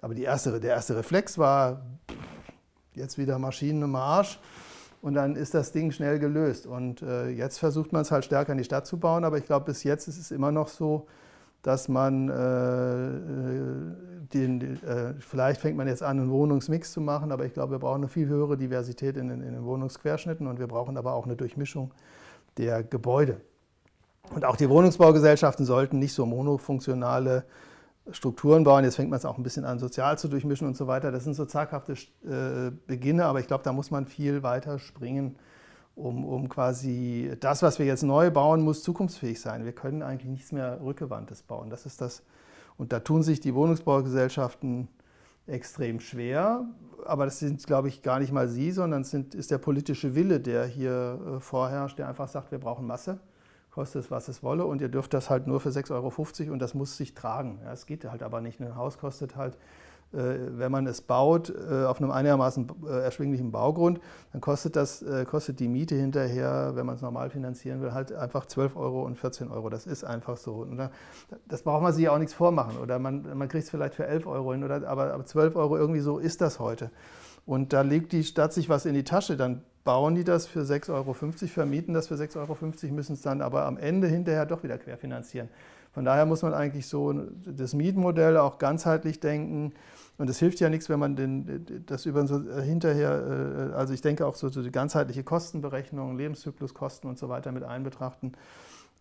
Aber 0.00 0.14
die 0.14 0.22
erste, 0.22 0.58
der 0.60 0.74
erste 0.74 0.96
Reflex 0.96 1.38
war, 1.38 1.82
jetzt 2.94 3.18
wieder 3.18 3.38
Maschinen 3.38 3.82
im 3.82 3.94
Arsch. 3.94 4.38
Und 5.02 5.14
dann 5.14 5.36
ist 5.36 5.54
das 5.54 5.72
Ding 5.72 5.92
schnell 5.92 6.18
gelöst. 6.18 6.66
Und 6.66 7.02
äh, 7.02 7.28
jetzt 7.28 7.58
versucht 7.58 7.92
man 7.92 8.02
es 8.02 8.10
halt 8.10 8.24
stärker 8.24 8.52
in 8.52 8.58
die 8.58 8.64
Stadt 8.64 8.86
zu 8.86 8.98
bauen. 8.98 9.24
Aber 9.24 9.38
ich 9.38 9.44
glaube, 9.44 9.66
bis 9.66 9.84
jetzt 9.84 10.08
ist 10.08 10.18
es 10.18 10.30
immer 10.30 10.50
noch 10.50 10.68
so, 10.68 11.06
dass 11.62 11.88
man 11.88 12.28
äh, 12.28 12.34
äh 12.34 14.16
den, 14.32 14.82
äh, 14.82 15.14
vielleicht 15.20 15.60
fängt 15.60 15.76
man 15.76 15.86
jetzt 15.86 16.02
an, 16.02 16.18
einen 16.18 16.30
Wohnungsmix 16.30 16.92
zu 16.92 17.00
machen, 17.00 17.32
aber 17.32 17.44
ich 17.44 17.54
glaube, 17.54 17.72
wir 17.72 17.78
brauchen 17.78 18.02
eine 18.02 18.08
viel 18.08 18.26
höhere 18.26 18.56
Diversität 18.56 19.16
in, 19.16 19.30
in 19.30 19.40
den 19.40 19.64
Wohnungsquerschnitten 19.64 20.46
und 20.46 20.58
wir 20.58 20.66
brauchen 20.66 20.96
aber 20.96 21.12
auch 21.12 21.26
eine 21.26 21.36
Durchmischung 21.36 21.92
der 22.58 22.82
Gebäude. 22.82 23.40
Und 24.34 24.44
auch 24.44 24.56
die 24.56 24.68
Wohnungsbaugesellschaften 24.68 25.64
sollten 25.64 25.98
nicht 25.98 26.12
so 26.12 26.26
monofunktionale 26.26 27.44
Strukturen 28.10 28.64
bauen. 28.64 28.84
Jetzt 28.84 28.96
fängt 28.96 29.10
man 29.10 29.18
es 29.18 29.24
auch 29.24 29.36
ein 29.36 29.42
bisschen 29.42 29.64
an, 29.64 29.78
sozial 29.78 30.18
zu 30.18 30.28
durchmischen 30.28 30.66
und 30.66 30.76
so 30.76 30.86
weiter. 30.86 31.10
Das 31.10 31.24
sind 31.24 31.34
so 31.34 31.44
zaghafte 31.44 31.92
äh, 32.24 32.70
Beginne, 32.86 33.24
aber 33.24 33.40
ich 33.40 33.46
glaube, 33.46 33.64
da 33.64 33.72
muss 33.72 33.90
man 33.90 34.06
viel 34.06 34.42
weiter 34.42 34.78
springen, 34.78 35.36
um, 35.94 36.24
um 36.24 36.48
quasi 36.48 37.32
das, 37.40 37.62
was 37.62 37.78
wir 37.78 37.86
jetzt 37.86 38.02
neu 38.02 38.30
bauen, 38.30 38.62
muss 38.62 38.82
zukunftsfähig 38.82 39.40
sein. 39.40 39.64
Wir 39.64 39.72
können 39.72 40.02
eigentlich 40.02 40.30
nichts 40.30 40.52
mehr 40.52 40.80
Rückgewandtes 40.82 41.42
bauen. 41.42 41.70
Das 41.70 41.86
ist 41.86 42.00
das. 42.00 42.22
Und 42.76 42.92
da 42.92 43.00
tun 43.00 43.22
sich 43.22 43.40
die 43.40 43.54
Wohnungsbaugesellschaften 43.54 44.88
extrem 45.46 46.00
schwer. 46.00 46.64
Aber 47.06 47.24
das 47.24 47.38
sind, 47.38 47.64
glaube 47.66 47.88
ich, 47.88 48.02
gar 48.02 48.18
nicht 48.20 48.32
mal 48.32 48.48
sie, 48.48 48.72
sondern 48.72 49.02
es 49.02 49.14
ist 49.14 49.50
der 49.50 49.58
politische 49.58 50.14
Wille, 50.14 50.40
der 50.40 50.66
hier 50.66 51.18
äh, 51.36 51.40
vorherrscht, 51.40 51.98
der 51.98 52.08
einfach 52.08 52.28
sagt, 52.28 52.50
wir 52.52 52.58
brauchen 52.58 52.86
Masse 52.86 53.18
kostet 53.76 54.04
es, 54.04 54.10
was 54.10 54.28
es 54.28 54.42
wolle 54.42 54.64
und 54.64 54.80
ihr 54.80 54.88
dürft 54.88 55.12
das 55.12 55.28
halt 55.28 55.46
nur 55.46 55.60
für 55.60 55.68
6,50 55.68 55.92
Euro 55.92 56.52
und 56.54 56.60
das 56.60 56.72
muss 56.72 56.96
sich 56.96 57.14
tragen. 57.14 57.60
Ja, 57.62 57.74
es 57.74 57.84
geht 57.84 58.10
halt 58.10 58.22
aber 58.22 58.40
nicht. 58.40 58.58
Ein 58.58 58.74
Haus 58.74 58.96
kostet 58.96 59.36
halt, 59.36 59.58
äh, 60.14 60.16
wenn 60.52 60.72
man 60.72 60.86
es 60.86 61.02
baut, 61.02 61.50
äh, 61.50 61.84
auf 61.84 62.00
einem 62.00 62.10
einigermaßen 62.10 62.72
äh, 62.88 63.02
erschwinglichen 63.02 63.52
Baugrund, 63.52 64.00
dann 64.32 64.40
kostet, 64.40 64.76
das, 64.76 65.02
äh, 65.02 65.26
kostet 65.26 65.60
die 65.60 65.68
Miete 65.68 65.94
hinterher, 65.94 66.72
wenn 66.74 66.86
man 66.86 66.94
es 66.94 67.02
normal 67.02 67.28
finanzieren 67.28 67.82
will, 67.82 67.92
halt 67.92 68.14
einfach 68.14 68.46
12 68.46 68.76
Euro 68.76 69.04
und 69.04 69.18
14 69.18 69.50
Euro. 69.50 69.68
Das 69.68 69.84
ist 69.84 70.04
einfach 70.04 70.38
so. 70.38 70.54
Und 70.54 70.78
da, 70.78 70.90
das 71.46 71.62
braucht 71.62 71.82
man 71.82 71.92
sich 71.92 72.04
ja 72.04 72.12
auch 72.12 72.18
nichts 72.18 72.32
vormachen. 72.32 72.78
Oder 72.78 72.98
man, 72.98 73.36
man 73.36 73.46
kriegt 73.48 73.64
es 73.64 73.70
vielleicht 73.70 73.94
für 73.94 74.06
11 74.06 74.26
Euro 74.26 74.52
hin, 74.52 74.64
oder, 74.64 74.88
aber, 74.88 75.12
aber 75.12 75.26
12 75.26 75.54
Euro 75.54 75.76
irgendwie 75.76 76.00
so 76.00 76.18
ist 76.18 76.40
das 76.40 76.60
heute. 76.60 76.90
Und 77.44 77.74
da 77.74 77.82
legt 77.82 78.12
die 78.12 78.24
Stadt 78.24 78.54
sich 78.54 78.70
was 78.70 78.86
in 78.86 78.94
die 78.94 79.04
Tasche, 79.04 79.36
dann 79.36 79.60
bauen 79.86 80.16
die 80.16 80.24
das 80.24 80.46
für 80.46 80.62
6,50 80.62 80.92
Euro, 80.92 81.14
vermieten 81.14 81.94
das 81.94 82.08
für 82.08 82.16
6,50 82.16 82.36
Euro, 82.36 82.94
müssen 82.94 83.14
es 83.14 83.22
dann 83.22 83.40
aber 83.40 83.64
am 83.64 83.78
Ende 83.78 84.08
hinterher 84.08 84.44
doch 84.44 84.62
wieder 84.62 84.76
querfinanzieren. 84.76 85.48
Von 85.94 86.04
daher 86.04 86.26
muss 86.26 86.42
man 86.42 86.52
eigentlich 86.52 86.88
so 86.88 87.14
das 87.46 87.72
Mietmodell 87.72 88.36
auch 88.36 88.58
ganzheitlich 88.58 89.20
denken. 89.20 89.72
Und 90.18 90.28
es 90.28 90.38
hilft 90.38 90.60
ja 90.60 90.68
nichts, 90.68 90.90
wenn 90.90 90.98
man 90.98 91.16
den, 91.16 91.84
das 91.86 92.04
über 92.04 92.26
so 92.26 92.42
hinterher, 92.60 93.70
äh, 93.72 93.74
also 93.74 93.94
ich 93.94 94.02
denke 94.02 94.26
auch 94.26 94.34
so, 94.34 94.50
so 94.50 94.62
die 94.62 94.72
ganzheitliche 94.72 95.22
Kostenberechnung, 95.22 96.18
Lebenszykluskosten 96.18 97.08
und 97.08 97.18
so 97.18 97.30
weiter 97.30 97.52
mit 97.52 97.62
einbetrachten. 97.62 98.32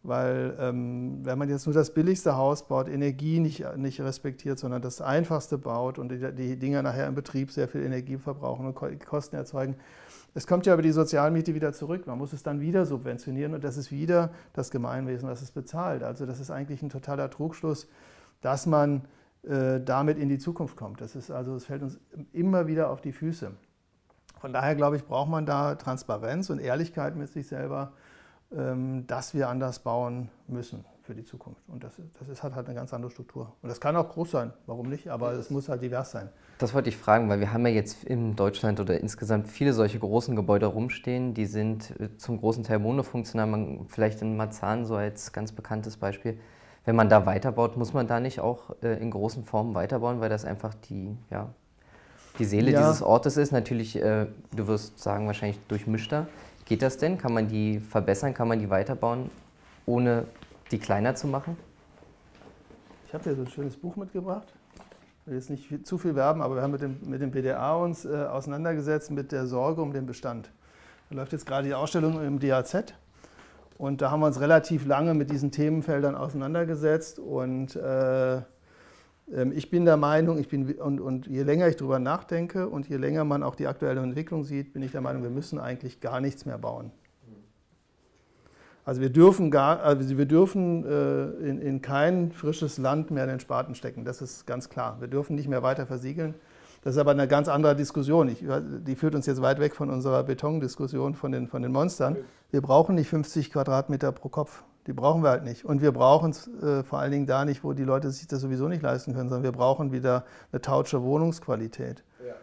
Weil 0.03 0.55
ähm, 0.59 1.19
wenn 1.23 1.39
man 1.39 1.49
jetzt 1.49 1.65
nur 1.65 1.73
das 1.73 1.93
billigste 1.93 2.37
Haus 2.37 2.67
baut, 2.67 2.87
Energie 2.87 3.39
nicht, 3.39 3.65
nicht 3.75 3.99
respektiert, 4.01 4.59
sondern 4.59 4.81
das 4.81 5.01
einfachste 5.01 5.57
baut 5.57 5.97
und 5.97 6.09
die, 6.09 6.31
die 6.31 6.57
Dinger 6.57 6.83
nachher 6.83 7.07
im 7.07 7.15
Betrieb 7.15 7.51
sehr 7.51 7.67
viel 7.67 7.81
Energie 7.83 8.17
verbrauchen 8.17 8.67
und 8.67 9.05
Kosten 9.05 9.35
erzeugen, 9.35 9.75
es 10.35 10.45
kommt 10.45 10.65
ja 10.65 10.73
über 10.73 10.83
die 10.83 10.91
Sozialmiete 10.91 11.55
wieder 11.55 11.73
zurück. 11.73 12.05
Man 12.05 12.17
muss 12.17 12.33
es 12.33 12.43
dann 12.43 12.59
wieder 12.59 12.85
subventionieren 12.85 13.53
und 13.53 13.63
das 13.63 13.77
ist 13.77 13.91
wieder 13.91 14.31
das 14.53 14.69
Gemeinwesen, 14.69 15.27
das 15.27 15.41
es 15.41 15.51
bezahlt. 15.51 16.03
Also 16.03 16.25
das 16.25 16.39
ist 16.39 16.51
eigentlich 16.51 16.83
ein 16.83 16.89
totaler 16.89 17.29
Trugschluss, 17.29 17.87
dass 18.41 18.65
man 18.65 19.05
äh, 19.43 19.79
damit 19.79 20.17
in 20.17 20.29
die 20.29 20.37
Zukunft 20.37 20.75
kommt. 20.75 21.01
Das 21.01 21.15
ist 21.15 21.31
also, 21.31 21.55
es 21.55 21.65
fällt 21.65 21.81
uns 21.81 21.99
immer 22.33 22.67
wieder 22.67 22.89
auf 22.89 23.01
die 23.01 23.13
Füße. 23.13 23.51
Von 24.39 24.53
daher 24.53 24.75
glaube 24.75 24.97
ich, 24.97 25.05
braucht 25.05 25.29
man 25.29 25.45
da 25.45 25.75
Transparenz 25.75 26.49
und 26.49 26.59
Ehrlichkeit 26.59 27.15
mit 27.15 27.29
sich 27.29 27.47
selber, 27.47 27.93
ähm, 28.51 29.07
dass 29.07 29.33
wir 29.33 29.47
anders 29.49 29.79
bauen 29.79 30.29
müssen 30.47 30.83
für 31.05 31.13
die 31.13 31.23
Zukunft. 31.23 31.61
Und 31.67 31.83
das, 31.83 31.93
das 32.19 32.27
ist, 32.27 32.43
hat 32.43 32.55
halt 32.55 32.65
eine 32.65 32.75
ganz 32.75 32.93
andere 32.93 33.11
Struktur. 33.11 33.53
Und 33.61 33.69
das 33.69 33.79
kann 33.79 33.95
auch 33.95 34.09
groß 34.09 34.31
sein, 34.31 34.53
warum 34.65 34.89
nicht, 34.89 35.07
aber 35.09 35.33
es 35.33 35.49
muss 35.49 35.69
halt 35.69 35.81
divers 35.81 36.11
sein. 36.11 36.29
Das 36.57 36.73
wollte 36.73 36.89
ich 36.89 36.97
fragen, 36.97 37.29
weil 37.29 37.39
wir 37.39 37.53
haben 37.53 37.65
ja 37.67 37.73
jetzt 37.73 38.03
in 38.03 38.35
Deutschland 38.35 38.79
oder 38.79 38.99
insgesamt 38.99 39.47
viele 39.47 39.73
solche 39.73 39.99
großen 39.99 40.35
Gebäude 40.35 40.65
rumstehen, 40.65 41.33
die 41.33 41.45
sind 41.45 41.91
äh, 41.99 42.17
zum 42.17 42.39
großen 42.39 42.63
Teil 42.63 42.79
monofunktional, 42.79 43.47
man, 43.47 43.85
vielleicht 43.87 44.21
in 44.21 44.35
Marzahn 44.35 44.85
so 44.85 44.95
als 44.95 45.31
ganz 45.31 45.51
bekanntes 45.51 45.97
Beispiel. 45.97 46.39
Wenn 46.85 46.95
man 46.95 47.09
da 47.09 47.25
weiterbaut, 47.25 47.77
muss 47.77 47.93
man 47.93 48.07
da 48.07 48.19
nicht 48.19 48.39
auch 48.39 48.75
äh, 48.81 48.99
in 49.01 49.11
großen 49.11 49.43
Formen 49.43 49.75
weiterbauen, 49.75 50.21
weil 50.21 50.29
das 50.29 50.45
einfach 50.45 50.73
die, 50.73 51.15
ja, 51.29 51.53
die 52.39 52.45
Seele 52.45 52.71
ja. 52.71 52.81
dieses 52.81 53.01
Ortes 53.01 53.37
ist. 53.37 53.51
Natürlich, 53.51 53.95
äh, 54.01 54.27
du 54.55 54.67
wirst 54.67 54.99
sagen, 54.99 55.27
wahrscheinlich 55.27 55.59
durchmischter. 55.67 56.27
Geht 56.65 56.81
das 56.81 56.97
denn? 56.97 57.17
Kann 57.17 57.33
man 57.33 57.47
die 57.47 57.79
verbessern? 57.79 58.33
Kann 58.33 58.47
man 58.47 58.59
die 58.59 58.69
weiterbauen, 58.69 59.29
ohne 59.85 60.25
die 60.71 60.79
kleiner 60.79 61.15
zu 61.15 61.27
machen? 61.27 61.57
Ich 63.07 63.13
habe 63.13 63.23
hier 63.23 63.35
so 63.35 63.41
ein 63.41 63.49
schönes 63.49 63.77
Buch 63.77 63.95
mitgebracht. 63.95 64.47
Ich 65.21 65.27
will 65.27 65.35
jetzt 65.35 65.49
nicht 65.49 65.67
viel, 65.67 65.83
zu 65.83 65.97
viel 65.97 66.15
werben, 66.15 66.41
aber 66.41 66.55
wir 66.55 66.61
haben 66.61 66.71
mit 66.71 66.81
dem, 66.81 66.99
mit 67.05 67.21
dem 67.21 67.31
PDA 67.31 67.75
uns 67.75 68.05
äh, 68.05 68.09
auseinandergesetzt 68.09 69.11
mit 69.11 69.31
der 69.31 69.47
Sorge 69.47 69.81
um 69.81 69.91
den 69.91 70.05
Bestand. 70.05 70.51
Da 71.09 71.15
läuft 71.15 71.31
jetzt 71.33 71.45
gerade 71.45 71.67
die 71.67 71.73
Ausstellung 71.73 72.23
im 72.23 72.39
DAZ. 72.39 72.93
Und 73.77 74.01
da 74.01 74.09
haben 74.09 74.21
wir 74.21 74.27
uns 74.27 74.39
relativ 74.39 74.85
lange 74.85 75.13
mit 75.13 75.31
diesen 75.31 75.51
Themenfeldern 75.51 76.15
auseinandergesetzt. 76.15 77.19
Und 77.19 77.75
äh, 77.75 78.35
ähm, 79.33 79.51
ich 79.53 79.69
bin 79.69 79.85
der 79.85 79.97
Meinung, 79.97 80.37
ich 80.37 80.47
bin, 80.47 80.71
und, 80.73 80.99
und 80.99 81.27
je 81.27 81.43
länger 81.43 81.67
ich 81.67 81.75
darüber 81.75 81.99
nachdenke 81.99 82.69
und 82.69 82.87
je 82.87 82.97
länger 82.97 83.23
man 83.23 83.43
auch 83.43 83.55
die 83.55 83.67
aktuelle 83.67 84.01
Entwicklung 84.01 84.43
sieht, 84.43 84.73
bin 84.73 84.83
ich 84.83 84.91
der 84.91 85.01
Meinung, 85.01 85.23
wir 85.23 85.29
müssen 85.29 85.59
eigentlich 85.59 85.99
gar 85.99 86.21
nichts 86.21 86.45
mehr 86.45 86.57
bauen. 86.57 86.91
Also 88.85 89.01
wir 89.01 89.09
dürfen, 89.09 89.49
gar, 89.49 89.81
also 89.81 90.15
wir 90.15 90.27
dürfen 90.27 90.85
äh, 90.85 91.49
in, 91.49 91.59
in, 91.59 91.81
kein 91.81 92.31
frisches 92.31 92.77
Land 92.77 93.09
mehr 93.09 93.25
den 93.25 93.39
Spaten 93.39 93.73
stecken, 93.73 94.05
das 94.05 94.21
ist 94.21 94.45
ganz 94.45 94.69
klar. 94.69 94.97
Wir 94.99 95.07
dürfen 95.07 95.35
nicht 95.35 95.49
mehr 95.49 95.63
weiter 95.63 95.87
versiegeln. 95.87 96.35
Das 96.83 96.93
ist 96.93 96.99
aber 96.99 97.11
eine 97.11 97.27
ganz 97.27 97.47
andere 97.47 97.75
Diskussion. 97.75 98.27
Ich, 98.27 98.45
die 98.85 98.95
führt 98.95 99.15
uns 99.15 99.25
jetzt 99.25 99.41
weit 99.41 99.59
weg 99.59 99.75
von 99.75 99.89
unserer 99.89 100.21
Betondiskussion 100.21 101.15
von 101.15 101.31
den, 101.31 101.47
von 101.47 101.63
den 101.63 101.71
Monstern. 101.71 102.15
Wir 102.51 102.61
brauchen 102.61 102.93
nicht 102.93 103.09
50 103.09 103.51
Quadratmeter 103.51 104.11
pro 104.11 104.29
Kopf. 104.29 104.63
Die 104.85 104.93
brauchen 104.93 105.23
wir 105.23 105.31
halt 105.31 105.43
nicht. 105.43 105.65
Und 105.65 105.81
wir 105.81 105.91
brauchen 105.91 106.29
es 106.29 106.47
äh, 106.61 106.83
vor 106.83 106.99
allen 106.99 107.11
Dingen 107.11 107.25
da 107.25 107.43
nicht, 107.43 107.63
wo 107.63 107.73
die 107.73 107.83
Leute 107.83 108.11
sich 108.11 108.27
das 108.27 108.39
sowieso 108.41 108.67
nicht 108.67 108.83
leisten 108.83 109.15
können, 109.15 109.29
sondern 109.29 109.43
wir 109.43 109.51
brauchen 109.51 109.91
wieder 109.91 110.25
eine 110.51 110.61
tautsche 110.61 111.01
Wohnungsqualität. 111.01 112.03
Ja. 112.23 112.35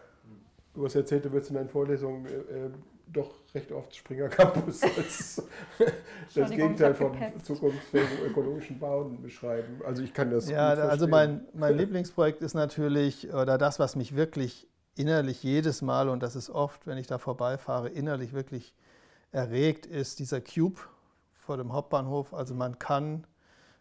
Du 0.73 0.83
hast 0.83 0.95
erzählt, 0.95 1.23
du 1.23 1.31
würdest 1.31 1.51
in 1.51 1.55
deinen 1.55 1.69
Vorlesungen 1.69 2.25
äh, 2.25 2.69
doch 3.07 3.31
recht 3.53 3.71
oft 3.71 3.95
Springer 3.95 4.29
Campus 4.29 4.81
als 4.83 5.43
das 6.35 6.49
Gegenteil 6.49 6.95
von 6.95 7.15
zukunftsfähigen 7.43 8.25
ökologischen 8.25 8.79
Bauen 8.79 9.21
beschreiben. 9.21 9.81
Also 9.85 10.01
ich 10.03 10.13
kann 10.13 10.31
das 10.31 10.49
Ja, 10.49 10.69
also 10.69 11.07
mein, 11.07 11.45
mein 11.53 11.77
Lieblingsprojekt 11.77 12.41
ist 12.41 12.53
natürlich, 12.53 13.33
oder 13.33 13.57
das, 13.57 13.79
was 13.79 13.95
mich 13.95 14.15
wirklich 14.15 14.67
innerlich 14.95 15.43
jedes 15.43 15.81
Mal, 15.81 16.09
und 16.09 16.23
das 16.23 16.35
ist 16.35 16.49
oft, 16.49 16.87
wenn 16.87 16.97
ich 16.97 17.07
da 17.07 17.17
vorbeifahre, 17.17 17.89
innerlich 17.89 18.33
wirklich 18.33 18.73
erregt, 19.31 19.85
ist 19.85 20.19
dieser 20.19 20.41
Cube 20.41 20.79
vor 21.33 21.57
dem 21.57 21.73
Hauptbahnhof. 21.73 22.33
Also 22.33 22.53
man 22.55 22.79
kann 22.79 23.25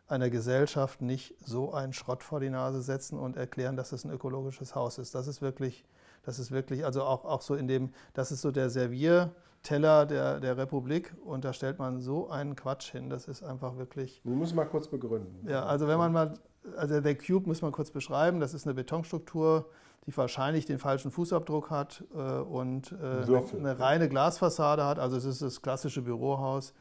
einer 0.09 0.31
Gesellschaft 0.31 1.01
nicht 1.01 1.35
so 1.45 1.73
einen 1.73 1.93
Schrott 1.93 2.23
vor 2.23 2.41
die 2.41 2.51
Nase 2.51 2.83
setzen 2.83 3.19
und 3.19 3.37
erklären, 3.37 3.77
dass 3.77 3.93
es 3.93 4.05
ein 4.05 4.11
ökologisches 4.11 4.75
Haus 4.75 4.99
ist. 4.99 5.15
Das 5.15 5.27
ist 5.27 5.41
wirklich 5.41 5.85
das 6.23 6.39
ist 6.39 6.51
wirklich, 6.51 6.85
also 6.85 7.03
auch, 7.03 7.25
auch 7.25 7.43
so 7.43 7.55
in 7.55 7.69
dem, 7.69 7.91
das 8.15 8.33
ist 8.33 8.43
so 8.43 8.51
der 8.51 8.71
Servierteller 8.71 10.07
der, 10.07 10.41
der 10.41 10.57
Republik 10.57 11.15
und 11.25 11.45
da 11.45 11.53
stellt 11.53 11.79
man 11.79 12.01
so 12.01 12.31
einen 12.31 12.57
Quatsch 12.57 12.91
hin. 12.93 13.11
Das 13.11 13.29
ist 13.29 13.43
einfach 13.43 13.77
wirklich. 13.77 14.21
Du 14.25 14.31
musst 14.31 14.55
mal 14.55 14.65
kurz 14.65 14.89
begründen. 14.89 15.49
Ja, 15.49 15.65
also 15.65 15.89
wenn 15.89 15.99
man 15.99 16.13
mal, 16.13 16.35
also 16.77 17.01
der 17.01 17.17
Cube 17.17 17.47
muss 17.47 17.63
man 17.63 17.73
kurz 17.73 17.91
beschreiben, 17.91 18.41
das 18.41 18.55
ist 18.55 18.67
eine 18.67 18.75
Betonstruktur, 18.75 19.69
die 20.07 20.17
wahrscheinlich 20.17 20.67
den 20.67 20.79
falschen 20.79 21.11
Fußabdruck 21.11 21.71
hat 21.71 22.05
äh, 22.15 22.19
und 22.19 22.93
äh, 22.93 23.25
eine, 23.25 23.45
eine 23.57 23.79
reine 23.79 24.09
Glasfassade 24.09 24.85
hat. 24.85 24.99
Also 24.99 25.17
es 25.17 25.25
ist 25.25 25.43
das 25.43 25.63
klassische 25.63 26.03
Bürohaus 26.03 26.75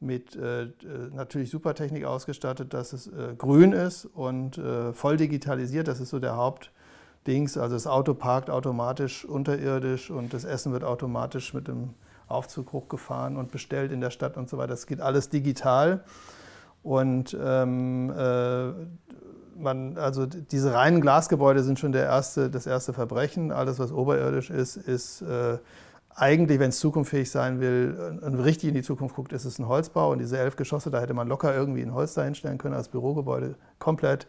mit 0.00 0.34
äh, 0.36 0.68
natürlich 1.12 1.50
Supertechnik 1.50 2.04
ausgestattet, 2.04 2.74
dass 2.74 2.92
es 2.92 3.06
äh, 3.06 3.34
grün 3.38 3.72
ist 3.72 4.04
und 4.04 4.58
äh, 4.58 4.92
voll 4.92 5.16
digitalisiert. 5.16 5.86
Das 5.86 6.00
ist 6.00 6.10
so 6.10 6.18
der 6.18 6.36
Haupt, 6.36 6.72
Dings. 7.26 7.56
Also 7.56 7.76
das 7.76 7.86
Auto 7.86 8.14
parkt 8.14 8.50
automatisch 8.50 9.24
unterirdisch 9.24 10.10
und 10.10 10.34
das 10.34 10.44
Essen 10.44 10.72
wird 10.72 10.84
automatisch 10.84 11.54
mit 11.54 11.68
dem 11.68 11.94
Aufzug 12.28 12.72
hochgefahren 12.72 13.36
und 13.36 13.52
bestellt 13.52 13.92
in 13.92 14.00
der 14.00 14.10
Stadt 14.10 14.36
und 14.36 14.48
so 14.48 14.58
weiter. 14.58 14.68
Das 14.68 14.86
geht 14.86 15.00
alles 15.00 15.28
digital. 15.28 16.02
Und 16.82 17.36
ähm, 17.40 18.10
äh, 18.10 18.72
man, 19.56 19.96
also 19.98 20.26
diese 20.26 20.74
reinen 20.74 21.00
Glasgebäude 21.00 21.62
sind 21.62 21.78
schon 21.78 21.92
der 21.92 22.04
erste, 22.04 22.50
das 22.50 22.66
erste 22.66 22.92
Verbrechen. 22.92 23.52
Alles, 23.52 23.78
was 23.78 23.92
oberirdisch 23.92 24.50
ist, 24.50 24.76
ist 24.76 25.22
äh, 25.22 25.58
eigentlich, 26.14 26.58
wenn 26.58 26.70
es 26.70 26.80
zukunftsfähig 26.80 27.30
sein 27.30 27.60
will 27.60 28.18
und 28.20 28.34
richtig 28.34 28.68
in 28.68 28.74
die 28.74 28.82
Zukunft 28.82 29.14
guckt, 29.14 29.32
ist 29.32 29.44
es 29.44 29.58
ein 29.58 29.68
Holzbau. 29.68 30.10
Und 30.10 30.18
diese 30.18 30.38
elf 30.38 30.56
Geschosse, 30.56 30.90
da 30.90 31.00
hätte 31.00 31.14
man 31.14 31.28
locker 31.28 31.54
irgendwie 31.54 31.82
ein 31.82 31.94
Holz 31.94 32.14
dahinstellen 32.14 32.58
können 32.58 32.74
als 32.74 32.88
Bürogebäude, 32.88 33.54
komplett. 33.78 34.26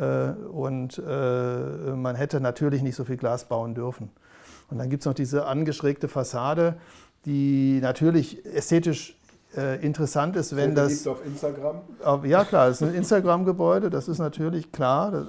Äh, 0.00 0.32
und 0.48 0.98
äh, 0.98 1.92
man 1.96 2.16
hätte 2.16 2.40
natürlich 2.40 2.82
nicht 2.82 2.96
so 2.96 3.04
viel 3.04 3.16
Glas 3.16 3.44
bauen 3.44 3.74
dürfen. 3.74 4.10
Und 4.70 4.78
dann 4.78 4.90
gibt 4.90 5.02
es 5.02 5.06
noch 5.06 5.14
diese 5.14 5.46
angeschrägte 5.46 6.08
Fassade, 6.08 6.76
die 7.24 7.78
natürlich 7.80 8.44
ästhetisch 8.44 9.16
äh, 9.56 9.82
interessant 9.84 10.36
ist, 10.36 10.54
wenn 10.56 10.74
das. 10.74 10.92
Liegt 10.92 11.08
auf 11.08 11.24
Instagram? 11.24 11.76
Ja, 12.24 12.44
klar, 12.44 12.68
es 12.68 12.80
ist 12.80 12.88
ein 12.88 12.94
Instagram-Gebäude, 12.94 13.90
das 13.90 14.08
ist 14.08 14.18
natürlich 14.18 14.72
klar. 14.72 15.26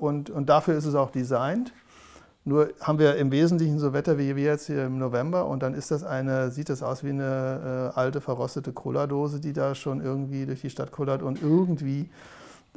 Und, 0.00 0.28
und 0.28 0.48
dafür 0.48 0.76
ist 0.76 0.86
es 0.86 0.94
auch 0.94 1.10
designt. 1.10 1.72
Nur 2.44 2.70
haben 2.80 2.98
wir 2.98 3.16
im 3.16 3.30
Wesentlichen 3.30 3.78
so 3.78 3.92
Wetter 3.92 4.18
wie 4.18 4.34
wir 4.34 4.44
jetzt 4.44 4.66
hier 4.66 4.86
im 4.86 4.98
November 4.98 5.46
und 5.46 5.62
dann 5.62 5.74
ist 5.74 5.90
das 5.90 6.04
eine, 6.04 6.50
sieht 6.50 6.70
das 6.70 6.82
aus 6.82 7.04
wie 7.04 7.10
eine 7.10 7.92
alte 7.94 8.20
verrostete 8.20 8.72
Cola-Dose, 8.72 9.40
die 9.40 9.52
da 9.52 9.74
schon 9.74 10.00
irgendwie 10.00 10.46
durch 10.46 10.62
die 10.62 10.70
Stadt 10.70 10.90
kullert 10.90 11.22
und 11.22 11.42
irgendwie 11.42 12.08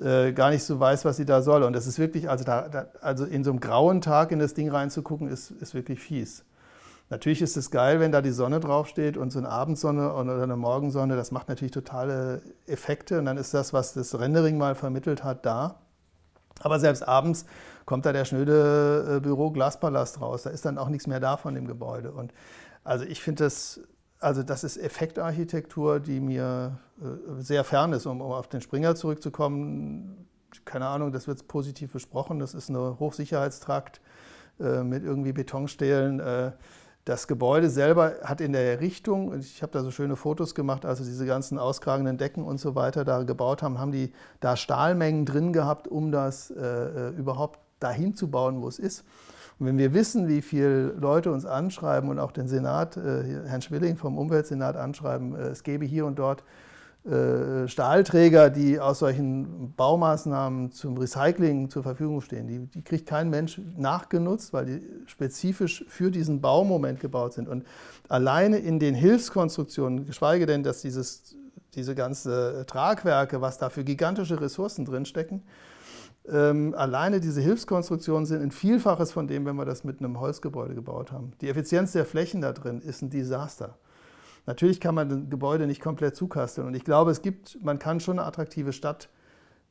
äh, 0.02 0.32
gar 0.34 0.50
nicht 0.50 0.64
so 0.64 0.80
weiß, 0.80 1.06
was 1.06 1.18
sie 1.18 1.26
da 1.26 1.42
soll. 1.42 1.64
Und 1.64 1.74
das 1.74 1.88
ist 1.88 2.00
wirklich, 2.00 2.30
also, 2.30 2.44
da, 2.44 2.68
da, 2.68 2.88
also 3.02 3.26
in 3.26 3.44
so 3.44 3.52
einem 3.52 3.60
grauen 3.60 4.02
Tag 4.02 4.32
in 4.32 4.40
das 4.40 4.54
Ding 4.54 4.70
reinzugucken, 4.70 5.28
ist, 5.28 5.52
ist 5.52 5.74
wirklich 5.74 6.00
fies. 6.00 6.46
Natürlich 7.10 7.42
ist 7.42 7.58
es 7.58 7.70
geil, 7.70 8.00
wenn 8.00 8.12
da 8.12 8.22
die 8.22 8.32
Sonne 8.32 8.60
draufsteht 8.60 9.18
und 9.18 9.32
so 9.32 9.40
eine 9.40 9.50
Abendsonne 9.50 10.14
oder 10.14 10.42
eine 10.42 10.56
Morgensonne, 10.56 11.16
das 11.16 11.32
macht 11.32 11.50
natürlich 11.50 11.72
totale 11.72 12.42
Effekte 12.66 13.20
und 13.20 13.26
dann 13.26 13.38
ist 13.38 13.54
das, 13.54 13.74
was 13.74 13.94
das 13.94 14.18
Rendering 14.18 14.58
mal 14.58 14.74
vermittelt 14.74 15.24
hat, 15.24 15.46
da. 15.46 15.76
Aber 16.62 16.80
selbst 16.80 17.08
abends 17.08 17.46
kommt 17.86 18.06
da 18.06 18.14
der 18.14 18.26
schnöde 18.26 19.18
äh, 19.18 19.20
Büro 19.20 19.52
Glaspalast 19.52 20.22
raus. 20.22 20.44
Da 20.44 20.50
ist 20.50 20.66
dann 20.66 20.78
auch 20.78 20.90
nichts 20.90 21.08
mehr 21.08 21.20
da 21.20 21.38
von 21.38 21.54
dem 21.54 21.68
Gebäude. 21.68 22.12
Und 22.12 22.34
also 22.84 23.06
ich 23.06 23.22
finde 23.22 23.44
das, 23.44 23.82
also 24.24 24.42
das 24.42 24.64
ist 24.64 24.78
Effektarchitektur, 24.78 26.00
die 26.00 26.20
mir 26.20 26.80
äh, 27.02 27.42
sehr 27.42 27.64
fern 27.64 27.94
ist, 27.94 28.06
um, 28.06 28.22
auf 28.22 28.48
den 28.48 28.62
Springer 28.62 28.96
zurückzukommen. 28.96 30.28
Keine 30.66 30.88
Ahnung, 30.88 31.12
das 31.12 31.28
wird 31.28 31.48
positiv 31.48 31.94
besprochen. 31.94 32.40
Das 32.40 32.54
ist 32.54 32.70
ein 32.70 32.78
Hochsicherheitstrakt 32.78 34.02
äh, 34.60 34.84
mit 34.84 35.04
irgendwie 35.04 35.34
Betonstählen. 35.34 36.20
Äh, 36.20 36.52
das 37.06 37.28
Gebäude 37.28 37.70
selber 37.70 38.14
hat 38.24 38.40
in 38.40 38.54
der 38.54 38.80
Richtung, 38.80 39.38
ich 39.38 39.62
habe 39.62 39.74
da 39.74 39.82
so 39.82 39.92
schöne 39.92 40.16
Fotos 40.16 40.56
gemacht, 40.56 40.86
also 40.86 41.04
diese 41.04 41.26
ganzen 41.26 41.60
auskragenden 41.60 42.18
Decken 42.18 42.46
und 42.46 42.62
so 42.62 42.76
weiter 42.76 43.04
da 43.04 43.24
gebaut 43.24 43.62
haben, 43.62 43.78
haben 43.78 43.92
die 43.92 44.14
da 44.40 44.56
Stahlmengen 44.56 45.26
drin 45.26 45.52
gehabt, 45.52 45.90
um 45.90 46.14
das 46.14 46.50
überhaupt 46.50 47.60
dahin 47.84 48.16
zu 48.16 48.30
bauen, 48.30 48.62
wo 48.62 48.68
es 48.68 48.80
ist. 48.80 49.04
Und 49.60 49.68
wenn 49.68 49.78
wir 49.78 49.94
wissen, 49.94 50.28
wie 50.28 50.42
viele 50.42 50.88
Leute 50.94 51.32
uns 51.32 51.46
anschreiben 51.46 52.10
und 52.10 52.20
auch 52.20 52.32
den 52.32 52.48
Senat, 52.48 52.98
äh, 52.98 53.46
Herrn 53.46 53.62
Schwilling 53.62 53.98
vom 53.98 54.18
Umweltsenat 54.18 54.76
anschreiben, 54.76 55.36
äh, 55.36 55.50
es 55.50 55.64
gäbe 55.64 55.86
hier 55.86 56.06
und 56.06 56.18
dort 56.18 56.44
äh, 57.06 57.68
Stahlträger, 57.68 58.50
die 58.50 58.80
aus 58.80 59.00
solchen 59.00 59.74
Baumaßnahmen 59.76 60.72
zum 60.72 60.98
Recycling 60.98 61.70
zur 61.70 61.84
Verfügung 61.84 62.22
stehen. 62.22 62.48
Die, 62.48 62.60
die, 62.60 62.82
kriegt 62.82 63.08
kein 63.08 63.30
Mensch 63.30 63.62
nachgenutzt, 63.78 64.54
weil 64.54 64.66
die 64.66 64.82
spezifisch 65.06 65.86
für 65.88 66.12
diesen 66.12 66.42
Baumoment 66.42 67.00
gebaut 67.00 67.34
sind. 67.34 67.48
Und 67.48 67.66
alleine 68.10 68.58
in 68.58 68.80
den 68.80 68.96
Hilfskonstruktionen, 68.96 70.06
geschweige 70.06 70.46
denn, 70.46 70.64
dass 70.64 70.82
dieses, 70.82 71.36
diese 71.76 71.94
ganzen 71.94 72.66
Tragwerke, 72.68 73.42
was 73.42 73.58
da 73.58 73.70
für 73.70 73.84
gigantische 73.84 74.40
Ressourcen 74.40 74.86
drinstecken, 74.86 75.44
ähm, 76.32 76.74
alleine 76.78 77.20
diese 77.20 77.42
Hilfskonstruktionen 77.42 78.26
sind 78.26 78.42
ein 78.42 78.52
Vielfaches 78.52 79.12
von 79.12 79.28
dem, 79.28 79.46
wenn 79.46 79.56
wir 79.56 79.66
das 79.66 79.84
mit 79.84 80.00
einem 80.00 80.20
Holzgebäude 80.20 80.74
gebaut 80.74 81.12
haben. 81.12 81.34
Die 81.42 81.50
Effizienz 81.50 81.92
der 81.92 82.06
Flächen 82.06 82.42
da 82.42 82.54
drin 82.54 82.82
ist 82.82 83.02
ein 83.02 83.10
Desaster. 83.10 83.78
Natürlich 84.46 84.80
kann 84.80 84.96
man 84.96 85.12
ein 85.12 85.30
Gebäude 85.30 85.68
nicht 85.68 85.82
komplett 85.82 86.16
zukasteln. 86.16 86.68
Und 86.68 86.76
ich 86.76 86.84
glaube, 86.84 87.12
es 87.12 87.22
gibt, 87.22 87.62
man 87.64 87.80
kann 87.80 88.00
schon 88.00 88.20
eine 88.20 88.28
attraktive 88.28 88.74
Stadt 88.74 89.10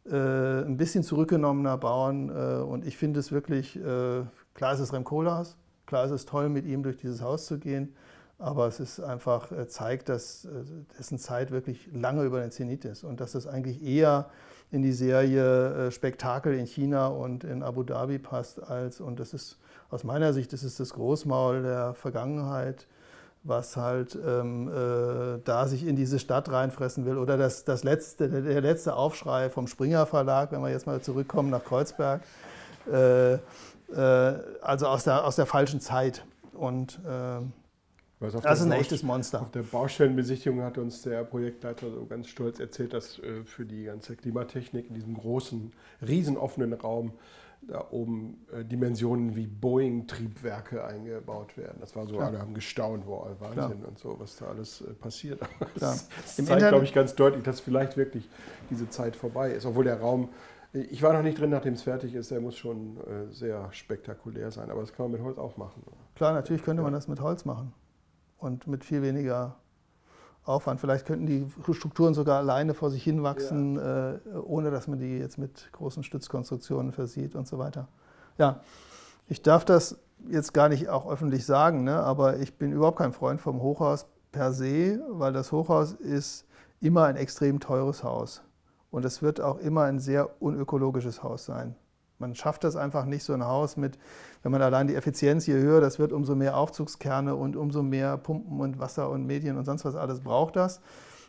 äh, 0.05 0.17
ein 0.17 0.77
bisschen 0.77 1.03
zurückgenommener 1.03 1.79
bauen. 1.79 2.29
Äh, 2.29 2.63
und 2.63 2.87
ich 2.87 2.97
finde 2.97 3.21
es 3.21 3.33
wirklich, 3.33 3.77
äh, 3.77 4.23
klar 4.55 4.75
ist 4.75 4.81
es 4.81 4.93
Rem 4.93 5.05
Koolhaas, 5.05 5.57
klar 5.87 6.05
ist 6.05 6.11
es 6.11 6.27
toll, 6.27 6.49
mit 6.49 6.67
ihm 6.67 6.83
durch 6.83 6.97
dieses 6.97 7.23
Haus 7.23 7.47
zu 7.47 7.59
gehen. 7.59 7.95
Aber 8.39 8.67
es 8.67 8.81
ist 8.81 8.99
einfach, 9.01 9.53
äh, 9.53 9.69
zeigt, 9.69 10.09
dass 10.09 10.47
äh, 10.47 10.49
dessen 10.99 11.19
Zeit 11.19 11.51
wirklich 11.51 11.89
lange 11.93 12.25
über 12.25 12.41
den 12.41 12.51
Zenit 12.51 12.85
ist 12.85 13.05
und 13.05 13.21
dass 13.21 13.35
es 13.35 13.47
eigentlich 13.47 13.83
eher 13.83 14.31
in 14.73 14.83
die 14.83 14.93
Serie 14.93 15.89
äh, 15.89 15.91
Spektakel 15.91 16.55
in 16.55 16.67
China 16.67 17.09
und 17.09 17.45
in 17.45 17.63
Abu 17.63 17.85
Dhabi 17.85 18.19
passt 18.19 18.63
als, 18.63 19.01
und 19.01 19.21
das 19.21 19.35
ist 19.35 19.59
aus 19.91 20.03
meiner 20.03 20.33
Sicht, 20.33 20.53
das 20.53 20.65
ist 20.65 20.81
das 20.81 20.95
Großmaul 20.95 21.63
der 21.63 21.95
Vergangenheit, 21.95 22.87
was 23.45 23.77
halt 23.77 24.19
ähm, 24.27 24.69
äh, 24.69 25.41
da 25.45 25.67
sich 25.69 25.87
in 25.87 25.95
diese 25.95 26.19
Stadt 26.19 26.51
reinfressen 26.51 27.05
will. 27.05 27.19
Oder 27.19 27.37
das, 27.37 27.65
das 27.65 27.85
letzte, 27.85 28.29
der 28.29 28.61
letzte 28.63 28.95
Aufschrei 28.97 29.51
vom 29.51 29.67
Springer 29.67 30.07
Verlag, 30.07 30.53
wenn 30.53 30.63
wir 30.63 30.71
jetzt 30.71 30.87
mal 30.87 31.01
zurückkommen 31.03 31.51
nach 31.51 31.65
Kreuzberg, 31.65 32.23
äh, 32.91 33.35
äh, 33.35 33.39
also 34.63 34.87
aus 34.87 35.05
der, 35.05 35.27
aus 35.27 35.37
der 35.37 35.47
falschen 35.47 35.81
Zeit. 35.81 36.25
Und 36.55 37.01
äh, 38.23 38.41
das 38.43 38.61
ist 38.61 38.67
ein 38.67 38.73
echtes 38.73 39.03
Monster. 39.03 39.43
Auf 39.43 39.51
der 39.51 39.63
Baustellenbesichtigung 39.63 40.63
hat 40.63 40.79
uns 40.79 41.03
der 41.03 41.25
Projektleiter 41.25 41.91
so 41.91 42.07
ganz 42.07 42.29
stolz 42.29 42.61
erzählt, 42.61 42.93
dass 42.93 43.19
äh, 43.19 43.45
für 43.45 43.65
die 43.65 43.85
ganze 43.85 44.17
Klimatechnik 44.17 44.89
in 44.89 44.95
diesem 44.95 45.15
großen, 45.15 45.73
riesenoffenen 46.07 46.73
Raum 46.75 47.13
da 47.63 47.87
oben 47.91 48.45
äh, 48.53 48.65
Dimensionen 48.65 49.37
wie 49.37 49.47
Boeing-Triebwerke 49.47 50.85
eingebaut 50.85 51.57
werden. 51.57 51.77
Das 51.81 51.95
war 51.95 52.07
so, 52.07 52.17
Klar. 52.17 52.29
alle 52.29 52.41
haben 52.41 52.55
gestaunt, 52.55 53.05
wow, 53.07 53.29
Wahnsinn 53.39 53.79
Klar. 53.79 53.89
und 53.89 53.99
so, 53.99 54.17
was 54.19 54.37
da 54.37 54.47
alles 54.47 54.81
äh, 54.81 54.93
passiert. 54.95 55.41
Das, 55.79 56.09
das 56.09 56.45
zeigt, 56.45 56.69
glaube 56.69 56.85
ich, 56.85 56.93
ganz 56.93 57.15
deutlich, 57.15 57.45
dass 57.45 57.61
vielleicht 57.61 57.97
wirklich 57.97 58.29
diese 58.71 58.89
Zeit 58.91 59.17
vorbei 59.17 59.53
ist. 59.53 59.65
Obwohl 59.65 59.85
der 59.85 60.01
Raum, 60.01 60.29
ich 60.73 61.03
war 61.03 61.13
noch 61.13 61.23
nicht 61.23 61.39
drin, 61.39 61.51
nachdem 61.51 61.75
es 61.75 61.83
fertig 61.83 62.15
ist, 62.15 62.31
der 62.31 62.41
muss 62.41 62.57
schon 62.57 62.99
sehr 63.31 63.69
spektakulär 63.73 64.51
sein. 64.51 64.71
Aber 64.71 64.81
das 64.81 64.93
kann 64.93 65.07
man 65.07 65.13
mit 65.13 65.23
Holz 65.23 65.39
auch 65.39 65.57
machen. 65.57 65.83
Klar, 66.15 66.33
natürlich 66.35 66.63
könnte 66.63 66.83
man 66.83 66.93
das 66.93 67.09
mit 67.09 67.21
Holz 67.21 67.45
machen 67.45 67.73
und 68.43 68.67
mit 68.67 68.85
viel 68.85 69.03
weniger 69.03 69.57
Aufwand. 70.45 70.81
Vielleicht 70.81 71.07
könnten 71.07 71.27
die 71.27 71.47
Strukturen 71.73 72.15
sogar 72.15 72.39
alleine 72.39 72.75
vor 72.75 72.91
sich 72.91 73.03
hin 73.03 73.23
wachsen, 73.23 73.77
ja. 73.77 74.15
äh, 74.15 74.19
ohne 74.45 74.71
dass 74.71 74.89
man 74.89 74.99
die 74.99 75.19
jetzt 75.19 75.39
mit 75.39 75.71
großen 75.73 76.03
Stützkonstruktionen 76.03 76.93
versieht 76.93 77.37
und 77.37 77.47
so 77.47 77.59
weiter. 77.59 77.89
Ja, 78.39 78.61
ich 79.29 79.43
darf 79.43 79.65
das 79.65 79.99
jetzt 80.29 80.53
gar 80.53 80.69
nicht 80.69 80.89
auch 80.89 81.09
öffentlich 81.09 81.47
sagen, 81.47 81.85
ne? 81.85 82.01
aber 82.01 82.39
ich 82.39 82.59
bin 82.59 82.73
überhaupt 82.73 82.99
kein 82.99 83.13
Freund 83.13 83.41
vom 83.41 83.61
Hochhaus 83.61 84.07
per 84.33 84.53
se, 84.53 85.01
weil 85.11 85.33
das 85.33 85.53
Hochhaus 85.53 85.93
ist 85.93 86.47
immer 86.81 87.05
ein 87.05 87.17
extrem 87.17 87.61
teures 87.61 88.03
Haus. 88.03 88.43
Und 88.91 89.05
es 89.05 89.23
wird 89.23 89.41
auch 89.41 89.59
immer 89.59 89.85
ein 89.85 90.01
sehr 90.01 90.43
unökologisches 90.43 91.23
Haus 91.23 91.45
sein. 91.45 91.77
Man 92.19 92.35
schafft 92.35 92.65
das 92.65 92.77
einfach 92.77 93.05
nicht, 93.05 93.25
so 93.25 93.33
ein 93.33 93.45
Haus 93.45 93.77
mit, 93.77 93.99
wenn 94.43 94.53
man 94.53 94.63
allein 94.63 94.87
die 94.87 94.95
Effizienz 94.95 95.47
je 95.47 95.55
höher, 95.55 95.81
das 95.81 95.99
wird 95.99 96.13
umso 96.13 96.35
mehr 96.35 96.57
Aufzugskerne 96.57 97.35
und 97.35 97.57
umso 97.57 97.83
mehr 97.83 98.17
Pumpen 98.17 98.61
und 98.61 98.79
Wasser 98.79 99.11
und 99.11 99.27
Medien 99.27 99.57
und 99.57 99.65
sonst 99.65 99.85
was 99.85 99.97
alles 99.97 100.21
braucht 100.21 100.57
das. 100.57 100.81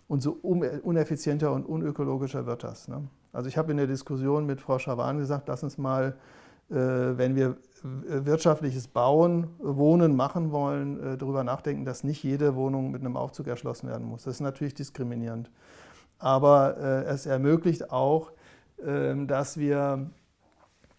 Und 0.08 0.22
so 0.22 0.34
uneffizienter 0.34 1.52
und 1.52 1.66
unökologischer 1.66 2.46
wird 2.46 2.64
das. 2.64 2.88
Ne? 2.88 3.08
Also 3.32 3.48
ich 3.48 3.58
habe 3.58 3.72
in 3.72 3.78
der 3.78 3.88
Diskussion 3.88 4.46
mit 4.46 4.62
Frau 4.62 4.78
Schawan 4.78 5.18
gesagt, 5.18 5.48
lass 5.48 5.64
uns 5.64 5.78
mal, 5.78 6.16
äh, 6.70 6.76
wenn 6.76 7.36
wir 7.36 7.58
wirtschaftliches 7.84 8.88
Bauen, 8.88 9.48
Wohnen 9.60 10.16
machen 10.16 10.52
wollen, 10.52 11.04
äh, 11.04 11.18
darüber 11.18 11.44
nachdenken, 11.44 11.86
dass 11.86 12.04
nicht 12.04 12.24
jede 12.24 12.56
Wohnung 12.56 12.92
mit 12.92 13.02
einem 13.02 13.18
Aufzug 13.18 13.48
erschlossen 13.48 13.90
werden 13.90 14.08
muss. 14.08 14.24
Das 14.24 14.36
ist 14.36 14.42
natürlich 14.42 14.74
diskriminierend. 14.74 15.52
Aber 16.20 16.78
äh, 16.78 17.04
es 17.06 17.26
ermöglicht 17.26 17.92
auch, 17.92 18.32
ähm, 18.86 19.28
dass 19.28 19.58
wir 19.58 20.10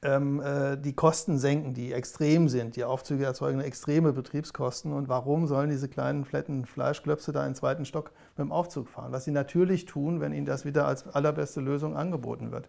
ähm, 0.05 0.41
äh, 0.41 0.77
die 0.77 0.93
Kosten 0.93 1.39
senken, 1.39 1.75
die 1.75 1.93
extrem 1.93 2.49
sind. 2.49 2.77
Die 2.77 2.85
Aufzüge 2.85 3.25
erzeugen 3.25 3.61
extreme 3.61 4.13
Betriebskosten. 4.13 4.93
Und 4.93 5.09
warum 5.09 5.47
sollen 5.47 5.71
diese 5.71 5.89
kleinen 5.89 6.25
fletten 6.25 6.67
Fleischklöpse 6.67 7.33
da 7.33 7.47
in 7.47 7.55
zweiten 7.55 7.85
Stock 7.85 8.13
mit 8.37 8.47
dem 8.47 8.53
Aufzug 8.53 8.89
fahren? 8.89 9.13
Was 9.13 9.25
sie 9.25 9.31
natürlich 9.31 9.87
tun, 9.87 10.21
wenn 10.21 10.33
ihnen 10.33 10.47
das 10.47 10.65
wieder 10.65 10.87
als 10.87 11.09
allerbeste 11.09 11.61
Lösung 11.61 11.97
angeboten 11.97 12.53
wird. 12.53 12.69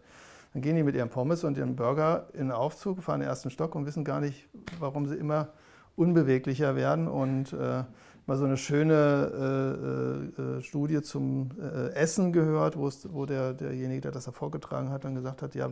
Dann 0.53 0.61
gehen 0.61 0.77
die 0.77 0.83
mit 0.83 0.95
ihrem 0.95 1.09
Pommes 1.09 1.43
und 1.43 1.57
ihrem 1.57 1.75
Burger 1.75 2.27
in 2.31 2.47
den 2.47 2.51
Aufzug, 2.51 3.03
fahren 3.03 3.19
den 3.19 3.27
ersten 3.27 3.49
Stock 3.49 3.75
und 3.75 3.85
wissen 3.85 4.05
gar 4.05 4.21
nicht, 4.21 4.47
warum 4.79 5.05
sie 5.05 5.15
immer 5.15 5.49
unbeweglicher 5.97 6.75
werden 6.75 7.07
und 7.07 7.51
äh, 7.53 7.83
mal 8.27 8.37
so 8.37 8.45
eine 8.45 8.57
schöne 8.57 10.25
äh, 10.37 10.41
äh, 10.41 10.61
Studie 10.61 11.01
zum 11.01 11.49
äh, 11.61 11.93
Essen 11.93 12.33
gehört, 12.33 12.75
wo 12.77 13.25
der, 13.25 13.53
derjenige, 13.53 14.01
der 14.01 14.11
das 14.11 14.25
hervorgetragen 14.25 14.89
hat, 14.89 15.03
dann 15.03 15.13
gesagt 15.13 15.41
hat, 15.41 15.53
ja, 15.53 15.69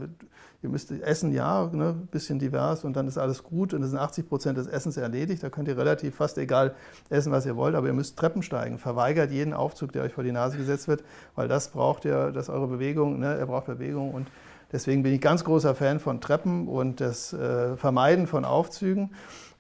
ihr 0.62 0.70
müsst 0.70 0.92
essen, 0.92 1.32
ja, 1.32 1.70
ne, 1.72 1.96
bisschen 2.12 2.38
divers 2.38 2.84
und 2.84 2.96
dann 2.96 3.08
ist 3.08 3.18
alles 3.18 3.44
gut 3.44 3.74
und 3.74 3.82
es 3.82 3.90
sind 3.90 4.00
80 4.00 4.30
Prozent 4.30 4.58
des 4.58 4.68
Essens 4.68 4.98
erledigt. 4.98 5.42
Da 5.42 5.50
könnt 5.50 5.68
ihr 5.68 5.78
relativ 5.78 6.16
fast 6.16 6.38
egal 6.38 6.76
essen, 7.10 7.32
was 7.32 7.46
ihr 7.46 7.56
wollt, 7.56 7.76
aber 7.76 7.88
ihr 7.88 7.94
müsst 7.94 8.18
Treppen 8.18 8.44
steigen. 8.44 8.78
Verweigert 8.78 9.32
jeden 9.32 9.54
Aufzug, 9.54 9.92
der 9.92 10.04
euch 10.04 10.14
vor 10.14 10.24
die 10.24 10.32
Nase 10.32 10.58
gesetzt 10.58 10.88
wird, 10.88 11.04
weil 11.36 11.48
das 11.48 11.70
braucht 11.70 12.06
ihr, 12.06 12.32
das 12.32 12.50
eure 12.50 12.68
Bewegung, 12.68 13.20
ne, 13.20 13.36
er 13.36 13.48
braucht 13.48 13.66
Bewegung 13.66 14.14
und 14.14 14.28
Deswegen 14.74 15.04
bin 15.04 15.14
ich 15.14 15.22
ganz 15.22 15.44
großer 15.44 15.76
Fan 15.76 16.00
von 16.00 16.20
Treppen 16.20 16.68
und 16.68 17.00
das 17.00 17.32
äh, 17.32 17.78
Vermeiden 17.78 18.26
von 18.26 18.44
Aufzügen. 18.44 19.12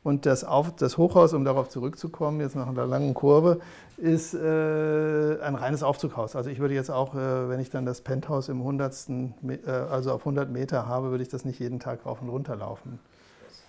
Und 0.03 0.25
das, 0.25 0.43
Auf, 0.43 0.75
das 0.75 0.97
Hochhaus, 0.97 1.33
um 1.33 1.45
darauf 1.45 1.69
zurückzukommen, 1.69 2.41
jetzt 2.41 2.55
nach 2.55 2.67
einer 2.67 2.85
langen 2.85 3.13
Kurve, 3.13 3.59
ist 3.97 4.33
äh, 4.33 5.39
ein 5.41 5.55
reines 5.55 5.81
Aufzughaus. 5.81 6.35
Also 6.35 6.49
ich 6.49 6.59
würde 6.59 6.73
jetzt 6.73 6.91
auch, 6.91 7.15
äh, 7.15 7.49
wenn 7.49 7.59
ich 7.61 7.69
dann 7.69 7.85
das 7.85 8.01
Penthouse 8.01 8.49
im 8.49 8.59
100. 8.59 9.07
Äh, 9.47 9.69
also 9.69 10.11
auf 10.11 10.21
100 10.21 10.49
Meter 10.49 10.87
habe, 10.87 11.11
würde 11.11 11.23
ich 11.23 11.29
das 11.29 11.45
nicht 11.45 11.59
jeden 11.59 11.79
Tag 11.79 12.05
rauf 12.05 12.21
und 12.21 12.29
runter 12.29 12.55
laufen. 12.57 12.99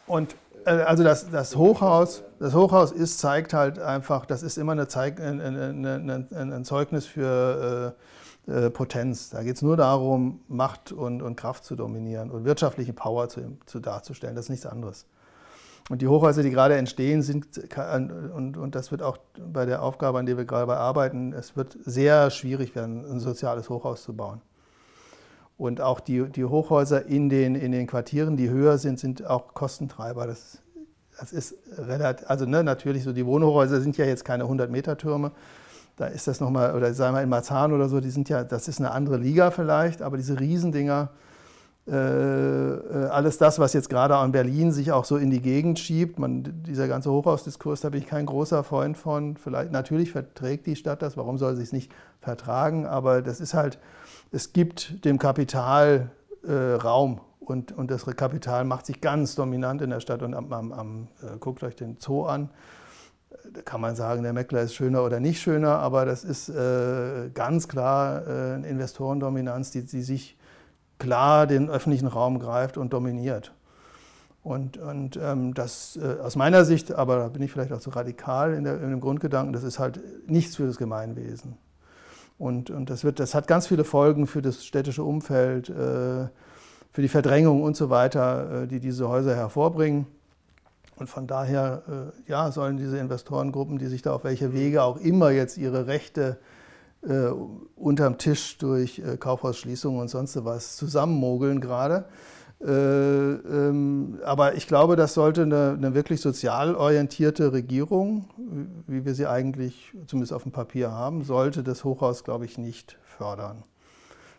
Und 0.06 0.34
äh, 0.64 0.70
also 0.70 1.04
das, 1.04 1.30
das, 1.30 1.56
Hochhaus, 1.56 2.24
das 2.40 2.54
Hochhaus 2.54 2.90
ist, 2.90 3.20
zeigt 3.20 3.54
halt 3.54 3.78
einfach, 3.78 4.26
das 4.26 4.42
ist 4.42 4.58
immer 4.58 4.72
eine 4.72 4.88
Zeig, 4.88 5.20
ein, 5.20 5.40
ein, 5.40 5.86
ein, 5.86 6.52
ein 6.52 6.64
Zeugnis 6.64 7.06
für 7.06 7.94
äh, 8.46 8.52
äh, 8.66 8.70
Potenz. 8.70 9.30
Da 9.30 9.42
geht 9.42 9.56
es 9.56 9.62
nur 9.62 9.76
darum, 9.76 10.40
Macht 10.48 10.92
und, 10.92 11.22
und, 11.22 11.36
Kraft 11.36 11.64
zu 11.64 11.76
dominieren 11.76 12.30
und 12.30 12.44
wirtschaftliche 12.44 12.92
Power 12.92 13.28
zu, 13.28 13.56
zu 13.66 13.80
darzustellen. 13.80 14.34
Das 14.34 14.46
ist 14.46 14.50
nichts 14.50 14.66
anderes. 14.66 15.06
Und 15.90 16.00
die 16.00 16.08
Hochhäuser, 16.08 16.42
die 16.42 16.50
gerade 16.50 16.76
entstehen, 16.76 17.20
sind, 17.20 17.46
und, 18.34 18.56
und 18.56 18.74
das 18.74 18.90
wird 18.90 19.02
auch 19.02 19.18
bei 19.36 19.66
der 19.66 19.82
Aufgabe, 19.82 20.18
an 20.18 20.24
der 20.24 20.38
wir 20.38 20.46
gerade 20.46 20.76
arbeiten, 20.76 21.34
es 21.34 21.56
wird 21.56 21.76
sehr 21.84 22.30
schwierig 22.30 22.74
werden, 22.74 23.04
ein 23.04 23.20
soziales 23.20 23.68
Hochhaus 23.68 24.02
zu 24.02 24.14
bauen. 24.16 24.40
Und 25.58 25.82
auch 25.82 26.00
die, 26.00 26.30
die 26.30 26.44
Hochhäuser 26.44 27.04
in 27.04 27.28
den, 27.28 27.54
in 27.54 27.70
den 27.70 27.86
Quartieren, 27.86 28.36
die 28.36 28.48
höher 28.48 28.78
sind, 28.78 28.98
sind 28.98 29.26
auch 29.26 29.52
Kostentreiber. 29.52 30.26
Das, 30.26 30.58
das 31.20 31.32
ist 31.32 31.54
relativ, 31.76 32.28
also 32.28 32.46
ne, 32.46 32.64
natürlich 32.64 33.04
so, 33.04 33.12
die 33.12 33.26
Wohnhochhäuser 33.26 33.80
sind 33.82 33.96
ja 33.98 34.06
jetzt 34.06 34.24
keine 34.24 34.44
100-Meter-Türme. 34.44 35.32
Da 35.96 36.06
ist 36.06 36.26
das 36.26 36.40
nochmal, 36.40 36.74
oder 36.74 36.92
sagen 36.92 37.14
wir 37.14 37.22
in 37.22 37.28
Marzahn 37.28 37.72
oder 37.72 37.88
so, 37.88 38.00
die 38.00 38.10
sind 38.10 38.28
ja, 38.28 38.42
das 38.42 38.66
ist 38.68 38.80
eine 38.80 38.90
andere 38.90 39.16
Liga 39.16 39.50
vielleicht, 39.50 40.02
aber 40.02 40.16
diese 40.16 40.40
Riesendinger, 40.40 41.10
alles 41.86 43.36
das, 43.36 43.58
was 43.58 43.74
jetzt 43.74 43.90
gerade 43.90 44.14
in 44.24 44.32
Berlin 44.32 44.72
sich 44.72 44.90
auch 44.90 45.04
so 45.04 45.18
in 45.18 45.30
die 45.30 45.42
Gegend 45.42 45.78
schiebt, 45.78 46.18
man, 46.18 46.62
dieser 46.66 46.88
ganze 46.88 47.10
Hochhausdiskurs, 47.10 47.82
da 47.82 47.90
bin 47.90 48.00
ich 48.00 48.06
kein 48.06 48.24
großer 48.24 48.64
Freund 48.64 48.96
von. 48.96 49.36
Vielleicht, 49.36 49.70
natürlich 49.70 50.12
verträgt 50.12 50.66
die 50.66 50.76
Stadt 50.76 51.02
das, 51.02 51.18
warum 51.18 51.36
soll 51.36 51.56
sie 51.56 51.62
es 51.62 51.72
nicht 51.72 51.92
vertragen? 52.20 52.86
Aber 52.86 53.20
das 53.20 53.38
ist 53.38 53.52
halt, 53.52 53.78
es 54.32 54.54
gibt 54.54 55.04
dem 55.04 55.18
Kapital 55.18 56.10
äh, 56.42 56.52
Raum 56.52 57.20
und, 57.44 57.72
und 57.72 57.90
das 57.90 58.04
Kapital 58.04 58.64
macht 58.64 58.86
sich 58.86 59.00
ganz 59.00 59.34
dominant 59.34 59.82
in 59.82 59.90
der 59.90 60.00
Stadt. 60.00 60.22
Und 60.22 60.34
am, 60.34 60.52
am, 60.52 60.72
am 60.72 61.08
äh, 61.22 61.36
guckt 61.38 61.62
euch 61.62 61.76
den 61.76 61.96
Zoo 61.98 62.24
an. 62.24 62.50
Da 63.52 63.62
kann 63.62 63.80
man 63.80 63.94
sagen, 63.94 64.22
der 64.22 64.32
Meckler 64.32 64.62
ist 64.62 64.74
schöner 64.74 65.04
oder 65.04 65.20
nicht 65.20 65.40
schöner, 65.40 65.78
aber 65.78 66.06
das 66.06 66.24
ist 66.24 66.48
äh, 66.48 67.30
ganz 67.34 67.68
klar 67.68 68.26
äh, 68.26 68.54
eine 68.54 68.66
Investorendominanz, 68.66 69.70
die, 69.70 69.84
die 69.84 70.02
sich 70.02 70.36
klar 70.98 71.46
den 71.46 71.70
öffentlichen 71.70 72.06
Raum 72.06 72.38
greift 72.38 72.76
und 72.76 72.92
dominiert. 72.92 73.52
Und, 74.42 74.76
und 74.76 75.18
ähm, 75.22 75.54
das 75.54 75.96
äh, 75.96 76.20
aus 76.20 76.36
meiner 76.36 76.64
Sicht, 76.66 76.92
aber 76.92 77.16
da 77.16 77.28
bin 77.28 77.42
ich 77.42 77.50
vielleicht 77.50 77.72
auch 77.72 77.80
zu 77.80 77.90
radikal 77.90 78.52
in, 78.52 78.64
der, 78.64 78.80
in, 78.82 78.90
dem 78.90 79.00
Grundgedanken, 79.00 79.54
das 79.54 79.62
ist 79.62 79.78
halt 79.78 80.00
nichts 80.28 80.56
für 80.56 80.66
das 80.66 80.76
Gemeinwesen. 80.76 81.56
Und, 82.36 82.68
und 82.68 82.90
das, 82.90 83.04
wird, 83.04 83.20
das 83.20 83.34
hat 83.34 83.48
ganz 83.48 83.66
viele 83.66 83.84
Folgen 83.84 84.26
für 84.26 84.42
das 84.42 84.64
städtische 84.64 85.02
Umfeld, 85.02 85.70
äh, 85.70 86.28
für 86.92 87.02
die 87.02 87.08
Verdrängung 87.08 87.62
und 87.62 87.74
so 87.76 87.88
weiter, 87.88 88.64
äh, 88.64 88.66
die 88.66 88.80
diese 88.80 89.08
Häuser 89.08 89.34
hervorbringen. 89.34 90.06
Und 90.96 91.08
von 91.08 91.26
daher 91.26 91.82
äh, 91.88 92.30
ja, 92.30 92.52
sollen 92.52 92.76
diese 92.76 92.98
Investorengruppen, 92.98 93.78
die 93.78 93.86
sich 93.86 94.02
da 94.02 94.12
auf 94.12 94.24
welche 94.24 94.52
Wege 94.52 94.82
auch 94.82 94.98
immer 94.98 95.30
jetzt 95.30 95.56
ihre 95.56 95.86
Rechte 95.86 96.38
äh, 96.38 96.53
äh, 97.06 97.30
unterm 97.76 98.18
Tisch 98.18 98.58
durch 98.58 98.98
äh, 98.98 99.16
Kaufhausschließungen 99.16 100.00
und 100.00 100.08
sonst 100.08 100.42
was 100.44 100.76
zusammenmogeln 100.76 101.60
gerade. 101.60 102.06
Äh, 102.60 102.70
ähm, 102.70 104.20
aber 104.24 104.54
ich 104.54 104.66
glaube, 104.66 104.96
das 104.96 105.12
sollte 105.14 105.42
eine, 105.42 105.74
eine, 105.76 105.94
wirklich 105.94 106.20
sozial 106.20 106.74
orientierte 106.74 107.52
Regierung, 107.52 108.28
wie 108.86 109.04
wir 109.04 109.14
sie 109.14 109.26
eigentlich 109.26 109.92
zumindest 110.06 110.32
auf 110.32 110.44
dem 110.44 110.52
Papier 110.52 110.90
haben, 110.90 111.24
sollte 111.24 111.62
das 111.62 111.84
Hochhaus, 111.84 112.24
glaube 112.24 112.46
ich, 112.46 112.56
nicht 112.56 112.98
fördern. 113.04 113.64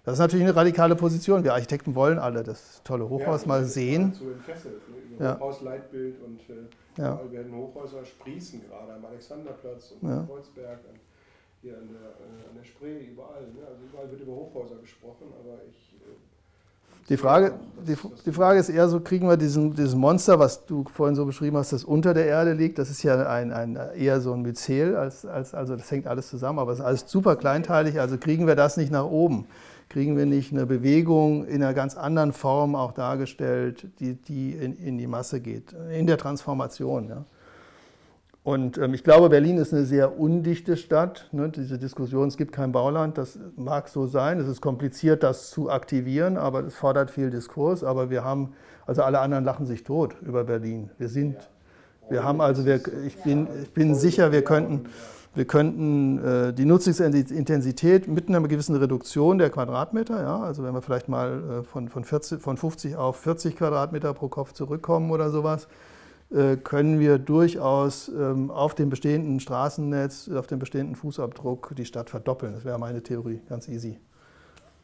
Das 0.05 0.13
ist 0.13 0.19
natürlich 0.19 0.45
eine 0.45 0.55
radikale 0.55 0.95
Position. 0.95 1.43
Wir 1.43 1.53
Architekten 1.53 1.95
wollen 1.95 2.19
alle 2.19 2.43
das 2.43 2.81
tolle 2.83 3.09
Hochhaus 3.09 3.41
ja, 3.41 3.47
mal 3.47 3.65
sehen. 3.65 4.13
So 4.13 4.31
entfesselt, 4.31 4.87
ne? 4.89 4.95
Über 5.15 5.23
ja. 5.23 5.35
Hochhausleitbild 5.35 6.21
und 6.21 6.39
äh, 6.49 7.01
ja. 7.01 7.19
werden 7.31 7.55
Hochhäuser 7.55 8.05
sprießen 8.05 8.61
gerade 8.61 8.93
am 8.93 9.05
Alexanderplatz 9.05 9.95
und 9.99 10.07
ja. 10.07 10.23
Kreuzberg. 10.27 10.79
Und 10.89 10.99
hier 11.65 11.77
an 11.77 11.89
der, 11.89 11.99
äh, 11.99 12.49
an 12.49 12.55
der 12.55 12.63
Spree, 12.63 13.11
überall. 13.11 13.41
Ne? 13.41 13.65
Also 13.67 13.81
überall 13.89 14.09
wird 14.11 14.21
über 14.21 14.33
Hochhäuser 14.33 14.75
gesprochen, 14.81 15.33
aber 15.39 15.57
ich. 15.67 15.95
Äh, 15.95 17.09
die 17.09 17.17
Frage, 17.17 17.53
die, 17.87 17.95
die 18.25 18.31
Frage 18.31 18.59
ist 18.59 18.69
eher 18.69 18.87
so, 18.87 18.99
kriegen 18.99 19.27
wir 19.27 19.37
diesen, 19.37 19.75
dieses 19.75 19.95
Monster, 19.95 20.39
was 20.39 20.65
du 20.65 20.85
vorhin 20.93 21.15
so 21.15 21.25
beschrieben 21.25 21.57
hast, 21.57 21.73
das 21.73 21.83
unter 21.83 22.13
der 22.13 22.27
Erde 22.27 22.53
liegt, 22.53 22.77
das 22.77 22.89
ist 22.89 23.03
ja 23.03 23.27
ein, 23.27 23.51
ein, 23.51 23.77
eher 23.95 24.21
so 24.21 24.33
ein 24.33 24.41
Myzel, 24.41 24.95
als, 24.95 25.25
als, 25.25 25.53
also 25.53 25.75
das 25.75 25.89
hängt 25.91 26.07
alles 26.07 26.29
zusammen, 26.29 26.59
aber 26.59 26.71
es 26.71 26.79
ist 26.79 26.85
alles 26.85 27.03
super 27.07 27.35
kleinteilig, 27.35 27.99
also 27.99 28.17
kriegen 28.17 28.47
wir 28.47 28.55
das 28.55 28.77
nicht 28.77 28.91
nach 28.91 29.05
oben 29.05 29.47
kriegen 29.87 30.17
wir 30.17 30.25
nicht 30.25 30.51
eine 30.51 30.65
Bewegung 30.65 31.45
in 31.45 31.61
einer 31.61 31.75
ganz 31.75 31.95
anderen 31.95 32.33
Form 32.33 32.75
auch 32.75 32.91
dargestellt, 32.91 33.85
die, 33.99 34.15
die 34.15 34.51
in, 34.51 34.75
in 34.77 34.97
die 34.97 35.05
Masse 35.05 35.39
geht, 35.39 35.73
in 35.93 36.07
der 36.07 36.17
Transformation. 36.17 37.07
Ja. 37.07 37.23
Und 38.45 38.77
ähm, 38.77 38.93
ich 38.93 39.03
glaube, 39.03 39.29
Berlin 39.29 39.57
ist 39.57 39.73
eine 39.73 39.85
sehr 39.85 40.19
undichte 40.19 40.77
Stadt. 40.77 41.27
Ne? 41.31 41.49
Diese 41.49 41.79
Diskussion, 41.79 42.27
es 42.27 42.37
gibt 42.37 42.51
kein 42.51 42.71
Bauland, 42.71 43.17
das 43.17 43.39
mag 43.55 43.89
so 43.89 44.05
sein. 44.05 44.39
Es 44.39 44.47
ist 44.47 44.61
kompliziert, 44.61 45.23
das 45.23 45.49
zu 45.49 45.71
aktivieren, 45.71 46.37
aber 46.37 46.63
es 46.63 46.75
fordert 46.75 47.09
viel 47.09 47.31
Diskurs. 47.31 47.83
Aber 47.83 48.11
wir 48.11 48.23
haben, 48.23 48.53
also 48.85 49.01
alle 49.01 49.19
anderen 49.19 49.45
lachen 49.45 49.65
sich 49.65 49.83
tot 49.83 50.15
über 50.21 50.43
Berlin. 50.43 50.91
Wir 50.99 51.09
sind, 51.09 51.37
wir 52.07 52.23
haben 52.23 52.39
also, 52.39 52.67
wir, 52.67 52.81
ich, 53.07 53.17
bin, 53.23 53.47
ich 53.63 53.73
bin 53.73 53.95
sicher, 53.95 54.31
wir 54.31 54.43
könnten, 54.43 54.89
wir 55.33 55.45
könnten 55.45 56.19
äh, 56.23 56.53
die 56.53 56.65
Nutzungsintensität 56.65 58.07
mit 58.07 58.29
einer 58.29 58.41
gewissen 58.41 58.75
Reduktion 58.75 59.39
der 59.39 59.49
Quadratmeter, 59.49 60.21
ja, 60.21 60.39
also 60.41 60.63
wenn 60.63 60.75
wir 60.75 60.83
vielleicht 60.83 61.09
mal 61.09 61.61
äh, 61.61 61.63
von, 61.63 61.89
von, 61.89 62.03
40, 62.03 62.43
von 62.43 62.57
50 62.57 62.95
auf 62.95 63.15
40 63.21 63.55
Quadratmeter 63.55 64.13
pro 64.13 64.27
Kopf 64.27 64.53
zurückkommen 64.53 65.09
oder 65.09 65.31
sowas, 65.31 65.67
können 66.63 66.99
wir 66.99 67.17
durchaus 67.17 68.09
ähm, 68.09 68.49
auf 68.51 68.75
dem 68.75 68.89
bestehenden 68.89 69.39
Straßennetz, 69.39 70.29
auf 70.29 70.47
dem 70.47 70.59
bestehenden 70.59 70.95
Fußabdruck 70.95 71.73
die 71.77 71.85
Stadt 71.85 72.09
verdoppeln. 72.09 72.53
Das 72.53 72.65
wäre 72.65 72.79
meine 72.79 73.01
Theorie, 73.03 73.41
ganz 73.47 73.67
easy. 73.67 73.99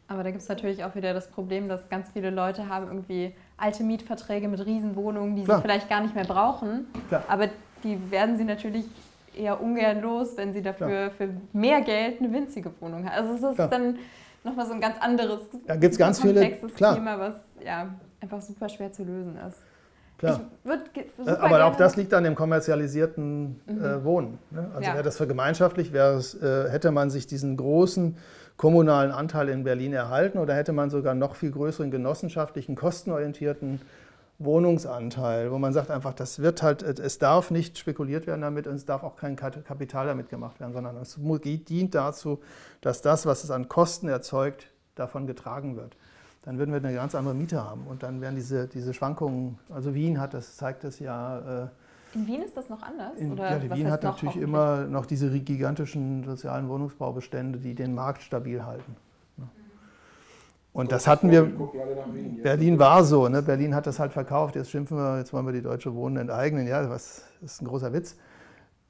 Aber 0.07 0.23
da 0.23 0.31
gibt 0.31 0.43
es 0.43 0.49
natürlich 0.49 0.83
auch 0.83 0.93
wieder 0.93 1.13
das 1.13 1.29
Problem, 1.29 1.69
dass 1.69 1.87
ganz 1.87 2.07
viele 2.11 2.31
Leute 2.31 2.67
haben 2.67 2.87
irgendwie 2.87 3.33
alte 3.55 3.83
Mietverträge 3.83 4.49
mit 4.49 4.65
Riesenwohnungen, 4.65 5.37
die 5.37 5.43
Klar. 5.43 5.57
sie 5.57 5.61
vielleicht 5.61 5.89
gar 5.89 6.01
nicht 6.01 6.13
mehr 6.13 6.25
brauchen. 6.25 6.87
Klar. 7.07 7.23
Aber 7.29 7.47
die 7.83 7.97
werden 8.11 8.37
sie 8.37 8.43
natürlich 8.43 8.85
eher 9.33 9.61
ungern 9.61 10.01
los, 10.01 10.35
wenn 10.35 10.51
sie 10.51 10.61
dafür 10.61 11.11
für 11.11 11.29
mehr 11.53 11.79
Geld 11.81 12.19
eine 12.19 12.33
winzige 12.33 12.71
Wohnung 12.81 13.05
haben. 13.09 13.25
Also 13.25 13.33
es 13.35 13.51
ist 13.51 13.55
Klar. 13.55 13.69
dann 13.69 13.99
nochmal 14.43 14.67
so 14.67 14.73
ein 14.73 14.81
ganz 14.81 14.97
anderes, 14.99 15.39
da 15.65 15.75
gibt's 15.77 15.97
ganz 15.97 16.21
komplexes 16.21 16.73
viele, 16.75 16.93
Thema, 16.93 17.17
was 17.17 17.35
ja, 17.63 17.87
einfach 18.19 18.41
super 18.41 18.67
schwer 18.67 18.91
zu 18.91 19.03
lösen 19.03 19.37
ist. 19.47 19.59
Klar. 20.21 20.41
Äh, 21.25 21.29
aber 21.31 21.65
auch 21.65 21.75
das 21.75 21.95
liegt 21.95 22.13
an 22.13 22.23
dem 22.23 22.35
kommerzialisierten 22.35 23.59
mhm. 23.65 23.83
äh, 23.83 24.03
Wohnen. 24.03 24.37
Ne? 24.51 24.69
Also 24.75 24.87
ja. 24.87 24.93
wäre 24.93 25.03
das 25.03 25.17
vergemeinschaftlich, 25.17 25.93
wäre 25.93 26.13
es, 26.13 26.35
äh, 26.35 26.69
hätte 26.69 26.91
man 26.91 27.09
sich 27.09 27.25
diesen 27.25 27.57
großen 27.57 28.17
kommunalen 28.55 29.11
Anteil 29.11 29.49
in 29.49 29.63
Berlin 29.63 29.93
erhalten 29.93 30.37
oder 30.37 30.53
hätte 30.53 30.73
man 30.73 30.91
sogar 30.91 31.15
noch 31.15 31.33
viel 31.33 31.49
größeren 31.49 31.89
genossenschaftlichen, 31.89 32.75
kostenorientierten 32.75 33.81
Wohnungsanteil, 34.37 35.51
wo 35.51 35.57
man 35.57 35.73
sagt 35.73 35.89
einfach, 35.89 36.13
das 36.13 36.39
wird 36.39 36.61
halt, 36.61 36.83
es 36.83 37.17
darf 37.17 37.49
nicht 37.49 37.79
spekuliert 37.79 38.27
werden 38.27 38.41
damit 38.41 38.67
und 38.67 38.75
es 38.75 38.85
darf 38.85 39.01
auch 39.01 39.15
kein 39.15 39.35
Kapital 39.35 40.05
damit 40.05 40.29
gemacht 40.29 40.59
werden, 40.59 40.73
sondern 40.73 40.97
es 40.97 41.17
dient 41.19 41.95
dazu, 41.95 42.41
dass 42.81 43.01
das, 43.01 43.25
was 43.25 43.43
es 43.43 43.49
an 43.49 43.67
Kosten 43.69 44.07
erzeugt, 44.07 44.67
davon 44.93 45.25
getragen 45.25 45.75
wird 45.77 45.95
dann 46.43 46.57
würden 46.57 46.71
wir 46.71 46.77
eine 46.77 46.93
ganz 46.93 47.15
andere 47.15 47.33
Miete 47.35 47.63
haben. 47.63 47.85
Und 47.87 48.03
dann 48.03 48.21
wären 48.21 48.35
diese, 48.35 48.67
diese 48.67 48.93
Schwankungen, 48.93 49.59
also 49.69 49.93
Wien 49.93 50.19
hat 50.19 50.33
das, 50.33 50.57
zeigt 50.57 50.83
das 50.83 50.99
ja. 50.99 51.63
Äh, 51.63 51.67
in 52.13 52.27
Wien 52.27 52.41
ist 52.41 52.57
das 52.57 52.67
noch 52.69 52.81
anders? 52.81 53.17
In, 53.17 53.33
oder 53.33 53.51
ja, 53.51 53.59
die 53.59 53.71
Wien 53.71 53.89
hat 53.89 54.03
natürlich 54.03 54.35
immer 54.35 54.85
noch 54.85 55.05
diese 55.05 55.29
gigantischen 55.39 56.25
sozialen 56.25 56.67
Wohnungsbaubestände, 56.67 57.59
die 57.59 57.73
den 57.73 57.95
Markt 57.95 58.21
stabil 58.21 58.65
halten. 58.65 58.97
Und 60.73 60.91
das 60.91 61.07
hatten 61.07 61.31
wir. 61.31 61.51
Berlin 62.43 62.79
war 62.79 63.03
so, 63.03 63.27
ne? 63.27 63.41
Berlin 63.41 63.75
hat 63.75 63.87
das 63.87 63.99
halt 63.99 64.13
verkauft. 64.13 64.55
Jetzt 64.55 64.71
schimpfen 64.71 64.97
wir, 64.97 65.17
jetzt 65.19 65.33
wollen 65.33 65.45
wir 65.45 65.53
die 65.53 65.61
Deutsche 65.61 65.93
Wohnen 65.93 66.17
enteignen. 66.17 66.65
Ja, 66.65 66.89
was 66.89 67.25
ist 67.41 67.61
ein 67.61 67.67
großer 67.67 67.91
Witz, 67.91 68.15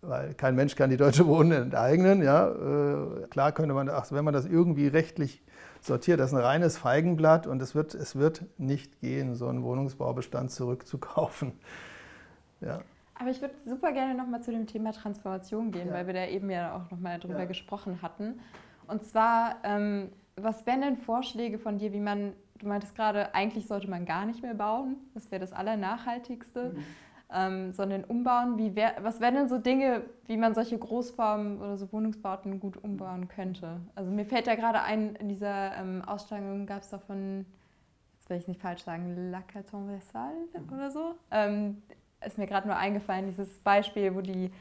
weil 0.02 0.34
kein 0.36 0.56
Mensch 0.56 0.76
kann 0.76 0.92
die 0.92 0.98
Deutsche 0.98 1.26
Wohnen 1.26 1.52
enteignen. 1.52 2.22
Ja, 2.22 2.50
äh, 2.50 3.28
klar 3.30 3.52
könnte 3.52 3.74
man, 3.74 3.90
ach, 3.90 4.12
wenn 4.12 4.24
man 4.24 4.34
das 4.34 4.46
irgendwie 4.46 4.88
rechtlich 4.88 5.44
sortiert. 5.86 6.20
Das 6.20 6.32
ist 6.32 6.38
ein 6.38 6.44
reines 6.44 6.78
Feigenblatt 6.78 7.48
und 7.48 7.62
es 7.62 7.76
wird, 7.76 7.94
es 7.94 8.16
wird 8.16 8.44
nicht 8.58 9.00
gehen, 9.00 9.36
so 9.36 9.48
einen 9.48 9.64
Wohnungsbaubestand 9.64 10.52
zurückzukaufen. 10.52 11.54
Ja. 12.64 12.82
Aber 13.16 13.32
ich 13.32 13.42
würde 13.42 13.56
super 13.66 13.92
gerne 13.92 14.14
nochmal 14.14 14.44
zu 14.44 14.52
dem 14.52 14.68
Thema 14.68 14.92
Transformation 14.94 15.72
gehen, 15.72 15.88
ja. 15.88 15.94
weil 15.94 16.06
wir 16.06 16.14
da 16.14 16.28
eben 16.28 16.52
ja 16.52 16.76
auch 16.76 16.92
nochmal 16.92 17.20
drüber 17.20 17.40
ja. 17.40 17.46
gesprochen 17.46 18.04
hatten. 18.04 18.40
Und 18.88 19.04
zwar, 19.04 19.56
ähm, 19.64 20.10
was 20.36 20.68
wären 20.68 20.82
denn 20.82 20.98
Vorschläge 20.98 21.58
von 21.58 21.80
dir, 21.80 21.92
wie 21.92 22.00
man, 22.00 22.34
du 22.60 22.68
meintest 22.68 22.96
gerade, 22.96 23.34
eigentlich 23.34 23.66
sollte 23.66 23.90
man 23.90 24.06
gar 24.06 24.28
nicht 24.28 24.44
mehr 24.44 24.54
bauen, 24.54 24.98
das 25.16 25.32
wäre 25.32 25.40
das 25.40 25.54
Allernachhaltigste. 25.54 26.74
Mhm. 26.76 26.84
Ähm, 27.34 27.74
sondern 27.74 28.04
umbauen. 28.04 28.58
Wie 28.58 28.76
wär, 28.76 28.96
was 29.02 29.20
wären 29.20 29.36
denn 29.36 29.48
so 29.48 29.58
Dinge, 29.58 30.04
wie 30.28 30.38
man 30.38 30.54
solche 30.54 30.78
Großformen 30.78 31.60
oder 31.60 31.78
so 31.78 31.92
Wohnungsbauten 31.92 32.60
gut 32.60 32.78
umbauen 32.84 33.28
könnte? 33.28 33.80
Also 33.96 34.12
mir 34.12 34.26
fällt 34.26 34.48
da 34.48 34.56
gerade 34.56 34.82
ein, 34.82 35.16
in 35.16 35.30
dieser 35.30 35.76
ähm, 35.78 36.04
Ausstellung 36.06 36.66
gab 36.66 36.82
es 36.82 36.90
doch 36.90 37.02
von, 37.04 37.46
jetzt 38.20 38.30
will 38.30 38.38
ich 38.38 38.48
nicht 38.48 38.62
falsch 38.62 38.84
sagen, 38.84 39.32
La 39.32 39.42
Carton 39.42 39.88
Versal 39.88 40.34
mhm. 40.54 40.74
oder 40.74 40.92
so. 40.92 41.16
Ähm, 41.32 41.82
ist 42.26 42.38
mir 42.38 42.48
gerade 42.48 42.68
nur 42.68 42.78
eingefallen, 42.78 43.28
dieses 43.28 43.60
Beispiel, 43.60 44.14
wo 44.14 44.22
die, 44.22 44.52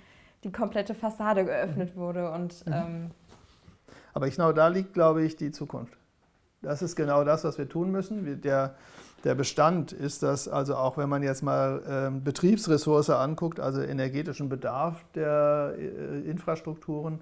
die 0.44 0.52
komplette 0.52 0.94
Fassade 0.94 1.44
geöffnet 1.44 1.96
mhm. 1.96 2.00
wurde. 2.00 2.30
Und, 2.30 2.66
mhm. 2.66 2.72
ähm, 2.72 3.10
Aber 4.14 4.28
genau 4.28 4.52
da 4.52 4.68
liegt, 4.68 4.94
glaube 4.94 5.22
ich, 5.24 5.36
die 5.36 5.50
Zukunft. 5.50 5.96
Das 6.62 6.82
ist 6.82 6.94
genau 6.94 7.24
das, 7.24 7.44
was 7.44 7.58
wir 7.58 7.68
tun 7.68 7.90
müssen. 7.90 8.40
Der, 8.42 8.76
der 9.24 9.34
Bestand 9.34 9.92
ist 9.92 10.22
das, 10.22 10.48
also 10.48 10.76
auch 10.76 10.96
wenn 10.96 11.08
man 11.08 11.22
jetzt 11.22 11.42
mal 11.42 11.82
ähm, 11.86 12.24
Betriebsressource 12.24 13.10
anguckt, 13.10 13.60
also 13.60 13.82
energetischen 13.82 14.48
Bedarf 14.48 15.04
der 15.14 15.74
äh, 15.78 16.20
Infrastrukturen, 16.30 17.20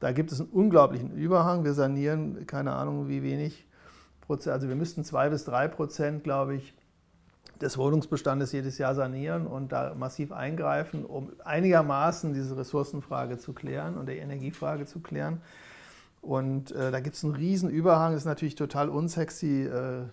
da 0.00 0.12
gibt 0.12 0.32
es 0.32 0.40
einen 0.40 0.50
unglaublichen 0.50 1.12
Überhang. 1.12 1.64
Wir 1.64 1.74
sanieren, 1.74 2.46
keine 2.46 2.72
Ahnung 2.72 3.08
wie 3.08 3.22
wenig 3.22 3.66
Prozent, 4.20 4.52
also 4.52 4.68
wir 4.68 4.76
müssten 4.76 5.04
zwei 5.04 5.28
bis 5.28 5.44
drei 5.44 5.66
Prozent, 5.68 6.24
glaube 6.24 6.56
ich, 6.56 6.74
des 7.60 7.78
Wohnungsbestandes 7.78 8.52
jedes 8.52 8.78
Jahr 8.78 8.94
sanieren 8.94 9.46
und 9.46 9.72
da 9.72 9.94
massiv 9.94 10.32
eingreifen, 10.32 11.04
um 11.04 11.32
einigermaßen 11.44 12.34
diese 12.34 12.56
Ressourcenfrage 12.56 13.38
zu 13.38 13.52
klären 13.52 13.96
und 13.96 14.08
die 14.08 14.16
Energiefrage 14.16 14.86
zu 14.86 15.00
klären. 15.00 15.40
Und 16.20 16.72
äh, 16.72 16.90
da 16.90 17.00
gibt 17.00 17.16
es 17.16 17.24
einen 17.24 17.34
riesen 17.34 17.70
Überhang. 17.70 18.14
Ist 18.14 18.24
natürlich 18.24 18.54
total 18.54 18.88
unsexy, 18.88 19.64
äh, 19.64 20.04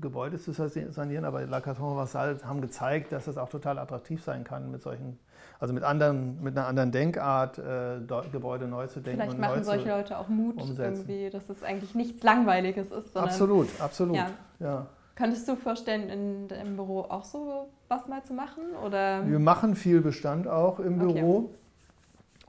Gebäude 0.00 0.38
zu 0.38 0.52
sanieren, 0.52 1.24
aber 1.24 1.46
La 1.46 1.60
Carton 1.60 1.96
Vassal 1.96 2.38
haben 2.44 2.60
gezeigt, 2.60 3.12
dass 3.12 3.24
das 3.24 3.36
auch 3.36 3.48
total 3.48 3.78
attraktiv 3.78 4.22
sein 4.22 4.44
kann 4.44 4.70
mit 4.70 4.82
solchen, 4.82 5.18
also 5.58 5.74
mit 5.74 5.82
anderen, 5.82 6.40
mit 6.42 6.56
einer 6.56 6.66
anderen 6.66 6.92
Denkart, 6.92 7.58
äh, 7.58 8.00
Gebäude 8.30 8.68
neu 8.68 8.86
zu 8.86 9.00
denken. 9.00 9.20
Vielleicht 9.20 9.38
machen 9.38 9.64
solche 9.64 9.88
Leute 9.88 10.18
auch 10.18 10.28
Mut 10.28 10.60
umsetzen. 10.60 11.08
irgendwie, 11.08 11.30
dass 11.30 11.48
es 11.48 11.62
eigentlich 11.64 11.94
nichts 11.94 12.22
Langweiliges 12.22 12.92
ist. 12.92 13.12
Sondern, 13.12 13.30
absolut, 13.30 13.68
absolut. 13.80 14.16
Ja. 14.16 14.30
ja. 14.60 14.86
Könntest 15.16 15.48
du 15.48 15.56
vorstellen, 15.56 16.08
in 16.08 16.48
deinem 16.48 16.76
Büro 16.76 17.00
auch 17.02 17.24
so 17.24 17.68
was 17.88 18.06
mal 18.06 18.22
zu 18.22 18.32
machen? 18.32 18.62
Oder? 18.86 19.26
Wir 19.26 19.38
machen 19.38 19.74
viel 19.74 20.00
Bestand 20.00 20.46
auch 20.46 20.78
im 20.78 21.00
okay. 21.00 21.20
Büro. 21.20 21.50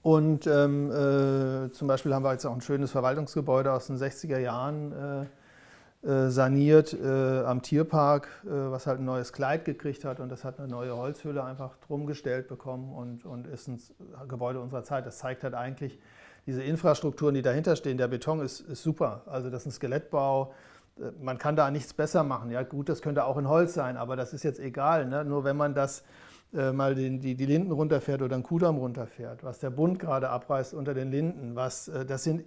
Und 0.04 0.48
ähm, 0.48 0.90
äh, 0.90 1.72
zum 1.72 1.88
Beispiel 1.88 2.14
haben 2.14 2.24
wir 2.24 2.32
jetzt 2.32 2.46
auch 2.46 2.54
ein 2.54 2.62
schönes 2.62 2.92
Verwaltungsgebäude 2.92 3.72
aus 3.72 3.88
den 3.88 3.98
60er 3.98 4.40
Jahren 4.40 4.92
äh, 4.92 5.26
saniert 6.04 6.94
äh, 6.94 7.44
am 7.44 7.62
Tierpark, 7.62 8.28
äh, 8.44 8.50
was 8.50 8.88
halt 8.88 9.00
ein 9.00 9.06
neues 9.06 9.34
Kleid 9.34 9.66
gekriegt 9.66 10.04
hat 10.04 10.20
und 10.20 10.30
das 10.30 10.44
hat 10.44 10.60
eine 10.60 10.68
neue 10.68 10.98
Holzhülle 10.98 11.44
einfach 11.44 11.78
drum 11.86 12.08
gestellt 12.08 12.48
bekommen 12.48 12.92
und, 12.92 13.26
und 13.26 13.46
ist 13.46 13.68
ein 13.68 13.80
Gebäude 14.28 14.60
unserer 14.60 14.84
Zeit. 14.84 15.06
Das 15.06 15.20
zeigt 15.20 15.44
halt 15.44 15.54
eigentlich 15.54 16.00
diese 16.48 16.64
Infrastrukturen, 16.64 17.36
die 17.36 17.44
dahinter 17.44 17.76
stehen. 17.76 17.98
Der 17.98 18.08
Beton 18.08 18.42
ist, 18.42 18.62
ist 18.62 18.82
super, 18.82 19.22
also 19.28 19.52
das 19.52 19.62
ist 19.62 19.68
ein 19.68 19.72
Skelettbau. 19.74 20.54
Äh, 21.00 21.12
man 21.22 21.38
kann 21.38 21.56
da 21.56 21.70
nichts 21.70 21.94
besser 21.94 22.24
machen. 22.24 22.50
Ja, 22.50 22.64
gut, 22.64 22.90
das 22.90 23.04
könnte 23.04 23.26
auch 23.26 23.38
in 23.38 23.48
Holz 23.48 23.76
sein, 23.76 23.98
aber 23.98 24.16
das 24.16 24.34
ist 24.34 24.44
jetzt 24.44 24.60
egal. 24.60 25.06
Ne? 25.06 25.24
Nur 25.24 25.44
wenn 25.44 25.58
man 25.58 25.76
das 25.76 26.04
äh, 26.54 26.72
mal 26.72 26.96
den, 26.96 27.22
die, 27.22 27.36
die 27.36 27.46
Linden 27.46 27.72
runterfährt 27.72 28.22
oder 28.22 28.36
einen 28.36 28.44
Kudamm 28.44 28.78
runterfährt, 28.78 29.44
was 29.44 29.60
der 29.60 29.70
Bund 29.70 30.00
gerade 30.00 30.30
abreißt 30.30 30.74
unter 30.74 30.94
den 30.94 31.12
Linden, 31.12 31.56
was, 31.56 31.88
äh, 31.88 32.06
das 32.06 32.24
sind 32.24 32.44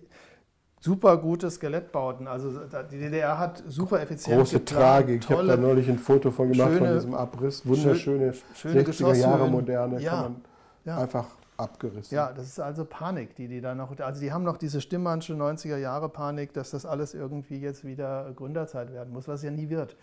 super 0.84 1.16
gute 1.16 1.50
Skelettbauten. 1.50 2.28
Also 2.28 2.60
die 2.90 2.98
DDR 2.98 3.38
hat 3.38 3.62
super 3.66 4.02
effizient 4.02 4.38
Große 4.38 4.58
geplant, 4.58 4.82
Tragik. 4.82 5.24
Ich 5.24 5.30
habe 5.30 5.46
da 5.46 5.56
neulich 5.56 5.88
ein 5.88 5.98
Foto 5.98 6.30
von 6.30 6.52
gemacht 6.52 6.68
schöne, 6.68 6.86
von 6.86 6.94
diesem 6.94 7.14
Abriss. 7.14 7.66
Wunderschöne 7.66 8.34
schöne 8.54 8.82
60er 8.82 9.14
Jahre 9.14 9.48
moderne. 9.48 10.00
Ja, 10.00 10.10
kann 10.10 10.22
man 10.22 10.36
ja. 10.84 10.98
einfach 10.98 11.26
abgerissen. 11.56 12.14
Ja, 12.14 12.32
das 12.32 12.48
ist 12.48 12.60
also 12.60 12.84
Panik, 12.84 13.34
die 13.34 13.48
die 13.48 13.62
da 13.62 13.74
noch. 13.74 13.98
Also 13.98 14.20
die 14.20 14.30
haben 14.30 14.44
noch 14.44 14.58
diese 14.58 14.82
stimmmannsche 14.82 15.32
90er 15.32 15.78
Jahre 15.78 16.10
Panik, 16.10 16.52
dass 16.52 16.70
das 16.70 16.84
alles 16.84 17.14
irgendwie 17.14 17.58
jetzt 17.58 17.84
wieder 17.86 18.30
Gründerzeit 18.36 18.92
werden 18.92 19.12
muss, 19.12 19.26
was 19.26 19.42
ja 19.42 19.50
nie 19.50 19.70
wird. 19.70 19.96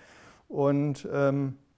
Und 0.47 1.07
ähm, 1.13 1.57
äh, 1.59 1.70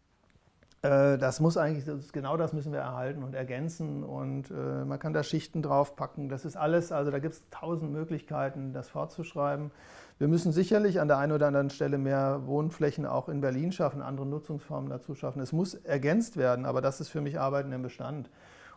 das 0.83 1.39
muss 1.39 1.55
eigentlich, 1.55 1.85
das 1.85 2.11
genau 2.11 2.35
das 2.35 2.51
müssen 2.51 2.73
wir 2.73 2.79
erhalten 2.79 3.23
und 3.23 3.33
ergänzen 3.33 4.03
und 4.03 4.51
äh, 4.51 4.83
man 4.83 4.99
kann 4.99 5.13
da 5.13 5.23
Schichten 5.23 5.61
draufpacken. 5.61 6.27
Das 6.27 6.43
ist 6.43 6.57
alles, 6.57 6.91
also 6.91 7.09
da 7.09 7.19
gibt 7.19 7.35
es 7.35 7.43
tausend 7.51 7.93
Möglichkeiten, 7.93 8.73
das 8.73 8.89
fortzuschreiben. 8.89 9.71
Wir 10.19 10.27
müssen 10.27 10.51
sicherlich 10.51 10.99
an 10.99 11.07
der 11.07 11.19
einen 11.19 11.31
oder 11.31 11.47
anderen 11.47 11.69
Stelle 11.69 11.97
mehr 11.97 12.41
Wohnflächen 12.47 13.05
auch 13.05 13.29
in 13.29 13.39
Berlin 13.39 13.71
schaffen, 13.71 14.01
andere 14.01 14.27
Nutzungsformen 14.27 14.89
dazu 14.89 15.15
schaffen. 15.15 15.41
Es 15.41 15.53
muss 15.53 15.73
ergänzt 15.73 16.35
werden, 16.35 16.65
aber 16.65 16.81
das 16.81 16.99
ist 16.99 17.07
für 17.07 17.21
mich 17.21 17.39
Arbeiten 17.39 17.71
im 17.71 17.81
Bestand. 17.81 18.29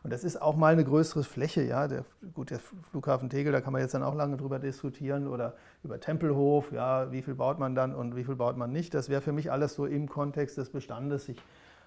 Und 0.04 0.12
das 0.12 0.22
ist 0.22 0.40
auch 0.40 0.54
mal 0.54 0.72
eine 0.72 0.84
größere 0.84 1.24
Fläche. 1.24 1.62
Ja? 1.62 1.88
Der, 1.88 2.04
gut, 2.34 2.50
der 2.50 2.60
Flughafen 2.60 3.30
Tegel, 3.30 3.50
da 3.50 3.60
kann 3.60 3.72
man 3.72 3.82
jetzt 3.82 3.94
dann 3.94 4.04
auch 4.04 4.14
lange 4.14 4.36
drüber 4.36 4.60
diskutieren 4.60 5.26
oder 5.26 5.54
über 5.82 5.98
Tempelhof, 5.98 6.70
ja, 6.70 7.10
wie 7.10 7.22
viel 7.22 7.34
baut 7.34 7.58
man 7.58 7.74
dann 7.74 7.92
und 7.92 8.14
wie 8.14 8.22
viel 8.22 8.36
baut 8.36 8.56
man 8.56 8.70
nicht. 8.70 8.94
Das 8.94 9.08
wäre 9.08 9.20
für 9.20 9.32
mich 9.32 9.50
alles 9.50 9.74
so 9.74 9.86
im 9.86 10.08
Kontext 10.08 10.58
des 10.58 10.70
Bestandes, 10.70 11.24
sich 11.24 11.42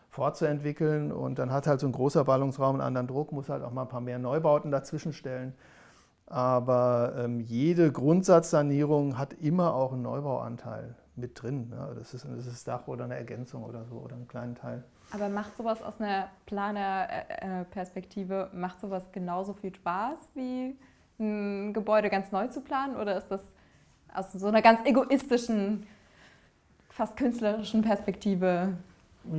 fortzuentwickeln. 0.09 1.11
Und 1.11 1.39
dann 1.39 1.51
hat 1.51 1.67
halt 1.67 1.79
so 1.79 1.87
ein 1.87 1.91
großer 1.91 2.23
Ballungsraum 2.23 2.75
einen 2.75 2.81
anderen 2.81 3.07
Druck, 3.07 3.31
muss 3.31 3.49
halt 3.49 3.63
auch 3.63 3.71
mal 3.71 3.83
ein 3.83 3.87
paar 3.87 4.01
mehr 4.01 4.19
Neubauten 4.19 4.71
dazwischen 4.71 5.13
stellen. 5.13 5.53
Aber 6.25 7.13
ähm, 7.17 7.39
jede 7.39 7.91
Grundsatzsanierung 7.91 9.17
hat 9.17 9.33
immer 9.33 9.73
auch 9.73 9.93
einen 9.93 10.03
Neubauanteil 10.03 10.95
mit 11.15 11.41
drin. 11.41 11.69
Ne? 11.69 11.95
Das, 11.97 12.13
ist, 12.13 12.25
das 12.25 12.45
ist 12.45 12.67
Dach 12.67 12.87
oder 12.87 13.05
eine 13.05 13.15
Ergänzung 13.15 13.63
oder 13.63 13.85
so 13.85 13.95
oder 13.95 14.15
einen 14.15 14.27
kleinen 14.27 14.55
Teil. 14.55 14.83
Aber 15.11 15.29
macht 15.29 15.57
sowas 15.57 15.81
aus 15.81 15.99
einer 15.99 16.29
Planerperspektive, 16.45 18.49
macht 18.53 18.79
sowas 18.79 19.11
genauso 19.11 19.53
viel 19.53 19.73
Spaß 19.73 20.19
wie 20.35 20.77
ein 21.19 21.73
Gebäude 21.73 22.09
ganz 22.09 22.31
neu 22.31 22.47
zu 22.47 22.61
planen? 22.61 22.95
Oder 22.95 23.17
ist 23.17 23.29
das 23.29 23.41
aus 24.13 24.31
so 24.31 24.47
einer 24.47 24.61
ganz 24.61 24.81
egoistischen, 24.85 25.87
fast 26.89 27.17
künstlerischen 27.17 27.81
Perspektive 27.81 28.77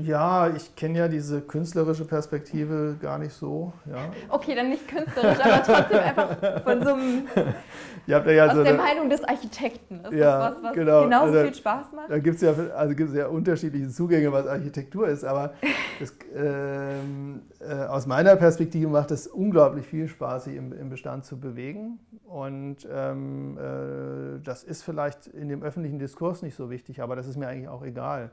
ja, 0.03 0.49
ich 0.49 0.77
kenne 0.77 0.99
ja 0.99 1.09
diese 1.09 1.41
künstlerische 1.41 2.05
Perspektive 2.05 2.97
gar 3.01 3.19
nicht 3.19 3.33
so. 3.33 3.73
Ja. 3.91 4.11
Okay, 4.29 4.55
dann 4.55 4.69
nicht 4.69 4.87
künstlerisch, 4.87 5.41
aber 5.41 5.63
trotzdem 5.63 5.99
einfach 5.99 6.63
von 6.63 6.85
so 6.85 6.93
einem. 6.93 7.27
ja 8.07 8.47
aus 8.47 8.55
so 8.55 8.63
der 8.63 8.75
Meinung 8.75 9.09
des 9.09 9.25
Architekten. 9.25 10.05
Ist 10.05 10.13
ja, 10.13 10.39
das 10.39 10.57
was, 10.57 10.63
was 10.63 10.75
genau. 10.75 11.05
genauso 11.05 11.33
also, 11.33 11.45
viel 11.45 11.55
Spaß 11.55 11.93
macht? 11.97 12.11
Da 12.11 12.19
gibt 12.19 12.37
es 12.37 12.43
ja, 12.43 12.53
also 12.77 12.95
gibt's 12.95 13.15
ja 13.15 13.27
unterschiedliche 13.29 13.89
Zugänge, 13.89 14.31
was 14.33 14.47
Architektur 14.47 15.09
ist, 15.09 15.25
aber 15.25 15.55
das, 15.99 16.15
ähm, 16.37 17.43
äh, 17.61 17.75
aus 17.87 18.07
meiner 18.07 18.37
Perspektive 18.37 18.89
macht 18.89 19.11
es 19.11 19.27
unglaublich 19.27 19.87
viel 19.87 20.09
Spaß, 20.09 20.45
sich 20.45 20.57
im, 20.57 20.73
im 20.73 20.91
Bestand 20.91 21.25
zu 21.25 21.41
bewegen. 21.41 21.99
Und 22.27 22.87
ähm, 22.93 23.59
äh, 23.59 24.41
das 24.45 24.63
ist 24.63 24.83
vielleicht 24.83 25.27
in 25.27 25.49
dem 25.49 25.63
öffentlichen 25.63 25.99
Diskurs 25.99 26.43
nicht 26.43 26.55
so 26.55 26.71
wichtig, 26.71 27.03
aber 27.03 27.17
das 27.17 27.27
ist 27.27 27.37
mir 27.37 27.49
eigentlich 27.49 27.69
auch 27.69 27.83
egal. 27.83 28.31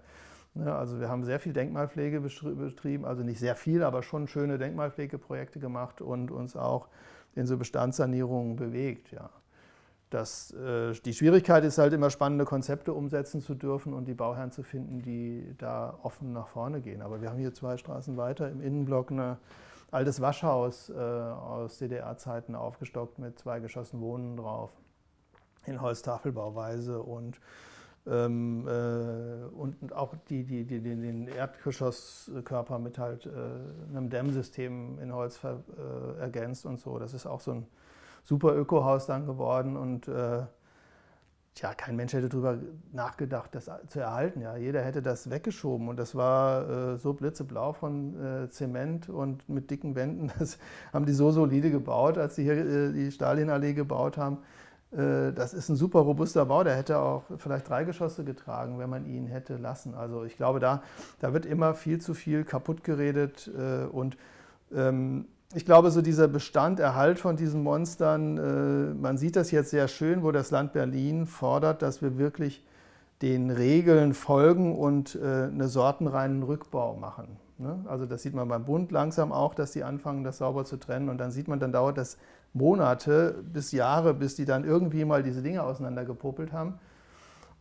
Ne, 0.58 0.74
also 0.74 1.00
wir 1.00 1.08
haben 1.08 1.24
sehr 1.24 1.40
viel 1.40 1.54
Denkmalpflege 1.54 2.20
betrieben, 2.20 3.06
also 3.06 3.24
nicht 3.24 3.40
sehr 3.40 3.56
viel, 3.56 3.84
aber 3.84 4.02
schon 4.02 4.28
schöne 4.28 4.58
Denkmalpflegeprojekte 4.58 5.60
gemacht 5.60 6.02
und 6.02 6.32
uns 6.32 6.56
auch 6.56 6.88
in 7.36 7.46
so 7.46 7.58
Bestandssanierungen 7.58 8.56
bewegt. 8.56 9.12
Ja. 9.12 9.30
Das, 10.10 10.52
äh, 10.52 10.94
die 11.06 11.14
Schwierigkeit 11.14 11.64
ist 11.64 11.78
halt 11.78 11.94
immer 11.94 12.10
spannende 12.10 12.46
Konzepte 12.46 12.94
umsetzen 12.94 13.42
zu 13.42 13.54
dürfen 13.54 13.94
und 13.94 14.06
die 14.06 14.16
Bauherren 14.16 14.52
zu 14.52 14.64
finden, 14.64 15.04
die 15.04 15.54
da 15.60 16.00
offen 16.02 16.34
nach 16.34 16.48
vorne 16.48 16.82
gehen. 16.82 17.04
Aber 17.04 17.22
wir 17.22 17.30
haben 17.30 17.40
hier 17.40 17.54
zwei 17.54 17.78
Straßen 17.78 18.18
weiter 18.18 18.50
im 18.50 18.62
Innenblock 18.62 19.12
ein 19.12 19.38
altes 19.92 20.22
Waschhaus 20.22 20.90
äh, 20.90 20.94
aus 20.96 21.78
DDR-Zeiten 21.78 22.56
aufgestockt 22.56 23.20
mit 23.20 23.38
zwei 23.38 23.60
Geschossen 23.60 24.02
Wohnen 24.02 24.38
drauf 24.38 24.72
in 25.66 25.82
Holztafelbauweise 25.82 27.02
und 27.02 27.40
ähm, 28.10 28.68
äh, 28.68 29.46
und 29.56 29.94
auch 29.94 30.16
die, 30.30 30.44
die, 30.44 30.66
die, 30.66 30.80
den 30.80 31.28
Erdgeschosskörper 31.28 32.80
mit 32.80 32.98
halt 32.98 33.26
äh, 33.26 33.30
einem 33.90 34.10
Dämmsystem 34.10 35.00
in 35.00 35.14
Holz 35.14 35.38
ver, 35.38 35.64
äh, 35.78 36.22
ergänzt 36.22 36.66
und 36.66 36.80
so. 36.80 37.00
Das 37.00 37.14
ist 37.14 37.26
auch 37.26 37.42
so 37.42 37.52
ein 37.52 37.68
super 38.24 38.56
Ökohaus 38.56 39.06
dann 39.06 39.26
geworden 39.26 39.78
und 39.78 40.08
äh, 40.08 40.44
tja, 41.56 41.74
kein 41.74 41.96
Mensch 41.96 42.14
hätte 42.14 42.30
darüber 42.30 42.58
nachgedacht, 42.94 43.54
das 43.56 43.70
zu 43.88 44.00
erhalten. 44.00 44.42
Ja. 44.42 44.56
Jeder 44.58 44.82
hätte 44.84 45.02
das 45.02 45.30
weggeschoben 45.30 45.90
und 45.90 45.98
das 45.98 46.16
war 46.16 46.70
äh, 46.70 46.98
so 46.98 47.14
blitzeblau 47.14 47.74
von 47.74 48.44
äh, 48.46 48.50
Zement 48.50 49.10
und 49.10 49.48
mit 49.50 49.70
dicken 49.72 49.96
Wänden. 49.96 50.32
Das 50.40 50.58
haben 50.94 51.06
die 51.06 51.14
so 51.14 51.32
solide 51.32 51.72
gebaut, 51.72 52.18
als 52.18 52.36
sie 52.36 52.44
hier 52.44 52.92
die 52.92 53.12
Stalinallee 53.12 53.74
gebaut 53.74 54.18
haben 54.18 54.40
das 54.92 55.54
ist 55.54 55.68
ein 55.68 55.76
super 55.76 56.00
robuster 56.00 56.46
Bau, 56.46 56.64
der 56.64 56.76
hätte 56.76 57.00
auch 57.00 57.24
vielleicht 57.38 57.68
drei 57.68 57.84
Geschosse 57.84 58.24
getragen, 58.24 58.80
wenn 58.80 58.90
man 58.90 59.06
ihn 59.06 59.28
hätte 59.28 59.58
lassen. 59.58 59.94
Also 59.96 60.24
ich 60.24 60.38
glaube, 60.38 60.60
da, 60.60 60.82
da 61.20 61.34
wird 61.34 61.46
immer 61.46 61.74
viel 61.74 62.00
zu 62.00 62.14
viel 62.14 62.46
kaputt 62.46 62.86
geredet 62.86 63.52
äh, 63.58 63.86
und 63.86 64.18
ähm, 64.74 65.26
ich 65.54 65.66
glaube, 65.66 65.92
so 65.92 66.02
dieser 66.02 66.28
Bestand, 66.28 66.80
Erhalt 66.80 67.20
von 67.20 67.36
diesen 67.36 67.64
Monstern, 67.64 68.38
äh, 68.38 68.94
man 68.94 69.18
sieht 69.18 69.36
das 69.36 69.52
jetzt 69.52 69.72
sehr 69.72 69.90
schön, 69.90 70.24
wo 70.24 70.32
das 70.32 70.52
Land 70.52 70.72
Berlin 70.72 71.26
fordert, 71.26 71.82
dass 71.82 72.02
wir 72.02 72.18
wirklich 72.18 72.64
den 73.22 73.50
Regeln 73.50 74.14
folgen 74.14 74.78
und 74.78 75.20
einen 75.20 75.68
sortenreinen 75.68 76.44
Rückbau 76.44 76.96
machen. 76.96 77.40
Ne? 77.58 77.84
Also 77.88 78.06
das 78.06 78.22
sieht 78.22 78.36
man 78.36 78.48
beim 78.48 78.66
Bund 78.66 78.92
langsam 78.92 79.32
auch, 79.32 79.56
dass 79.56 79.72
die 79.72 79.84
anfangen, 79.84 80.24
das 80.24 80.38
sauber 80.38 80.66
zu 80.66 80.78
trennen. 80.78 81.10
Und 81.10 81.18
dann 81.18 81.32
sieht 81.32 81.48
man, 81.48 81.60
dann 81.60 81.72
dauert 81.72 81.98
das 81.98 82.18
Monate 82.58 83.36
bis 83.54 83.72
Jahre, 83.72 84.14
bis 84.14 84.36
die 84.36 84.46
dann 84.46 84.66
irgendwie 84.66 85.06
mal 85.06 85.24
diese 85.24 85.42
Dinge 85.42 85.64
auseinandergepopelt 85.64 86.52
haben. 86.52 86.80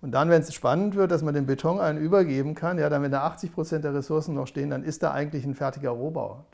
Und 0.02 0.12
dann, 0.12 0.28
wenn 0.28 0.42
es 0.42 0.52
spannend 0.52 0.94
wird, 0.94 1.10
dass 1.10 1.22
man 1.22 1.34
den 1.34 1.46
Beton 1.46 1.80
einen 1.80 1.98
übergeben 1.98 2.54
kann, 2.54 2.78
ja, 2.78 2.88
dann, 2.88 3.02
wenn 3.02 3.10
da 3.10 3.22
80 3.22 3.52
Prozent 3.52 3.84
der 3.84 3.94
Ressourcen 3.94 4.34
noch 4.34 4.46
stehen, 4.46 4.70
dann 4.70 4.84
ist 4.84 5.02
da 5.02 5.12
eigentlich 5.12 5.44
ein 5.44 5.54
fertiger 5.54 5.90
Rohbau. 5.90 6.44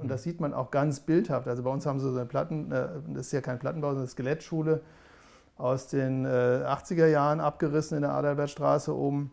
Und 0.00 0.08
das 0.08 0.22
sieht 0.22 0.40
man 0.40 0.54
auch 0.54 0.70
ganz 0.70 1.00
bildhaft. 1.00 1.48
Also 1.48 1.62
bei 1.62 1.70
uns 1.70 1.84
haben 1.84 1.98
sie 1.98 2.10
so 2.10 2.16
eine 2.16 2.26
Platten, 2.26 2.70
äh, 2.70 2.88
das 3.08 3.26
ist 3.26 3.32
ja 3.32 3.40
kein 3.40 3.58
Plattenbau, 3.58 3.88
sondern 3.88 4.04
eine 4.04 4.10
Skelettschule 4.10 4.80
aus 5.58 5.88
den 5.88 6.26
80er 6.26 7.04
äh, 7.04 7.12
Jahren 7.12 7.40
abgerissen 7.40 7.96
in 7.96 8.02
der 8.02 8.12
Adalbertstraße 8.12 8.96
oben. 8.96 9.32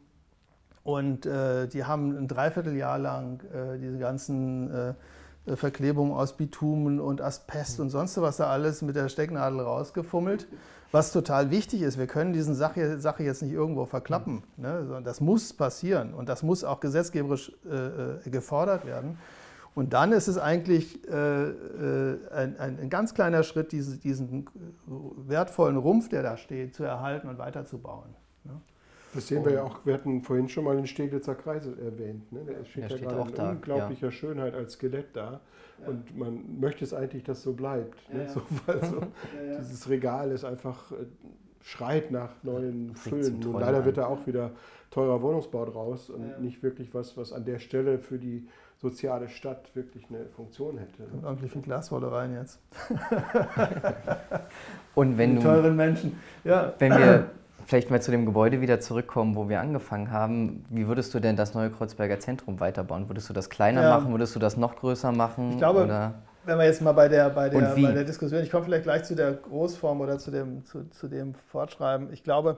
Und 0.84 1.26
äh, 1.26 1.68
die 1.68 1.86
haben 1.86 2.18
ein 2.18 2.28
Dreivierteljahr 2.28 2.98
lang 2.98 3.40
diese 3.80 4.00
ganzen 4.00 4.96
Verklebungen 5.46 6.14
aus 6.14 6.38
Bitumen 6.38 7.00
und 7.00 7.22
Asbest 7.22 7.80
und 7.80 7.90
sonst 7.90 8.20
was 8.22 8.38
da 8.38 8.48
alles 8.48 8.82
mit 8.82 8.96
der 8.96 9.10
Stecknadel 9.10 9.62
rausgefummelt. 9.62 10.48
Was 10.92 11.12
total 11.12 11.52
wichtig 11.52 11.82
ist, 11.84 12.00
wir 12.00 12.08
können 12.08 12.34
diese 12.34 12.56
Sache, 12.56 13.00
Sache 13.00 13.24
jetzt 13.24 13.44
nicht 13.44 13.54
irgendwo 13.54 13.86
verklappen. 13.86 14.44
Ne? 14.58 15.02
Das 15.04 15.22
muss 15.22 15.54
passieren 15.54 16.14
und 16.16 16.28
das 16.28 16.42
muss 16.42 16.64
auch 16.64 16.80
gesetzgeberisch 16.80 17.52
äh, 17.70 18.28
äh, 18.28 18.30
gefordert 18.30 18.86
werden. 18.86 19.18
Und 19.76 19.94
dann 19.94 20.12
ist 20.12 20.28
es 20.28 20.40
eigentlich 20.40 21.08
äh, 21.08 21.50
äh 21.50 22.18
ein, 22.32 22.60
ein, 22.60 22.90
ganz 22.90 23.14
kleiner 23.14 23.44
Schritt, 23.44 23.72
diese, 23.72 23.98
diesen 23.98 24.48
wertvollen 25.28 25.78
Rumpf, 25.78 26.10
der 26.10 26.24
da 26.24 26.38
steht, 26.38 26.76
zu 26.76 26.84
erhalten 26.84 27.30
und 27.30 27.38
weiterzubauen. 27.38 28.16
Ne? 28.44 28.60
Das 29.14 29.28
sehen 29.28 29.44
wir 29.44 29.54
ja 29.54 29.64
auch, 29.64 29.86
wir 29.86 29.94
hatten 29.94 30.22
vorhin 30.22 30.50
schon 30.50 30.64
mal 30.64 30.76
den 30.76 30.88
Steglitzer 30.88 31.36
Kreisel 31.36 31.78
erwähnt. 31.80 32.32
Ne? 32.32 32.42
Der 32.46 32.64
steht 32.66 32.84
ja, 32.84 32.90
steht 32.90 33.02
gerade 33.10 33.30
in 33.30 33.36
da, 33.36 33.50
unglaublicher 33.52 34.08
ja. 34.08 34.12
Schönheit 34.12 34.54
als 34.54 34.74
Skelett 34.74 35.16
da. 35.16 35.42
Und 35.86 36.18
man 36.18 36.60
möchte 36.60 36.84
es 36.84 36.94
eigentlich, 36.94 37.24
dass 37.24 37.42
so 37.42 37.54
bleibt. 37.54 37.98
Ne? 38.14 38.28
So, 38.28 38.42
also 38.72 39.02
dieses 39.60 39.90
Regal 39.90 40.32
ist 40.32 40.44
einfach, 40.44 40.92
äh, 40.92 41.06
schreit 41.62 42.12
nach 42.12 42.32
neuen 42.44 42.96
Füllen. 42.96 43.44
Und 43.44 43.60
leider 43.60 43.86
wird 43.86 43.98
da 43.98 44.08
auch 44.08 44.26
wieder 44.26 44.52
teurer 44.92 45.22
Wohnungsbau 45.22 45.66
draus 45.66 46.10
und 46.10 46.42
nicht 46.42 46.64
wirklich 46.64 46.94
was, 46.94 47.16
was 47.18 47.32
an 47.32 47.46
der 47.46 47.60
Stelle 47.60 48.00
für 48.00 48.18
die 48.18 48.48
soziale 48.78 49.30
Stadt 49.30 49.76
wirklich 49.76 50.06
eine 50.10 50.26
Funktion 50.30 50.78
hätte. 50.78 51.04
Und 51.12 51.24
irgendwie 51.24 51.50
viel 51.50 51.62
Glaswolle 51.62 52.12
rein 52.12 52.34
jetzt. 52.34 52.60
und 54.96 55.18
wenn 55.18 55.36
die 55.36 55.44
teuren 55.44 55.76
Menschen. 55.76 56.18
Ja. 56.44 56.74
Wenn 56.80 56.94
wir 56.94 57.30
vielleicht 57.70 57.92
mal 57.92 58.02
zu 58.02 58.10
dem 58.10 58.26
Gebäude 58.26 58.62
wieder 58.62 58.80
zurückkommen, 58.80 59.36
wo 59.36 59.48
wir 59.48 59.62
angefangen 59.62 60.12
haben. 60.12 60.66
Wie 60.70 60.88
würdest 60.88 61.14
du 61.14 61.20
denn 61.20 61.36
das 61.36 61.54
neue 61.54 61.70
Kreuzberger 61.70 62.20
Zentrum 62.20 62.60
weiterbauen? 62.60 63.08
Würdest 63.08 63.30
du 63.30 63.34
das 63.34 63.50
kleiner 63.50 63.84
ja. 63.84 63.98
machen? 63.98 64.12
Würdest 64.12 64.36
du 64.36 64.40
das 64.40 64.58
noch 64.58 64.76
größer 64.76 65.12
machen? 65.12 65.52
Ich 65.52 65.58
glaube, 65.60 65.84
oder? 65.84 66.16
wenn 66.46 66.58
wir 66.58 66.66
jetzt 66.66 66.82
mal 66.82 66.94
bei 66.94 67.08
der, 67.08 67.30
bei, 67.30 67.48
der, 67.50 67.76
bei 67.76 67.92
der 67.92 68.04
Diskussion, 68.04 68.42
ich 68.42 68.50
komme 68.50 68.66
vielleicht 68.66 68.84
gleich 68.84 69.04
zu 69.04 69.16
der 69.16 69.34
Großform 69.34 70.02
oder 70.02 70.18
zu 70.18 70.32
dem, 70.32 70.66
zu, 70.66 70.90
zu 70.90 71.08
dem 71.08 71.36
Fortschreiben. 71.36 72.12
Ich 72.12 72.24
glaube, 72.24 72.58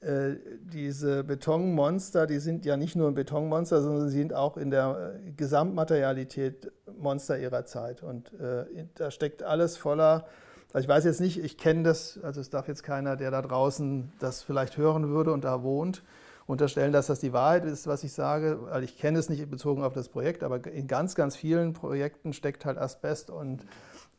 äh, 0.00 0.36
diese 0.60 1.24
Betonmonster, 1.24 2.28
die 2.28 2.38
sind 2.38 2.64
ja 2.64 2.76
nicht 2.76 2.94
nur 2.94 3.08
ein 3.08 3.14
Betonmonster, 3.14 3.82
sondern 3.82 4.08
sie 4.08 4.18
sind 4.18 4.34
auch 4.34 4.56
in 4.56 4.70
der 4.70 5.14
äh, 5.16 5.32
Gesamtmaterialität 5.32 6.70
Monster 6.96 7.36
ihrer 7.38 7.64
Zeit. 7.64 8.04
Und 8.04 8.32
äh, 8.34 8.86
da 8.94 9.10
steckt 9.10 9.42
alles 9.42 9.76
voller 9.76 10.26
also 10.72 10.84
ich 10.84 10.88
weiß 10.88 11.04
jetzt 11.04 11.20
nicht, 11.20 11.42
ich 11.42 11.56
kenne 11.56 11.82
das, 11.82 12.18
also 12.22 12.40
es 12.40 12.50
darf 12.50 12.68
jetzt 12.68 12.82
keiner, 12.82 13.16
der 13.16 13.30
da 13.30 13.40
draußen 13.40 14.12
das 14.18 14.42
vielleicht 14.42 14.76
hören 14.76 15.08
würde 15.08 15.32
und 15.32 15.44
da 15.44 15.62
wohnt, 15.62 16.02
unterstellen, 16.46 16.92
dass 16.92 17.08
das 17.08 17.20
die 17.20 17.32
Wahrheit 17.32 17.64
ist, 17.64 17.86
was 17.86 18.04
ich 18.04 18.12
sage, 18.12 18.58
weil 18.62 18.82
ich 18.82 18.98
kenne 18.98 19.18
es 19.18 19.28
nicht 19.28 19.50
bezogen 19.50 19.82
auf 19.82 19.92
das 19.92 20.08
Projekt, 20.08 20.42
aber 20.42 20.66
in 20.66 20.86
ganz, 20.86 21.14
ganz 21.14 21.36
vielen 21.36 21.74
Projekten 21.74 22.32
steckt 22.32 22.64
halt 22.64 22.78
Asbest 22.78 23.30
und 23.30 23.66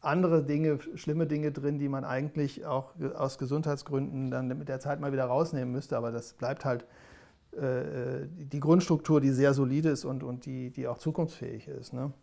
andere 0.02 0.44
Dinge, 0.44 0.80
schlimme 0.96 1.28
Dinge 1.28 1.52
drin, 1.52 1.80
die 1.80 1.90
man 1.90 2.06
eigentlich 2.06 2.66
auch 2.66 2.94
aus 3.16 3.38
Gesundheitsgründen 3.38 4.32
dann 4.32 4.48
mit 4.48 4.70
der 4.70 4.80
Zeit 4.80 5.00
mal 5.00 5.12
wieder 5.12 5.26
rausnehmen 5.26 5.72
müsste, 5.72 5.98
aber 5.98 6.12
das 6.12 6.34
bleibt 6.34 6.66
halt 6.66 6.86
äh, 7.54 8.28
die 8.30 8.60
Grundstruktur, 8.60 9.20
die 9.22 9.32
sehr 9.32 9.54
solide 9.56 9.90
ist 9.90 10.06
und, 10.06 10.24
und 10.24 10.46
die, 10.46 10.70
die 10.70 10.88
auch 10.88 11.00
zukunftsfähig 11.00 11.68
ist. 11.68 11.94
Ne? 11.94 12.14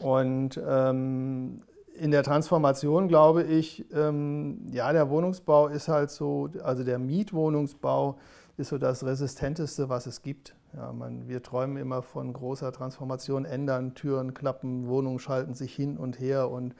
Und 0.00 0.60
ähm, 0.66 1.62
in 1.94 2.10
der 2.10 2.22
Transformation 2.22 3.08
glaube 3.08 3.44
ich, 3.44 3.86
ähm, 3.92 4.66
ja, 4.72 4.92
der 4.92 5.10
Wohnungsbau 5.10 5.68
ist 5.68 5.88
halt 5.88 6.10
so, 6.10 6.48
also 6.62 6.84
der 6.84 6.98
Mietwohnungsbau 6.98 8.18
ist 8.56 8.68
so 8.68 8.78
das 8.78 9.04
Resistenteste, 9.04 9.88
was 9.88 10.06
es 10.06 10.22
gibt. 10.22 10.54
Ja, 10.76 10.92
man, 10.92 11.28
wir 11.28 11.42
träumen 11.42 11.76
immer 11.76 12.02
von 12.02 12.32
großer 12.32 12.72
Transformation, 12.72 13.44
ändern, 13.44 13.94
Türen 13.94 14.34
klappen, 14.34 14.88
Wohnungen 14.88 15.20
schalten 15.20 15.54
sich 15.54 15.74
hin 15.74 15.96
und 15.96 16.18
her 16.18 16.50
und 16.50 16.74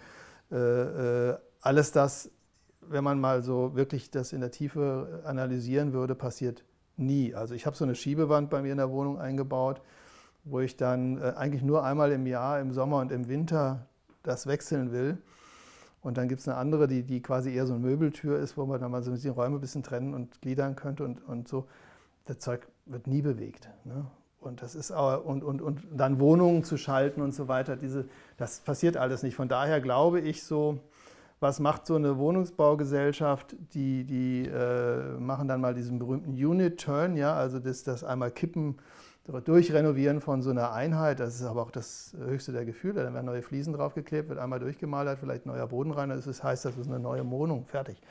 äh, 0.51 1.31
äh, 1.31 1.39
alles 1.61 1.93
das, 1.93 2.31
wenn 2.81 3.05
man 3.05 3.21
mal 3.21 3.43
so 3.43 3.77
wirklich 3.77 4.11
das 4.11 4.33
in 4.33 4.41
der 4.41 4.51
Tiefe 4.51 5.23
analysieren 5.25 5.93
würde, 5.93 6.15
passiert 6.15 6.65
nie. 6.97 7.35
Also 7.35 7.55
ich 7.55 7.67
habe 7.67 7.77
so 7.77 7.85
eine 7.85 7.95
Schiebewand 7.95 8.51
bei 8.51 8.63
mir 8.63 8.73
in 8.73 8.79
der 8.79 8.91
Wohnung 8.91 9.19
eingebaut, 9.19 9.81
wo 10.43 10.61
ich 10.61 10.77
dann 10.77 11.19
äh, 11.19 11.35
eigentlich 11.37 11.63
nur 11.63 11.85
einmal 11.85 12.11
im 12.11 12.27
Jahr, 12.27 12.61
im 12.61 12.73
Sommer 12.73 12.99
und 12.99 13.13
im 13.13 13.29
Winter 13.29 13.87
das 14.25 14.47
wechseln 14.47 14.91
will. 14.91 15.19
Und 16.03 16.19
dann 16.19 16.29
gibt 16.29 16.41
es 16.41 16.49
eine 16.49 16.59
andere, 16.59 16.87
die, 16.87 17.03
die 17.03 17.23
quasi 17.23 17.55
eher 17.55 17.67
so 17.67 17.75
eine 17.75 17.83
Möbeltür 17.83 18.39
ist, 18.39 18.59
wo 18.59 18.67
man 18.67 18.81
dann 18.81 18.91
mal 18.91 19.03
so 19.03 19.17
die 19.17 19.29
Räume 19.29 19.57
ein 19.57 19.61
bisschen 19.61 19.83
trennen 19.83 20.13
und 20.13 20.43
gliedern 20.43 20.77
könnte 20.77 21.05
und, 21.05 21.27
und 21.27 21.49
so. 21.49 21.67
Das 22.27 22.41
Zeug 22.41 22.69
wird 22.85 23.07
nie 23.07 23.23
bewegt. 23.23 23.71
Ne? 23.85 24.07
Und 24.39 24.61
das 24.61 24.75
ist 24.75 24.93
auch, 24.93 25.25
und, 25.25 25.43
und, 25.43 25.63
und 25.63 25.81
dann 25.91 26.21
Wohnungen 26.21 26.65
zu 26.65 26.77
schalten 26.77 27.23
und 27.23 27.33
so 27.33 27.49
weiter, 27.49 27.77
diese, 27.77 28.07
das 28.37 28.61
passiert 28.61 28.99
alles 28.99 29.23
nicht. 29.23 29.35
Von 29.35 29.49
daher 29.49 29.81
glaube 29.81 30.21
ich 30.21 30.43
so, 30.45 30.79
was 31.41 31.61
macht 31.61 31.87
so 31.87 31.97
eine 31.97 32.19
Wohnungsbaugesellschaft? 32.19 33.57
Die, 33.73 34.05
die 34.05 34.47
äh, 34.47 35.19
machen 35.19 35.49
dann 35.49 35.61
mal 35.63 35.75
diesen 35.75 35.99
berühmten 35.99 36.33
Unit-Turn, 36.33 37.17
ja, 37.17 37.35
also 37.35 37.59
das, 37.59 37.83
das 37.83 38.05
einmal 38.05 38.31
kippen 38.31 38.77
Durchrenovieren 39.27 40.21
von 40.21 40.43
so 40.43 40.51
einer 40.51 40.73
Einheit, 40.73 41.19
das 41.19 41.37
ist 41.37 41.47
aber 41.47 41.63
auch 41.63 41.71
das 41.71 42.15
höchste 42.19 42.53
der 42.53 42.67
Gefühle. 42.67 43.03
Dann 43.03 43.15
werden 43.15 43.25
neue 43.25 43.41
Fliesen 43.41 43.73
draufgeklebt, 43.73 44.29
wird 44.29 44.39
einmal 44.39 44.61
durchgemalert, 44.61 45.19
vielleicht 45.19 45.47
neuer 45.47 45.67
Boden 45.67 45.93
rein, 45.93 46.11
das 46.11 46.27
ist, 46.27 46.45
heißt, 46.45 46.67
das 46.67 46.77
ist 46.77 46.89
eine 46.89 47.01
neue 47.01 47.29
Wohnung, 47.31 47.65
fertig. 47.65 48.03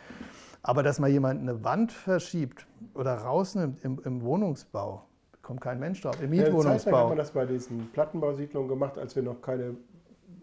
Aber 0.63 0.81
dass 0.81 0.99
mal 0.99 1.09
jemand 1.09 1.41
eine 1.41 1.63
Wand 1.63 1.91
verschiebt 1.91 2.65
oder 2.95 3.13
rausnimmt 3.15 3.83
im, 3.83 4.01
im 4.03 4.23
Wohnungsbau, 4.23 5.03
kommt 5.43 5.61
kein 5.61 5.79
Mensch 5.79 6.01
drauf. 6.01 6.19
Im 6.19 6.31
Mietwohnungsbau. 6.31 6.91
Ja, 6.91 7.01
hat 7.01 7.09
man 7.09 7.17
das 7.17 7.31
bei 7.31 7.45
diesen 7.45 7.91
Plattenbausiedlungen 7.91 8.67
gemacht, 8.67 8.97
als 8.97 9.15
wir 9.15 9.21
noch 9.21 9.39
keine 9.41 9.75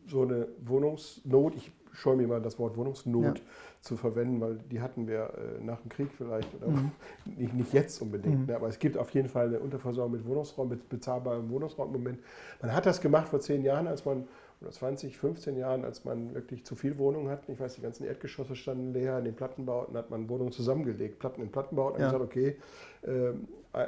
so 0.06 0.22
eine 0.22 0.46
Wohnungsnot, 0.60 1.56
ich 1.56 1.72
scheue 1.92 2.16
mir 2.16 2.28
mal 2.28 2.40
das 2.40 2.58
Wort 2.58 2.76
Wohnungsnot 2.76 3.38
ja. 3.38 3.44
Zu 3.80 3.96
verwenden, 3.96 4.40
weil 4.40 4.58
die 4.70 4.80
hatten 4.80 5.08
wir 5.08 5.30
äh, 5.58 5.64
nach 5.64 5.80
dem 5.80 5.88
Krieg 5.88 6.10
vielleicht 6.16 6.54
oder 6.54 6.68
mhm. 6.68 6.90
nicht, 7.24 7.54
nicht 7.54 7.72
jetzt 7.72 8.00
unbedingt. 8.02 8.40
Mhm. 8.40 8.46
Ne? 8.46 8.56
Aber 8.56 8.68
es 8.68 8.78
gibt 8.78 8.98
auf 8.98 9.10
jeden 9.10 9.28
Fall 9.28 9.46
eine 9.46 9.60
Unterversorgung 9.60 10.12
mit 10.12 10.26
Wohnungsraum, 10.26 10.68
mit 10.68 10.88
bezahlbarem 10.88 11.48
Wohnungsraum 11.50 11.94
im 11.94 12.02
Moment. 12.02 12.18
Man 12.60 12.74
hat 12.74 12.86
das 12.86 13.00
gemacht 13.00 13.28
vor 13.28 13.40
zehn 13.40 13.62
Jahren, 13.64 13.86
als 13.86 14.04
man 14.04 14.26
oder 14.60 14.70
20, 14.70 15.16
15 15.16 15.56
Jahren, 15.56 15.84
als 15.84 16.04
man 16.04 16.34
wirklich 16.34 16.66
zu 16.66 16.76
viel 16.76 16.98
Wohnungen 16.98 17.30
hat. 17.30 17.48
Ich 17.48 17.58
weiß, 17.58 17.76
die 17.76 17.80
ganzen 17.80 18.04
Erdgeschosse 18.04 18.54
standen 18.54 18.92
leer. 18.92 19.18
In 19.18 19.24
den 19.24 19.34
Plattenbauten 19.34 19.96
hat 19.96 20.10
man 20.10 20.28
Wohnungen 20.28 20.52
zusammengelegt, 20.52 21.18
Platten 21.18 21.40
in 21.40 21.50
Plattenbauten. 21.50 21.96
Und 21.96 22.00
ja. 22.02 22.06
gesagt, 22.08 22.24
okay, 22.24 22.56
äh, 23.02 23.30
äh, 23.72 23.86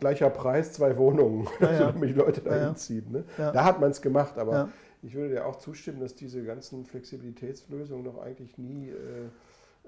gleicher 0.00 0.30
Preis, 0.30 0.72
zwei 0.72 0.96
Wohnungen, 0.96 1.46
ja, 1.60 1.72
ja. 1.72 1.78
damit 1.92 2.08
die 2.08 2.14
Leute 2.14 2.40
da 2.40 2.54
hinziehen. 2.54 3.04
Ne? 3.10 3.24
Da 3.36 3.64
hat 3.64 3.80
man 3.80 3.90
es 3.90 4.00
gemacht, 4.00 4.38
aber 4.38 4.70
ich 5.02 5.14
würde 5.14 5.30
dir 5.30 5.46
auch 5.46 5.56
zustimmen, 5.56 6.00
dass 6.00 6.14
diese 6.14 6.42
ganzen 6.44 6.84
Flexibilitätslösungen 6.84 8.04
noch 8.04 8.18
eigentlich 8.18 8.58
nie 8.58 8.88
äh, 8.88 9.28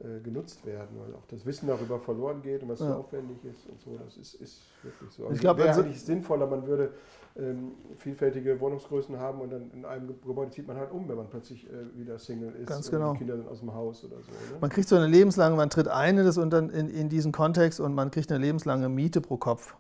äh, 0.03 0.21
genutzt 0.21 0.65
werden, 0.65 0.97
weil 0.99 1.15
auch 1.15 1.27
das 1.27 1.45
Wissen 1.45 1.67
darüber 1.67 1.99
verloren 1.99 2.41
geht 2.41 2.63
und 2.63 2.71
was 2.71 2.81
ja. 2.81 2.89
so 2.89 2.95
aufwendig 2.95 3.45
ist 3.45 3.69
und 3.69 3.81
so. 3.81 3.99
Das 4.03 4.17
ist, 4.17 4.35
ist 4.35 4.63
wirklich 4.83 5.11
so. 5.11 5.25
Also 5.25 5.35
ich 5.35 5.41
glaube, 5.41 5.59
wäre 5.59 5.69
also 5.69 5.83
eigentlich 5.83 6.03
sinnvoller, 6.03 6.47
man 6.47 6.67
würde 6.67 6.93
ähm, 7.37 7.73
vielfältige 7.99 8.59
Wohnungsgrößen 8.61 9.19
haben 9.19 9.43
und 9.43 9.51
dann 9.51 9.71
in 9.73 9.85
einem 9.85 10.07
Gebäude 10.07 10.53
zieht 10.53 10.67
man 10.67 10.79
halt 10.79 10.91
um, 10.91 11.07
wenn 11.07 11.17
man 11.17 11.29
plötzlich 11.29 11.67
äh, 11.67 11.99
wieder 11.99 12.19
Single 12.19 12.55
ist 12.55 12.69
Ganz 12.69 12.91
genau. 12.91 13.11
und 13.11 13.15
die 13.15 13.19
Kinder 13.19 13.37
sind 13.37 13.49
aus 13.49 13.61
dem 13.61 13.75
Haus 13.75 14.03
oder 14.05 14.17
so. 14.23 14.31
Ne? 14.31 14.59
Man 14.59 14.71
kriegt 14.71 14.89
so 14.89 14.97
eine 14.97 15.07
lebenslange, 15.07 15.55
man 15.55 15.69
tritt 15.69 15.89
ein 15.89 16.17
in, 16.17 16.25
das, 16.25 16.39
in, 16.39 16.71
in 16.71 17.09
diesen 17.11 17.33
Kontext 17.33 17.79
und 17.79 17.95
man 17.95 18.11
kriegt 18.11 18.33
eine 18.33 18.43
lebenslange 18.43 18.89
Miete 18.89 19.21
pro 19.21 19.37
Kopf. 19.37 19.77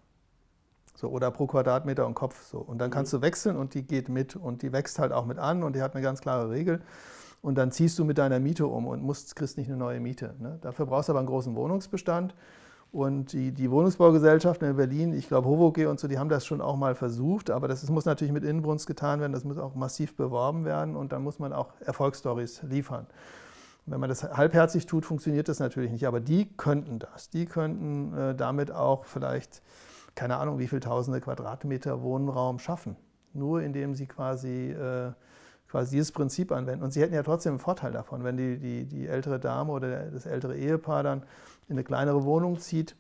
So, 0.97 1.09
oder 1.09 1.30
pro 1.30 1.47
Quadratmeter 1.47 2.07
und 2.07 2.14
Kopf. 2.14 2.43
So. 2.45 2.59
Und 2.59 2.78
dann 2.78 2.91
kannst 2.91 3.12
mhm. 3.12 3.18
du 3.18 3.22
wechseln 3.22 3.57
und 3.57 3.74
die 3.74 3.82
geht 3.82 4.09
mit 4.09 4.36
und 4.36 4.62
die 4.62 4.72
wächst 4.72 4.99
halt 4.99 5.12
auch 5.12 5.24
mit 5.24 5.38
an 5.38 5.62
und 5.62 5.76
die 5.76 5.82
hat 5.82 5.95
eine 5.95 6.03
ganz 6.03 6.20
klare 6.20 6.51
Regel. 6.51 6.80
Und 7.43 7.57
dann 7.57 7.72
ziehst 7.72 7.99
du 7.99 8.05
mit 8.05 8.18
deiner 8.18 8.38
Miete 8.38 8.66
um 8.66 8.86
und 8.86 9.03
musst, 9.03 9.34
kriegst 9.34 9.57
nicht 9.57 9.68
eine 9.68 9.78
neue 9.78 9.99
Miete. 10.01 10.34
Ne? 10.38 10.59
Dafür 10.61 10.86
brauchst 10.86 11.09
du 11.09 11.12
aber 11.12 11.20
einen 11.20 11.28
großen 11.28 11.55
Wohnungsbestand. 11.55 12.34
Und 12.93 13.32
die, 13.32 13.53
die 13.53 13.70
Wohnungsbaugesellschaften 13.70 14.68
in 14.68 14.76
Berlin, 14.76 15.12
ich 15.12 15.28
glaube 15.28 15.49
Hovoge 15.49 15.88
und 15.88 16.01
so, 16.01 16.09
die 16.09 16.18
haben 16.18 16.28
das 16.28 16.45
schon 16.45 16.61
auch 16.61 16.76
mal 16.76 16.97
versucht, 16.97 17.49
aber 17.49 17.68
das, 17.68 17.82
das 17.82 17.91
muss 17.91 18.05
natürlich 18.05 18.32
mit 18.32 18.43
Inbrunst 18.43 18.88
getan 18.88 19.20
werden, 19.20 19.32
das 19.32 19.45
muss 19.45 19.59
auch 19.59 19.76
massiv 19.76 20.16
beworben 20.16 20.64
werden 20.64 20.97
und 20.97 21.12
dann 21.12 21.22
muss 21.22 21.38
man 21.38 21.53
auch 21.53 21.68
Erfolgsstories 21.80 22.62
liefern. 22.64 23.07
wenn 23.86 24.01
man 24.01 24.09
das 24.09 24.24
halbherzig 24.24 24.86
tut, 24.86 25.07
funktioniert 25.07 25.49
das 25.49 25.61
natürlich 25.61 25.93
nicht, 25.93 26.07
aber 26.07 26.18
die 26.18 26.49
könnten 26.57 26.99
das. 26.99 27.30
Die 27.30 27.47
könnten 27.47 28.12
äh, 28.12 28.34
damit 28.34 28.72
auch 28.72 29.05
vielleicht 29.05 29.62
keine 30.14 30.36
Ahnung, 30.36 30.58
wie 30.58 30.68
viele 30.68 30.80
tausende 30.80 31.20
Quadratmeter 31.20 32.02
Wohnraum 32.02 32.58
schaffen. 32.58 32.96
Nur 33.32 33.62
indem 33.62 33.94
sie 33.94 34.06
quasi, 34.06 34.70
äh, 34.70 35.12
quasi 35.68 35.96
dieses 35.96 36.12
Prinzip 36.12 36.52
anwenden. 36.52 36.84
Und 36.84 36.92
sie 36.92 37.00
hätten 37.00 37.14
ja 37.14 37.22
trotzdem 37.22 37.52
einen 37.52 37.58
Vorteil 37.61 37.92
davon, 37.92 38.24
wenn 38.24 38.36
die, 38.36 38.58
die, 38.58 38.86
die 38.86 39.06
ältere 39.06 39.38
Dame 39.38 39.72
oder 39.72 40.06
das 40.11 40.26
ältere 40.26 40.56
Ehepaar 40.56 41.02
dann 41.02 41.22
in 41.68 41.76
eine 41.76 41.84
kleinere 41.84 42.24
Wohnung 42.24 42.58
zieht, 42.58 42.96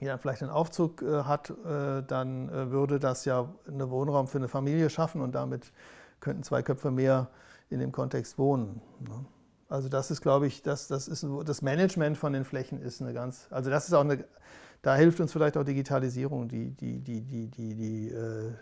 die 0.00 0.06
dann 0.06 0.18
vielleicht 0.18 0.42
einen 0.42 0.50
Aufzug 0.50 1.02
äh, 1.02 1.24
hat, 1.24 1.50
äh, 1.50 2.02
dann 2.02 2.48
äh, 2.48 2.70
würde 2.70 2.98
das 2.98 3.24
ja 3.24 3.48
einen 3.68 3.90
Wohnraum 3.90 4.26
für 4.26 4.38
eine 4.38 4.48
Familie 4.48 4.90
schaffen 4.90 5.20
und 5.20 5.34
damit 5.34 5.72
könnten 6.20 6.42
zwei 6.42 6.62
Köpfe 6.62 6.90
mehr 6.90 7.28
in 7.70 7.80
dem 7.80 7.92
Kontext 7.92 8.38
wohnen. 8.38 8.80
Ne? 9.00 9.24
Also 9.68 9.88
das 9.88 10.10
ist, 10.10 10.20
glaube 10.20 10.46
ich, 10.46 10.62
das, 10.62 10.88
das, 10.88 11.08
ist, 11.08 11.26
das 11.44 11.62
Management 11.62 12.18
von 12.18 12.32
den 12.32 12.44
Flächen 12.44 12.80
ist 12.80 13.00
eine 13.00 13.12
ganz, 13.12 13.46
also 13.50 13.70
das 13.70 13.86
ist 13.86 13.94
auch 13.94 14.02
eine, 14.02 14.24
da 14.84 14.94
hilft 14.96 15.18
uns 15.18 15.32
vielleicht 15.32 15.56
auch 15.56 15.64
Digitalisierung, 15.64 16.46
die, 16.46 16.70
die, 16.72 17.00
die, 17.00 17.22
die, 17.22 17.46
die, 17.46 17.74
die, 17.74 18.08
äh, 18.10 18.52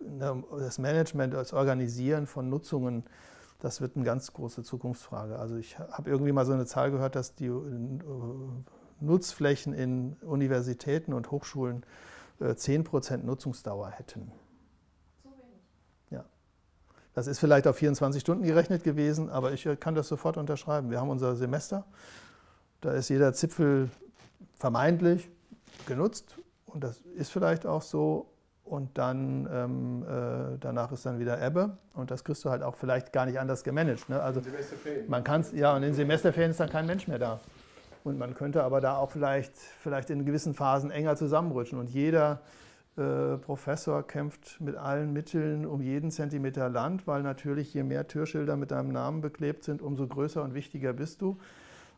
ne, 0.00 0.42
das 0.58 0.78
Management, 0.78 1.34
das 1.34 1.52
Organisieren 1.52 2.26
von 2.26 2.48
Nutzungen, 2.48 3.04
das 3.60 3.82
wird 3.82 3.94
eine 3.94 4.04
ganz 4.06 4.32
große 4.32 4.62
Zukunftsfrage. 4.62 5.38
Also 5.38 5.56
ich 5.56 5.78
habe 5.78 6.08
irgendwie 6.08 6.32
mal 6.32 6.46
so 6.46 6.54
eine 6.54 6.64
Zahl 6.64 6.90
gehört, 6.90 7.14
dass 7.14 7.34
die 7.34 7.48
äh, 7.48 7.60
Nutzflächen 9.00 9.74
in 9.74 10.16
Universitäten 10.22 11.12
und 11.12 11.30
Hochschulen 11.30 11.84
10% 12.40 13.12
äh, 13.12 13.16
Nutzungsdauer 13.18 13.90
hätten. 13.90 14.32
So 15.22 15.28
wenig. 15.28 15.60
Ja. 16.08 16.24
Das 17.12 17.26
ist 17.26 17.38
vielleicht 17.38 17.66
auf 17.66 17.76
24 17.76 18.22
Stunden 18.22 18.44
gerechnet 18.44 18.82
gewesen, 18.82 19.28
aber 19.28 19.52
ich 19.52 19.68
kann 19.78 19.94
das 19.94 20.08
sofort 20.08 20.38
unterschreiben. 20.38 20.90
Wir 20.90 21.02
haben 21.02 21.10
unser 21.10 21.36
Semester, 21.36 21.84
da 22.80 22.92
ist 22.92 23.10
jeder 23.10 23.34
Zipfel 23.34 23.90
vermeintlich 24.54 25.28
genutzt 25.86 26.36
und 26.66 26.84
das 26.84 27.00
ist 27.14 27.30
vielleicht 27.30 27.66
auch 27.66 27.82
so. 27.82 28.30
Und 28.64 28.98
dann 28.98 29.48
ähm, 29.52 30.02
äh, 30.02 30.58
danach 30.58 30.90
ist 30.90 31.06
dann 31.06 31.20
wieder 31.20 31.40
Ebbe 31.40 31.78
und 31.94 32.10
das 32.10 32.24
kriegst 32.24 32.44
du 32.44 32.50
halt 32.50 32.64
auch 32.64 32.74
vielleicht 32.74 33.12
gar 33.12 33.24
nicht 33.24 33.38
anders 33.38 33.62
gemanagt. 33.62 34.08
Ne? 34.08 34.20
Also 34.20 34.40
man 35.06 35.22
kann 35.22 35.42
es, 35.42 35.52
ja, 35.52 35.76
und 35.76 35.84
in 35.84 35.94
Semesterferien 35.94 36.50
ist 36.50 36.58
dann 36.58 36.68
kein 36.68 36.84
Mensch 36.84 37.06
mehr 37.06 37.20
da. 37.20 37.40
Und 38.02 38.18
man 38.18 38.34
könnte 38.34 38.64
aber 38.64 38.80
da 38.80 38.96
auch 38.96 39.10
vielleicht, 39.12 39.56
vielleicht 39.56 40.10
in 40.10 40.24
gewissen 40.24 40.54
Phasen 40.54 40.90
enger 40.90 41.14
zusammenrutschen. 41.14 41.78
Und 41.78 41.90
jeder 41.90 42.40
äh, 42.96 43.36
Professor 43.36 44.04
kämpft 44.04 44.60
mit 44.60 44.76
allen 44.76 45.12
Mitteln 45.12 45.66
um 45.66 45.80
jeden 45.80 46.10
Zentimeter 46.10 46.68
Land, 46.68 47.06
weil 47.06 47.22
natürlich 47.22 47.74
je 47.74 47.82
mehr 47.82 48.08
Türschilder 48.08 48.56
mit 48.56 48.70
deinem 48.70 48.90
Namen 48.90 49.20
beklebt 49.20 49.64
sind, 49.64 49.82
umso 49.82 50.06
größer 50.06 50.42
und 50.42 50.54
wichtiger 50.54 50.92
bist 50.92 51.20
du. 51.20 51.36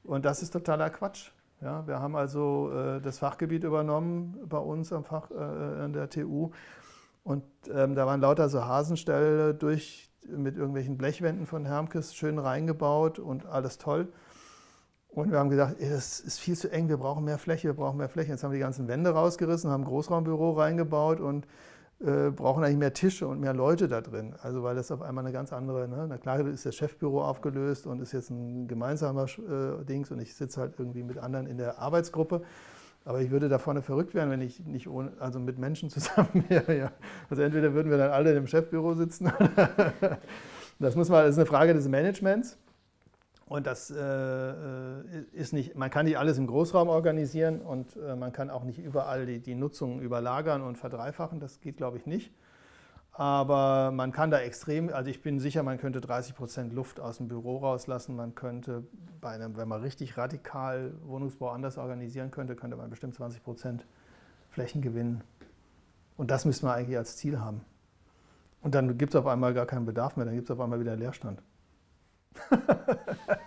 Und 0.03 0.25
das 0.25 0.43
ist 0.43 0.51
totaler 0.51 0.91
Quatsch. 0.91 1.31
Ja, 1.61 1.87
wir 1.89 1.99
haben 1.99 2.15
also 2.15 2.71
äh, 2.73 3.01
das 3.01 3.19
Fachgebiet 3.19 3.65
übernommen 3.65 4.39
bei 4.49 4.59
uns 4.59 4.93
am 4.93 5.03
Fach, 5.03 5.31
äh, 5.31 5.35
an 5.35 5.93
der 5.93 6.09
TU. 6.09 6.51
Und 7.25 7.43
ähm, 7.73 7.95
da 7.95 8.07
waren 8.07 8.21
lauter 8.21 8.49
so 8.49 8.65
Hasenställe 8.65 9.55
durch, 9.55 10.11
mit 10.29 10.57
irgendwelchen 10.57 10.97
Blechwänden 10.97 11.47
von 11.47 11.65
Hermkes 11.65 12.15
schön 12.15 12.39
reingebaut 12.39 13.19
und 13.19 13.45
alles 13.47 13.79
toll. 13.79 14.09
Und 15.09 15.33
wir 15.33 15.39
haben 15.39 15.51
gedacht, 15.51 15.77
es 15.81 16.21
ist 16.21 16.39
viel 16.39 16.57
zu 16.57 16.71
eng, 16.71 16.89
wir 16.89 16.99
brauchen 16.99 17.25
mehr 17.25 17.39
Fläche, 17.39 17.69
wir 17.69 17.75
brauchen 17.75 17.97
mehr 17.97 18.09
Fläche. 18.09 18.31
Jetzt 18.31 18.45
haben 18.45 18.53
wir 18.53 18.59
die 18.59 18.63
ganzen 18.63 18.87
Wände 18.87 19.11
rausgerissen, 19.11 19.71
haben 19.71 19.83
ein 19.83 19.89
Großraumbüro 19.89 20.53
reingebaut 20.53 21.19
und 21.21 21.47
äh, 22.01 22.31
brauchen 22.31 22.63
eigentlich 22.63 22.79
mehr 22.79 22.93
Tische 22.93 23.27
und 23.27 23.41
mehr 23.41 23.55
Leute 23.55 23.89
da 23.89 24.01
drin. 24.01 24.35
Also 24.41 24.63
weil 24.63 24.77
das 24.77 24.91
auf 24.93 25.03
einmal 25.03 25.25
eine 25.25 25.33
ganz 25.33 25.53
andere, 25.53 25.89
ne? 25.89 26.07
na 26.09 26.17
klar 26.17 26.47
ist 26.47 26.65
das 26.65 26.77
Chefbüro 26.77 27.25
aufgelöst 27.25 27.87
und 27.87 28.01
ist 28.01 28.13
jetzt 28.13 28.31
ein 28.31 28.69
gemeinsamer 28.69 29.25
äh, 29.25 29.85
Dings 29.85 30.11
und 30.13 30.21
ich 30.21 30.35
sitze 30.35 30.61
halt 30.61 30.75
irgendwie 30.79 31.03
mit 31.03 31.19
anderen 31.19 31.47
in 31.47 31.59
der 31.59 31.79
Arbeitsgruppe. 31.79 32.43
Aber 33.05 33.21
ich 33.21 33.31
würde 33.31 33.49
da 33.49 33.59
vorne 33.59 33.83
verrückt 33.83 34.15
werden, 34.15 34.31
wenn 34.31 34.43
ich 34.43 34.61
nicht 34.65 34.87
ohne, 34.87 35.13
also 35.19 35.41
mit 35.41 35.59
Menschen 35.59 35.91
zusammen 35.91 36.45
wäre. 36.49 36.77
Ja. 36.77 36.93
Also 37.31 37.43
entweder 37.43 37.73
würden 37.75 37.91
wir 37.91 37.99
dann 37.99 38.11
alle 38.11 38.33
im 38.35 38.47
Chefbüro 38.47 38.95
sitzen. 38.95 39.33
das 40.79 40.95
muss 40.95 41.09
man, 41.09 41.25
das 41.25 41.31
ist 41.31 41.39
eine 41.39 41.47
Frage 41.47 41.75
des 41.75 41.89
Managements. 41.89 42.59
Und 43.49 43.67
das 43.67 43.91
äh, 43.91 43.97
äh, 43.97 45.25
ist 45.33 45.55
nicht, 45.55 45.75
man 45.75 45.89
kann 45.89 46.05
nicht 46.05 46.19
alles 46.19 46.37
im 46.37 46.47
Großraum 46.47 46.89
organisieren 46.89 47.63
und 47.63 47.97
äh, 47.97 48.15
man 48.15 48.31
kann 48.31 48.51
auch 48.51 48.63
nicht 48.63 48.79
überall 48.79 49.25
die, 49.25 49.41
die 49.41 49.55
Nutzung 49.55 50.01
überlagern 50.01 50.61
und 50.61 50.77
verdreifachen. 50.77 51.41
Das 51.41 51.61
geht, 51.61 51.79
glaube 51.79 51.97
ich, 51.97 52.05
nicht. 52.05 52.31
Aber 53.13 53.91
man 53.91 54.13
kann 54.13 54.31
da 54.31 54.39
extrem, 54.39 54.93
also 54.93 55.11
ich 55.11 55.23
bin 55.23 55.41
sicher, 55.41 55.63
man 55.63 55.79
könnte 55.79 56.01
30 56.01 56.35
Prozent 56.35 56.73
Luft 56.75 57.01
aus 57.01 57.17
dem 57.17 57.29
Büro 57.29 57.57
rauslassen. 57.57 58.15
Man 58.15 58.35
könnte, 58.35 58.85
bei 59.21 59.31
einem, 59.31 59.57
wenn 59.57 59.67
man 59.67 59.81
richtig 59.81 60.19
radikal 60.19 60.93
Wohnungsbau 61.05 61.49
anders 61.49 61.79
organisieren 61.79 62.31
könnte, 62.31 62.55
könnte 62.55 62.77
man 62.77 62.91
bestimmt 62.91 63.15
20 63.15 63.43
Prozent 63.43 63.87
Flächen 64.51 64.83
gewinnen. 64.83 65.25
Und 66.19 66.31
das 66.31 66.45
müssen 66.45 66.67
wir 66.67 66.75
eigentlich 66.75 66.99
als 66.99 67.17
Ziel 67.17 67.41
haben. 67.41 67.63
Und 68.61 68.75
dann 68.75 68.99
gibt 68.99 69.15
es 69.15 69.17
auf 69.17 69.27
einmal 69.27 69.55
gar 69.55 69.67
keinen 69.67 69.87
Bedarf 69.87 70.17
mehr, 70.17 70.27
dann 70.27 70.35
gibt 70.35 70.49
es 70.49 70.51
auf 70.51 70.61
einmal 70.61 70.81
wieder 70.81 70.97
Leerstand. 70.97 71.43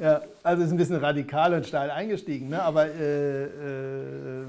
ja, 0.00 0.22
also 0.42 0.62
ist 0.62 0.70
ein 0.70 0.76
bisschen 0.76 0.96
radikal 0.96 1.54
und 1.54 1.66
steil 1.66 1.90
eingestiegen, 1.90 2.48
ne? 2.48 2.62
aber 2.62 2.86
äh, 2.86 3.44
äh, 3.44 4.46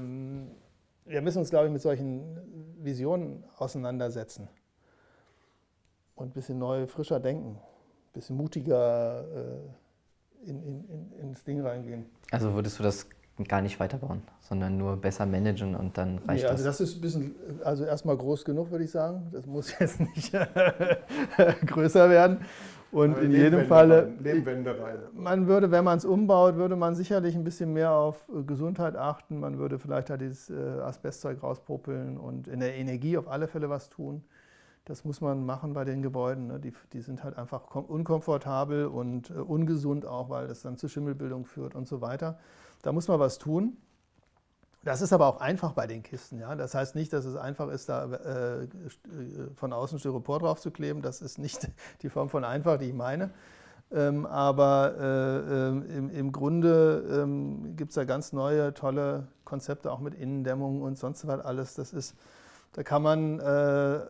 wir 1.06 1.22
müssen 1.22 1.38
uns, 1.38 1.50
glaube 1.50 1.66
ich, 1.66 1.72
mit 1.72 1.82
solchen 1.82 2.22
Visionen 2.78 3.44
auseinandersetzen 3.56 4.48
und 6.14 6.28
ein 6.28 6.32
bisschen 6.32 6.58
neu, 6.58 6.86
frischer 6.86 7.20
denken, 7.20 7.56
ein 7.56 8.12
bisschen 8.12 8.36
mutiger 8.36 9.24
äh, 9.34 10.48
in, 10.48 10.62
in, 10.62 10.84
in, 10.88 11.12
ins 11.20 11.44
Ding 11.44 11.60
reingehen. 11.60 12.06
Also 12.30 12.52
würdest 12.54 12.78
du 12.78 12.82
das 12.82 13.06
gar 13.48 13.60
nicht 13.60 13.80
weiterbauen, 13.80 14.22
sondern 14.40 14.76
nur 14.76 14.96
besser 14.96 15.26
managen 15.26 15.74
und 15.74 15.98
dann 15.98 16.18
reicht 16.18 16.44
nee, 16.44 16.48
also 16.48 16.64
das. 16.64 16.80
ist 16.80 16.96
ein 16.96 17.00
bisschen, 17.00 17.34
also 17.64 17.84
erstmal 17.84 18.16
groß 18.16 18.44
genug, 18.44 18.70
würde 18.70 18.84
ich 18.84 18.92
sagen. 18.92 19.28
Das 19.32 19.44
muss 19.44 19.76
jetzt 19.78 19.98
nicht 19.98 20.32
größer 21.66 22.08
werden. 22.08 22.44
Und 22.94 23.18
in 23.18 23.32
jedem 23.32 23.66
Fall, 23.66 24.12
man 25.14 25.48
würde, 25.48 25.72
wenn 25.72 25.82
man 25.82 25.98
es 25.98 26.04
umbaut, 26.04 26.54
würde 26.54 26.76
man 26.76 26.94
sicherlich 26.94 27.34
ein 27.34 27.42
bisschen 27.42 27.72
mehr 27.72 27.90
auf 27.90 28.28
äh, 28.28 28.44
Gesundheit 28.44 28.94
achten. 28.94 29.40
Man 29.40 29.58
würde 29.58 29.80
vielleicht 29.80 30.10
halt 30.10 30.20
dieses 30.20 30.48
äh, 30.48 30.54
Asbestzeug 30.54 31.42
rauspopeln 31.42 32.16
und 32.16 32.46
in 32.46 32.60
der 32.60 32.76
Energie 32.76 33.18
auf 33.18 33.26
alle 33.26 33.48
Fälle 33.48 33.68
was 33.68 33.90
tun. 33.90 34.22
Das 34.84 35.04
muss 35.04 35.20
man 35.20 35.44
machen 35.44 35.72
bei 35.72 35.84
den 35.84 36.02
Gebäuden. 36.02 36.46
Ne? 36.46 36.60
Die, 36.60 36.72
die 36.92 37.00
sind 37.00 37.24
halt 37.24 37.36
einfach 37.36 37.74
unkomfortabel 37.74 38.86
und 38.86 39.30
äh, 39.30 39.34
ungesund 39.34 40.06
auch, 40.06 40.30
weil 40.30 40.46
das 40.46 40.62
dann 40.62 40.76
zu 40.76 40.86
Schimmelbildung 40.86 41.46
führt 41.46 41.74
und 41.74 41.88
so 41.88 42.00
weiter. 42.00 42.38
Da 42.82 42.92
muss 42.92 43.08
man 43.08 43.18
was 43.18 43.38
tun. 43.38 43.76
Das 44.84 45.00
ist 45.00 45.12
aber 45.12 45.26
auch 45.26 45.40
einfach 45.40 45.72
bei 45.72 45.86
den 45.86 46.02
Kisten. 46.02 46.38
Ja? 46.38 46.54
Das 46.54 46.74
heißt 46.74 46.94
nicht, 46.94 47.12
dass 47.12 47.24
es 47.24 47.36
einfach 47.36 47.68
ist, 47.68 47.88
da 47.88 48.04
äh, 48.12 48.68
von 49.56 49.72
außen 49.72 49.98
Styropor 49.98 50.40
drauf 50.40 50.60
zu 50.60 50.70
kleben. 50.70 51.00
Das 51.00 51.22
ist 51.22 51.38
nicht 51.38 51.68
die 52.02 52.10
Form 52.10 52.28
von 52.28 52.44
einfach, 52.44 52.78
die 52.78 52.86
ich 52.86 52.94
meine. 52.94 53.30
Ähm, 53.90 54.26
aber 54.26 54.94
äh, 54.98 55.68
ähm, 55.68 55.82
im, 55.88 56.10
im, 56.10 56.32
Grunde 56.32 57.22
ähm, 57.22 57.76
gibt 57.76 57.90
es 57.90 57.94
da 57.94 58.04
ganz 58.04 58.32
neue, 58.32 58.74
tolle 58.74 59.28
Konzepte, 59.44 59.90
auch 59.90 60.00
mit 60.00 60.14
Innendämmung 60.14 60.82
und 60.82 60.98
sonst 60.98 61.26
was 61.26 61.40
alles. 61.40 61.74
Das 61.74 61.92
ist, 61.92 62.14
da 62.72 62.82
kann 62.82 63.02
man 63.02 63.40
äh, 63.40 64.00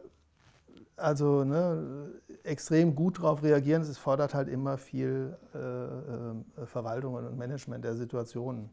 also 0.97 1.45
ne, 1.45 2.11
extrem 2.45 2.95
gut 2.95 3.19
darauf 3.19 3.43
reagieren. 3.43 3.83
Es 3.83 3.99
fordert 3.99 4.35
halt 4.35 4.49
immer 4.49 4.79
viel 4.79 5.37
äh, 5.55 5.59
äh, 5.59 6.67
Verwaltung 6.67 7.15
und 7.15 7.37
Management 7.37 7.85
der 7.85 7.95
Situationen. 7.95 8.71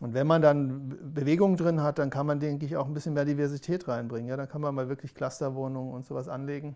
Und 0.00 0.14
wenn 0.14 0.26
man 0.26 0.42
dann 0.42 1.12
Bewegung 1.14 1.56
drin 1.56 1.82
hat, 1.82 1.98
dann 1.98 2.10
kann 2.10 2.26
man, 2.26 2.40
denke 2.40 2.64
ich, 2.64 2.76
auch 2.76 2.86
ein 2.86 2.94
bisschen 2.94 3.14
mehr 3.14 3.26
Diversität 3.26 3.86
reinbringen. 3.86 4.28
Ja, 4.28 4.36
dann 4.36 4.48
kann 4.48 4.62
man 4.62 4.74
mal 4.74 4.88
wirklich 4.88 5.14
Clusterwohnungen 5.14 5.92
und 5.92 6.06
sowas 6.06 6.28
anlegen 6.28 6.74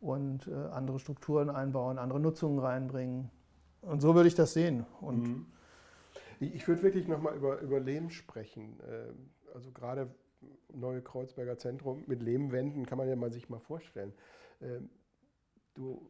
und 0.00 0.48
äh, 0.48 0.54
andere 0.72 0.98
Strukturen 0.98 1.50
einbauen, 1.50 1.98
andere 1.98 2.20
Nutzungen 2.20 2.58
reinbringen. 2.58 3.30
Und 3.82 4.00
so 4.00 4.14
würde 4.14 4.28
ich 4.28 4.34
das 4.34 4.54
sehen. 4.54 4.86
Und 5.00 5.28
mhm. 5.28 5.46
Ich 6.40 6.68
würde 6.68 6.82
wirklich 6.82 7.08
nochmal 7.08 7.36
über, 7.36 7.58
über 7.60 7.80
Lehm 7.80 8.10
sprechen. 8.10 8.78
Äh, 8.80 9.54
also 9.54 9.70
gerade 9.72 10.08
neue 10.72 11.02
Kreuzberger 11.02 11.58
Zentrum 11.58 12.04
mit 12.06 12.22
Lehmwänden 12.22 12.86
kann 12.86 12.98
man 12.98 13.08
ja 13.08 13.16
mal 13.16 13.32
sich 13.32 13.48
mal 13.48 13.58
vorstellen. 13.58 14.12
Ähm, 14.60 14.88
du 15.74 16.08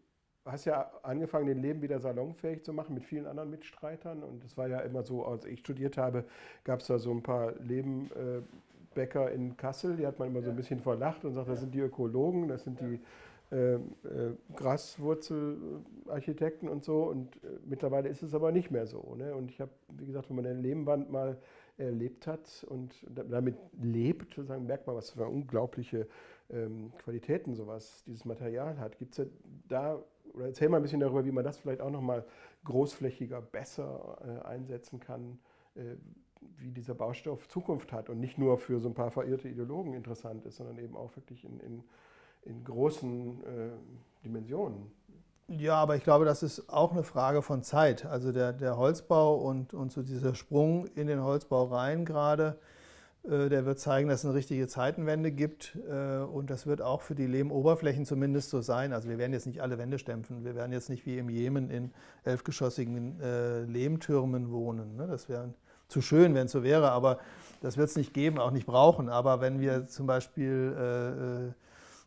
hast 0.50 0.64
ja 0.64 0.90
angefangen, 1.02 1.46
den 1.46 1.60
Leben 1.60 1.82
wieder 1.82 2.00
salonfähig 2.00 2.64
zu 2.64 2.72
machen 2.72 2.94
mit 2.94 3.04
vielen 3.04 3.26
anderen 3.26 3.50
Mitstreitern. 3.50 4.22
Und 4.22 4.44
es 4.44 4.56
war 4.56 4.68
ja 4.68 4.80
immer 4.80 5.02
so, 5.02 5.24
als 5.24 5.44
ich 5.44 5.60
studiert 5.60 5.96
habe, 5.96 6.24
gab 6.64 6.80
es 6.80 6.86
da 6.86 6.98
so 6.98 7.10
ein 7.10 7.22
paar 7.22 7.52
Lebenbäcker 7.60 9.30
in 9.30 9.56
Kassel, 9.56 9.96
die 9.96 10.06
hat 10.06 10.18
man 10.18 10.28
immer 10.28 10.42
so 10.42 10.50
ein 10.50 10.56
bisschen 10.56 10.80
verlacht 10.80 11.24
und 11.24 11.34
sagt, 11.34 11.48
das 11.48 11.60
sind 11.60 11.74
die 11.74 11.80
Ökologen, 11.80 12.48
das 12.48 12.64
sind 12.64 12.80
die 12.80 13.00
äh, 13.50 13.76
äh, 13.76 13.80
Graswurzelarchitekten 14.56 16.68
und 16.68 16.84
so. 16.84 17.04
Und 17.04 17.36
äh, 17.36 17.58
mittlerweile 17.64 18.10
ist 18.10 18.22
es 18.22 18.34
aber 18.34 18.52
nicht 18.52 18.70
mehr 18.70 18.86
so. 18.86 19.14
Ne? 19.16 19.34
Und 19.34 19.50
ich 19.50 19.58
habe, 19.60 19.70
wie 19.96 20.04
gesagt, 20.04 20.28
wenn 20.28 20.36
man 20.36 20.44
den 20.44 20.60
Lehmwand 20.60 21.10
mal 21.10 21.38
erlebt 21.78 22.26
hat 22.26 22.66
und 22.68 22.94
damit 23.08 23.56
lebt, 23.80 24.34
sozusagen, 24.34 24.66
merkt 24.66 24.86
man, 24.86 24.96
was 24.96 25.10
für 25.10 25.26
unglaubliche 25.26 26.06
ähm, 26.50 26.92
Qualitäten 26.98 27.54
sowas, 27.54 28.02
dieses 28.06 28.24
Material 28.24 28.78
hat. 28.78 28.98
Gibt 28.98 29.18
es 29.18 29.28
da 29.68 30.02
oder 30.34 30.46
erzähl 30.46 30.68
mal 30.68 30.78
ein 30.78 30.82
bisschen 30.82 31.00
darüber, 31.00 31.24
wie 31.24 31.32
man 31.32 31.44
das 31.44 31.58
vielleicht 31.58 31.80
auch 31.80 31.90
nochmal 31.90 32.24
großflächiger 32.64 33.40
besser 33.40 34.18
äh, 34.44 34.46
einsetzen 34.46 35.00
kann. 35.00 35.38
Äh, 35.74 35.96
wie 36.58 36.70
dieser 36.70 36.94
Baustoff 36.94 37.48
Zukunft 37.48 37.92
hat 37.92 38.10
und 38.10 38.20
nicht 38.20 38.38
nur 38.38 38.58
für 38.58 38.80
so 38.80 38.88
ein 38.88 38.94
paar 38.94 39.10
verirrte 39.10 39.48
Ideologen 39.48 39.94
interessant 39.94 40.44
ist, 40.44 40.56
sondern 40.56 40.78
eben 40.78 40.96
auch 40.96 41.14
wirklich 41.16 41.44
in, 41.44 41.60
in, 41.60 41.84
in 42.44 42.64
großen 42.64 43.44
äh, 43.44 43.70
Dimensionen. 44.24 44.90
Ja, 45.48 45.76
aber 45.76 45.96
ich 45.96 46.04
glaube, 46.04 46.24
das 46.24 46.42
ist 46.42 46.68
auch 46.68 46.92
eine 46.92 47.02
Frage 47.02 47.40
von 47.42 47.62
Zeit. 47.62 48.04
Also 48.04 48.32
der, 48.32 48.52
der 48.52 48.76
Holzbau 48.76 49.36
und, 49.36 49.72
und 49.72 49.90
so 49.90 50.02
dieser 50.02 50.34
Sprung 50.34 50.86
in 50.94 51.06
den 51.06 51.22
Holzbau 51.22 51.64
rein 51.64 52.04
gerade, 52.04 52.58
der 53.24 53.66
wird 53.66 53.78
zeigen, 53.78 54.08
dass 54.08 54.20
es 54.20 54.24
eine 54.24 54.34
richtige 54.34 54.68
Zeitenwende 54.68 55.32
gibt. 55.32 55.76
Äh, 55.88 56.18
und 56.18 56.50
das 56.50 56.66
wird 56.66 56.80
auch 56.80 57.02
für 57.02 57.14
die 57.14 57.26
Lehmoberflächen 57.26 58.04
zumindest 58.04 58.50
so 58.50 58.60
sein. 58.60 58.92
Also 58.92 59.08
wir 59.08 59.18
werden 59.18 59.32
jetzt 59.32 59.46
nicht 59.46 59.60
alle 59.60 59.78
Wände 59.78 59.98
stempfen. 59.98 60.44
Wir 60.44 60.54
werden 60.54 60.72
jetzt 60.72 60.88
nicht 60.88 61.04
wie 61.04 61.18
im 61.18 61.28
Jemen 61.28 61.70
in 61.70 61.92
elfgeschossigen 62.24 63.20
äh, 63.20 63.62
Lehmtürmen 63.62 64.50
wohnen. 64.50 64.96
Ne? 64.96 65.06
Das 65.06 65.28
wäre 65.28 65.52
zu 65.88 66.00
schön, 66.00 66.34
wenn 66.34 66.46
es 66.46 66.52
so 66.52 66.62
wäre, 66.62 66.90
aber 66.90 67.18
das 67.60 67.76
wird 67.76 67.88
es 67.88 67.96
nicht 67.96 68.14
geben, 68.14 68.38
auch 68.38 68.50
nicht 68.50 68.66
brauchen. 68.66 69.08
Aber 69.08 69.40
wenn 69.40 69.58
wir 69.60 69.86
zum 69.86 70.06
Beispiel 70.06 71.54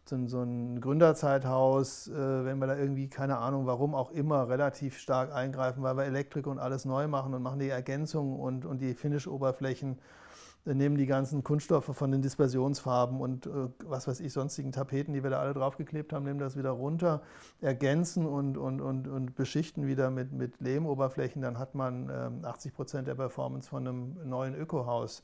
so, 0.06 0.42
ein 0.42 0.82
Gründerzeithaus, 0.82 2.08
äh, 2.08 2.46
wenn 2.46 2.60
wir 2.60 2.68
da 2.68 2.76
irgendwie, 2.76 3.08
keine 3.08 3.38
Ahnung, 3.38 3.66
warum 3.66 3.96
auch 3.96 4.12
immer, 4.12 4.50
relativ 4.50 4.98
stark 4.98 5.34
eingreifen, 5.34 5.84
weil 5.84 5.96
wir 5.96 6.04
Elektrik 6.04 6.48
und 6.48 6.60
alles 6.60 6.86
neu 6.86 7.08
machen 7.08 7.34
und 7.34 7.42
machen 7.42 7.60
die 7.60 7.70
Ergänzungen 7.70 8.40
und, 8.40 8.66
und 8.66 8.80
die 8.80 8.94
Finish-Oberflächen, 8.94 9.94
äh, 9.94 10.00
nehmen 10.66 10.98
die 10.98 11.06
ganzen 11.06 11.44
Kunststoffe 11.44 11.96
von 11.96 12.12
den 12.12 12.22
Dispersionsfarben 12.22 13.20
und 13.20 13.48
äh, 13.48 13.50
was 13.86 14.08
weiß 14.08 14.20
ich, 14.20 14.32
sonstigen 14.32 14.72
Tapeten, 14.72 15.14
die 15.14 15.24
wir 15.24 15.30
da 15.30 15.40
alle 15.40 15.54
draufgeklebt 15.54 16.14
haben, 16.14 16.26
nehmen 16.26 16.40
das 16.40 16.58
wieder 16.58 16.72
runter, 16.72 17.22
ergänzen 17.62 18.26
und, 18.26 18.58
und, 18.58 18.82
und, 18.82 19.08
und 19.08 19.36
beschichten 19.36 19.88
wieder 19.88 20.12
mit, 20.12 20.32
mit 20.32 20.60
Lehmoberflächen, 20.62 21.42
dann 21.42 21.58
hat 21.58 21.76
man 21.76 22.44
80 22.44 22.72
ähm, 22.72 22.76
Prozent 22.76 23.08
der 23.08 23.16
Performance 23.16 23.70
von 23.70 23.88
einem 23.88 24.30
neuen 24.30 24.56
Ökohaus. 24.56 25.24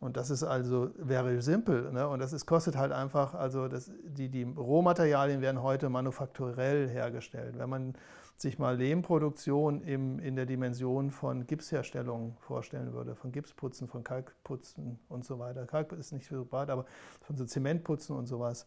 Und 0.00 0.16
das 0.16 0.30
ist 0.30 0.42
also 0.42 0.90
very 1.06 1.42
simple. 1.42 1.92
Ne? 1.92 2.08
Und 2.08 2.20
das 2.20 2.32
ist, 2.32 2.46
kostet 2.46 2.74
halt 2.74 2.90
einfach, 2.90 3.34
also 3.34 3.68
das, 3.68 3.90
die, 4.02 4.30
die 4.30 4.44
Rohmaterialien 4.44 5.42
werden 5.42 5.62
heute 5.62 5.90
manufakturell 5.90 6.88
hergestellt. 6.88 7.58
Wenn 7.58 7.68
man 7.68 7.94
sich 8.40 8.58
mal 8.58 8.76
Lehmproduktion 8.76 9.82
im, 9.82 10.18
in 10.18 10.34
der 10.34 10.46
Dimension 10.46 11.10
von 11.10 11.46
Gipsherstellung 11.46 12.36
vorstellen 12.40 12.92
würde, 12.92 13.14
von 13.14 13.32
Gipsputzen, 13.32 13.86
von 13.86 14.02
Kalkputzen 14.02 14.98
und 15.08 15.24
so 15.24 15.38
weiter. 15.38 15.66
Kalk 15.66 15.92
ist 15.92 16.12
nicht 16.12 16.26
so 16.26 16.44
breit, 16.44 16.70
aber 16.70 16.86
von 17.20 17.36
so 17.36 17.44
Zementputzen 17.44 18.16
und 18.16 18.26
sowas. 18.26 18.66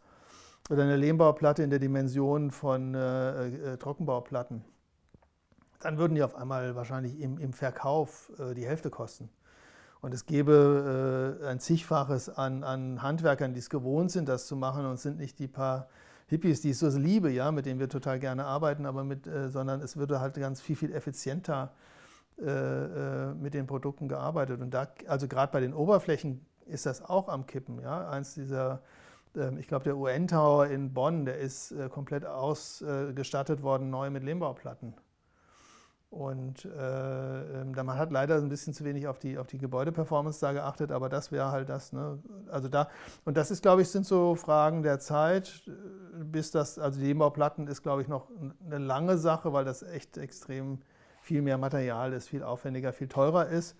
Oder 0.69 0.84
eine 0.84 0.95
Lehmbauplatte 0.95 1.63
in 1.63 1.71
der 1.71 1.80
Dimension 1.80 2.51
von 2.51 2.93
äh, 2.93 3.47
äh, 3.47 3.78
Trockenbauplatten. 3.78 4.63
Dann 5.80 5.97
würden 5.97 6.15
die 6.15 6.24
auf 6.24 6.36
einmal 6.36 6.76
wahrscheinlich 6.76 7.19
im, 7.19 7.39
im 7.39 7.51
Verkauf 7.51 8.32
äh, 8.39 8.53
die 8.53 8.65
Hälfte 8.65 8.89
kosten. 8.89 9.30
Und 10.01 10.13
es 10.13 10.26
gäbe 10.26 11.39
äh, 11.41 11.47
ein 11.47 11.59
zigfaches 11.59 12.30
an, 12.30 12.63
an 12.63 13.01
Handwerkern, 13.01 13.53
die 13.53 13.59
es 13.59 13.69
gewohnt 13.69 14.11
sind, 14.11 14.30
das 14.30 14.47
zu 14.47 14.55
machen 14.55 14.86
und 14.86 14.99
sind 14.99 15.17
nicht 15.17 15.39
die 15.39 15.47
paar 15.47 15.88
Hippies, 16.34 16.61
die 16.61 16.71
ich 16.71 16.79
so 16.79 16.88
liebe, 16.88 17.29
ja, 17.29 17.51
mit 17.51 17.67
denen 17.67 17.79
wir 17.79 17.89
total 17.89 18.17
gerne 18.19 18.45
arbeiten, 18.45 18.88
aber 18.88 19.03
mit, 19.03 19.27
äh, 19.27 19.49
sondern 19.49 19.81
es 19.81 19.97
würde 19.97 20.19
halt 20.19 20.34
ganz 20.34 20.61
viel, 20.61 20.75
viel 20.75 20.91
effizienter 20.91 21.71
äh, 22.39 22.45
äh 22.45 23.34
mit 23.36 23.53
den 23.53 23.67
Produkten 23.67 24.07
gearbeitet. 24.07 24.59
Und 24.59 24.73
da, 24.73 24.88
also 25.07 25.27
gerade 25.27 25.51
bei 25.51 25.59
den 25.59 25.75
Oberflächen 25.75 26.43
ist 26.65 26.88
das 26.88 27.03
auch 27.03 27.29
am 27.29 27.45
Kippen. 27.45 27.79
Ja? 27.79 28.09
Eins 28.09 28.34
dieser, 28.34 28.81
ähm, 29.36 29.59
ich 29.59 29.67
glaube, 29.67 29.84
der 29.84 29.95
UN-Tower 29.95 30.65
in 30.67 30.91
Bonn, 30.91 31.25
der 31.25 31.38
ist 31.38 31.71
äh, 31.71 31.88
komplett 31.88 32.25
ausgestattet 32.25 33.61
worden, 33.61 33.91
neu 33.91 34.09
mit 34.09 34.23
Lehmbauplatten. 34.23 34.95
Und 36.14 36.66
äh, 36.66 37.61
ähm, 37.61 37.72
man 37.74 37.97
hat 37.97 38.11
leider 38.11 38.36
ein 38.36 38.47
bisschen 38.47 38.72
zu 38.76 38.86
wenig 38.86 39.07
auf 39.07 39.18
die, 39.18 39.39
auf 39.39 39.47
die 39.47 39.57
Gebäudeperformance 39.57 40.39
da 40.39 40.51
geachtet, 40.53 40.91
aber 40.91 41.09
das 41.09 41.32
wäre 41.32 41.51
halt 41.51 41.70
das. 41.70 41.91
Ne? 41.91 42.20
Also 42.51 42.70
da, 42.70 42.88
und 43.26 43.36
das 43.36 43.49
ist, 43.49 43.64
glaube 43.64 43.82
ich, 43.82 43.89
sind 43.89 44.05
so 44.05 44.36
Fragen 44.36 44.84
der 44.84 44.99
Zeit, 44.99 45.64
bis 46.14 46.51
das, 46.51 46.78
also 46.78 46.99
die 46.99 47.07
Lehmbauplatten 47.07 47.68
ist, 47.68 47.82
glaube 47.82 48.03
ich, 48.03 48.07
noch 48.07 48.28
eine 48.64 48.78
lange 48.78 49.18
Sache, 49.18 49.53
weil 49.53 49.66
das 49.66 49.82
echt 49.82 50.18
extrem 50.18 50.84
viel 51.20 51.41
mehr 51.41 51.57
Material 51.57 52.14
ist, 52.14 52.30
viel 52.30 52.43
aufwendiger, 52.43 52.93
viel 52.93 53.07
teurer 53.07 53.47
ist. 53.47 53.76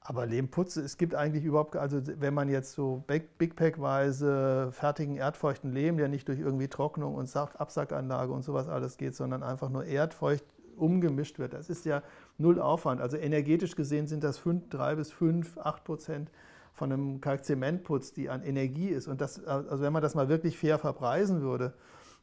Aber 0.00 0.24
Lehmputze, 0.24 0.80
es 0.80 0.96
gibt 0.96 1.14
eigentlich 1.14 1.44
überhaupt, 1.44 1.76
also 1.76 2.00
wenn 2.06 2.32
man 2.32 2.48
jetzt 2.48 2.72
so 2.72 3.04
Big 3.06 3.56
Pack-weise 3.56 4.70
fertigen 4.72 5.16
erdfeuchten 5.16 5.72
Lehm, 5.72 5.98
der 5.98 6.08
nicht 6.08 6.26
durch 6.28 6.38
irgendwie 6.38 6.68
Trocknung 6.68 7.16
und 7.16 7.36
Absackanlage 7.36 8.32
und 8.32 8.44
sowas 8.44 8.66
alles 8.66 8.96
geht, 8.96 9.14
sondern 9.14 9.42
einfach 9.42 9.68
nur 9.68 9.84
erdfeucht 9.84 10.44
umgemischt 10.76 11.38
wird. 11.38 11.52
Das 11.52 11.70
ist 11.70 11.84
ja 11.84 12.02
null 12.38 12.60
Aufwand. 12.60 13.00
Also 13.00 13.16
energetisch 13.16 13.76
gesehen 13.76 14.06
sind 14.06 14.24
das 14.24 14.38
5, 14.38 14.68
3 14.68 14.96
bis 14.96 15.12
5, 15.12 15.58
8 15.58 15.84
Prozent 15.84 16.30
von 16.72 16.92
einem 16.92 17.20
Kalkzementputz, 17.20 18.12
die 18.12 18.28
an 18.28 18.42
Energie 18.42 18.88
ist. 18.88 19.08
Und 19.08 19.20
das, 19.20 19.42
also 19.44 19.82
wenn 19.82 19.92
man 19.92 20.02
das 20.02 20.14
mal 20.14 20.28
wirklich 20.28 20.58
fair 20.58 20.78
verpreisen 20.78 21.40
würde, 21.40 21.72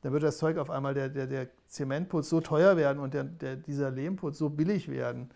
dann 0.01 0.12
würde 0.12 0.28
das 0.28 0.38
Zeug 0.38 0.58
auf 0.58 0.70
einmal, 0.70 0.93
der, 0.93 1.10
der, 1.10 1.28
der 1.28 1.47
Zementputz 1.68 2.30
so 2.30 2.41
teuer 2.41 2.78
werden 2.78 2.99
und 2.99 3.14
der, 3.14 3.24
der, 3.24 3.56
dieser 3.56 3.89
Lehmputz 3.89 4.38
so 4.38 4.49
billig 4.49 4.89
werden, 4.89 5.32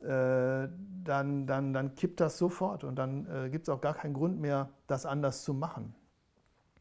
äh, 0.00 0.68
dann, 1.04 1.46
dann, 1.46 1.72
dann 1.72 1.94
kippt 1.94 2.20
das 2.20 2.36
sofort 2.36 2.84
und 2.84 2.96
dann 2.96 3.26
äh, 3.26 3.48
gibt 3.48 3.68
es 3.68 3.68
auch 3.68 3.80
gar 3.80 3.94
keinen 3.94 4.12
Grund 4.12 4.40
mehr, 4.40 4.68
das 4.86 5.06
anders 5.06 5.44
zu 5.44 5.54
machen. 5.54 5.94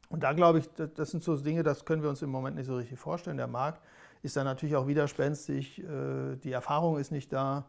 Und 0.10 0.24
da 0.24 0.34
glaube 0.34 0.60
ich, 0.60 0.70
das 0.70 1.12
sind 1.12 1.24
so 1.24 1.36
Dinge, 1.38 1.64
das 1.64 1.86
können 1.86 2.04
wir 2.04 2.10
uns 2.10 2.22
im 2.22 2.30
Moment 2.30 2.56
nicht 2.56 2.68
so 2.68 2.76
richtig 2.76 3.00
vorstellen. 3.00 3.38
Der 3.38 3.48
Markt 3.48 3.82
ist 4.24 4.38
dann 4.38 4.46
natürlich 4.46 4.76
auch 4.76 4.88
widerspenstig, 4.88 5.84
äh, 5.84 6.38
die 6.38 6.52
Erfahrung 6.52 6.98
ist 6.98 7.12
nicht 7.12 7.32
da. 7.32 7.66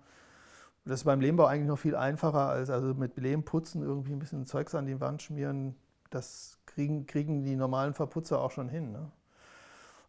Das 0.84 1.00
ist 1.00 1.04
beim 1.04 1.20
Lehmbau 1.20 1.46
eigentlich 1.46 1.68
noch 1.68 1.78
viel 1.78 1.96
einfacher 1.96 2.48
als 2.48 2.70
also 2.70 2.94
mit 2.94 3.16
Lehm 3.16 3.44
putzen, 3.44 3.82
irgendwie 3.82 4.12
ein 4.12 4.18
bisschen 4.18 4.46
Zeugs 4.46 4.74
an 4.74 4.86
die 4.86 5.00
Wand 5.00 5.22
schmieren. 5.22 5.74
Das 6.10 6.58
kriegen, 6.66 7.06
kriegen 7.06 7.42
die 7.42 7.56
normalen 7.56 7.94
Verputzer 7.94 8.40
auch 8.40 8.50
schon 8.50 8.68
hin. 8.68 8.92
Ne? 8.92 9.10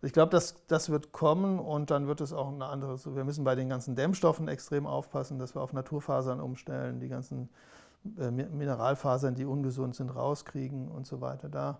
Ich 0.01 0.13
glaube, 0.13 0.29
das, 0.29 0.55
das 0.67 0.89
wird 0.89 1.11
kommen 1.11 1.57
und 1.59 1.89
dann 1.89 2.07
wird 2.07 2.21
es 2.21 2.31
auch 2.31 2.49
eine 2.49 2.65
andere. 2.65 2.97
Wir 3.15 3.23
müssen 3.23 3.43
bei 3.43 3.55
den 3.55 3.69
ganzen 3.69 3.95
Dämmstoffen 3.95 4.47
extrem 4.47 4.85
aufpassen, 4.85 5.39
dass 5.39 5.55
wir 5.55 5.61
auf 5.61 5.73
Naturfasern 5.73 6.39
umstellen, 6.39 6.99
die 6.99 7.07
ganzen 7.07 7.49
äh, 8.19 8.29
Mineralfasern, 8.29 9.33
die 9.33 9.45
ungesund 9.45 9.95
sind, 9.95 10.09
rauskriegen 10.09 10.89
und 10.89 11.07
so 11.07 11.21
weiter. 11.21 11.49
Da 11.49 11.79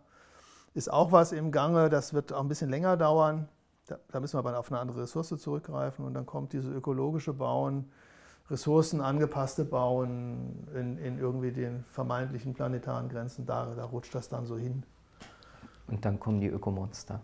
ist 0.74 0.92
auch 0.92 1.12
was 1.12 1.34
im 1.34 1.52
Gange, 1.52 1.90
das 1.90 2.14
wird 2.14 2.34
auch 2.34 2.42
ein 2.42 2.48
bisschen 2.48 2.70
länger 2.70 2.98
dauern. 2.98 3.48
Da, 3.88 3.98
da 4.12 4.20
müssen 4.20 4.36
wir 4.36 4.40
aber 4.40 4.58
auf 4.58 4.72
eine 4.72 4.80
andere 4.80 5.04
Ressource 5.04 5.30
zurückgreifen 5.38 6.06
und 6.06 6.14
dann 6.14 6.26
kommt 6.26 6.54
dieses 6.54 6.74
ökologische 6.74 7.34
Bauen, 7.34 7.86
ressourcenangepasste 8.50 9.66
Bauen 9.66 10.68
in, 10.76 10.98
in 10.98 11.20
irgendwie 11.20 11.52
den 11.52 11.84
vermeintlichen 11.86 12.54
planetaren 12.54 13.10
Grenzen, 13.10 13.46
da, 13.46 13.74
da 13.76 13.86
rutscht 13.86 14.14
das 14.16 14.30
dann 14.30 14.46
so 14.46 14.58
hin. 14.58 14.84
Und 15.88 16.04
dann 16.04 16.20
kommen 16.20 16.42
die 16.42 16.48
Ökomonster. 16.48 17.22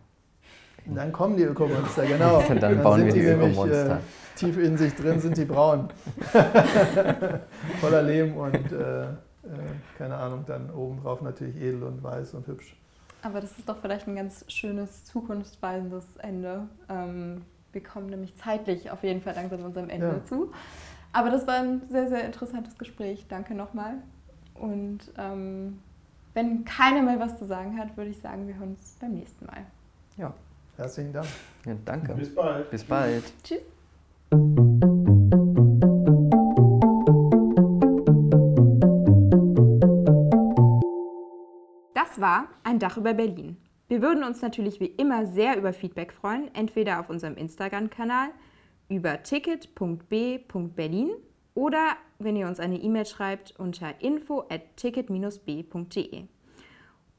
Und 0.85 0.95
dann 0.95 1.11
kommen 1.11 1.37
die 1.37 1.43
Ökomonster, 1.43 2.05
genau. 2.05 2.37
Und 2.37 2.49
dann, 2.61 2.75
dann 2.75 2.83
bauen 2.83 3.05
wir 3.05 3.13
die, 3.13 3.19
die 3.19 3.25
Ökomonster. 3.25 3.97
Äh, 3.97 3.99
tief 4.35 4.57
in 4.57 4.77
sich 4.77 4.95
drin 4.95 5.19
sind 5.19 5.37
die 5.37 5.45
braun. 5.45 5.89
Voller 7.81 8.01
Lehm 8.01 8.35
und 8.37 8.71
äh, 8.71 9.03
äh, 9.03 9.07
keine 9.97 10.15
Ahnung, 10.15 10.43
dann 10.47 10.71
obendrauf 10.71 11.21
natürlich 11.21 11.55
edel 11.55 11.83
und 11.83 12.03
weiß 12.03 12.33
und 12.33 12.47
hübsch. 12.47 12.75
Aber 13.21 13.39
das 13.39 13.57
ist 13.57 13.69
doch 13.69 13.77
vielleicht 13.77 14.07
ein 14.07 14.15
ganz 14.15 14.45
schönes, 14.47 15.05
zukunftsweisendes 15.05 16.17
Ende. 16.17 16.67
Ähm, 16.89 17.43
wir 17.71 17.83
kommen 17.83 18.07
nämlich 18.07 18.35
zeitlich 18.35 18.91
auf 18.91 19.03
jeden 19.03 19.21
Fall 19.21 19.35
langsam 19.35 19.63
unserem 19.63 19.89
Ende 19.89 20.07
ja. 20.07 20.23
zu. 20.23 20.51
Aber 21.13 21.29
das 21.29 21.45
war 21.47 21.55
ein 21.55 21.81
sehr, 21.89 22.07
sehr 22.07 22.25
interessantes 22.25 22.77
Gespräch. 22.77 23.25
Danke 23.29 23.53
nochmal. 23.53 23.95
Und 24.55 24.99
ähm, 25.17 25.79
wenn 26.33 26.65
keiner 26.65 27.01
mehr 27.01 27.19
was 27.19 27.37
zu 27.37 27.45
sagen 27.45 27.77
hat, 27.77 27.97
würde 27.97 28.09
ich 28.09 28.19
sagen, 28.19 28.47
wir 28.47 28.55
hören 28.55 28.71
uns 28.71 28.97
beim 28.99 29.13
nächsten 29.13 29.45
Mal. 29.45 29.65
Ja, 30.17 30.33
herzlichen 30.77 31.13
Dank. 31.13 31.27
Ja, 31.65 31.75
danke. 31.85 32.13
Bis 32.13 32.33
bald. 32.33 32.69
Bis 32.69 32.83
bald. 32.83 33.23
Tschüss. 33.43 34.90
War 42.21 42.47
ein 42.63 42.79
Dach 42.79 42.97
über 42.97 43.13
Berlin. 43.13 43.57
Wir 43.87 44.01
würden 44.01 44.23
uns 44.23 44.41
natürlich 44.41 44.79
wie 44.79 44.85
immer 44.85 45.25
sehr 45.25 45.57
über 45.57 45.73
Feedback 45.73 46.13
freuen, 46.13 46.53
entweder 46.55 47.01
auf 47.01 47.09
unserem 47.09 47.35
Instagram-Kanal 47.35 48.29
über 48.87 49.21
ticket.b.berlin 49.21 51.11
oder 51.53 51.97
wenn 52.19 52.35
ihr 52.37 52.47
uns 52.47 52.59
eine 52.59 52.77
E-Mail 52.77 53.05
schreibt 53.05 53.59
unter 53.59 54.01
info 54.01 54.45
at 54.49 54.77
ticket-b.de. 54.77 56.23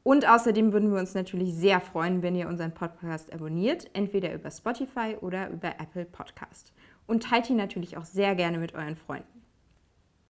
Und 0.05 0.29
außerdem 0.29 0.73
würden 0.73 0.91
wir 0.93 0.99
uns 0.99 1.15
natürlich 1.15 1.55
sehr 1.55 1.81
freuen, 1.81 2.23
wenn 2.23 2.35
ihr 2.35 2.49
unseren 2.49 2.73
Podcast 2.73 3.33
abonniert, 3.33 3.89
entweder 3.93 4.33
über 4.33 4.51
Spotify 4.51 5.17
oder 5.21 5.51
über 5.51 5.75
Apple 5.79 6.07
Podcast. 6.07 6.73
Und 7.07 7.25
teilt 7.25 7.51
ihn 7.51 7.57
natürlich 7.57 7.97
auch 7.97 8.05
sehr 8.05 8.35
gerne 8.35 8.59
mit 8.59 8.75
euren 8.75 8.97
Freunden. 8.97 9.42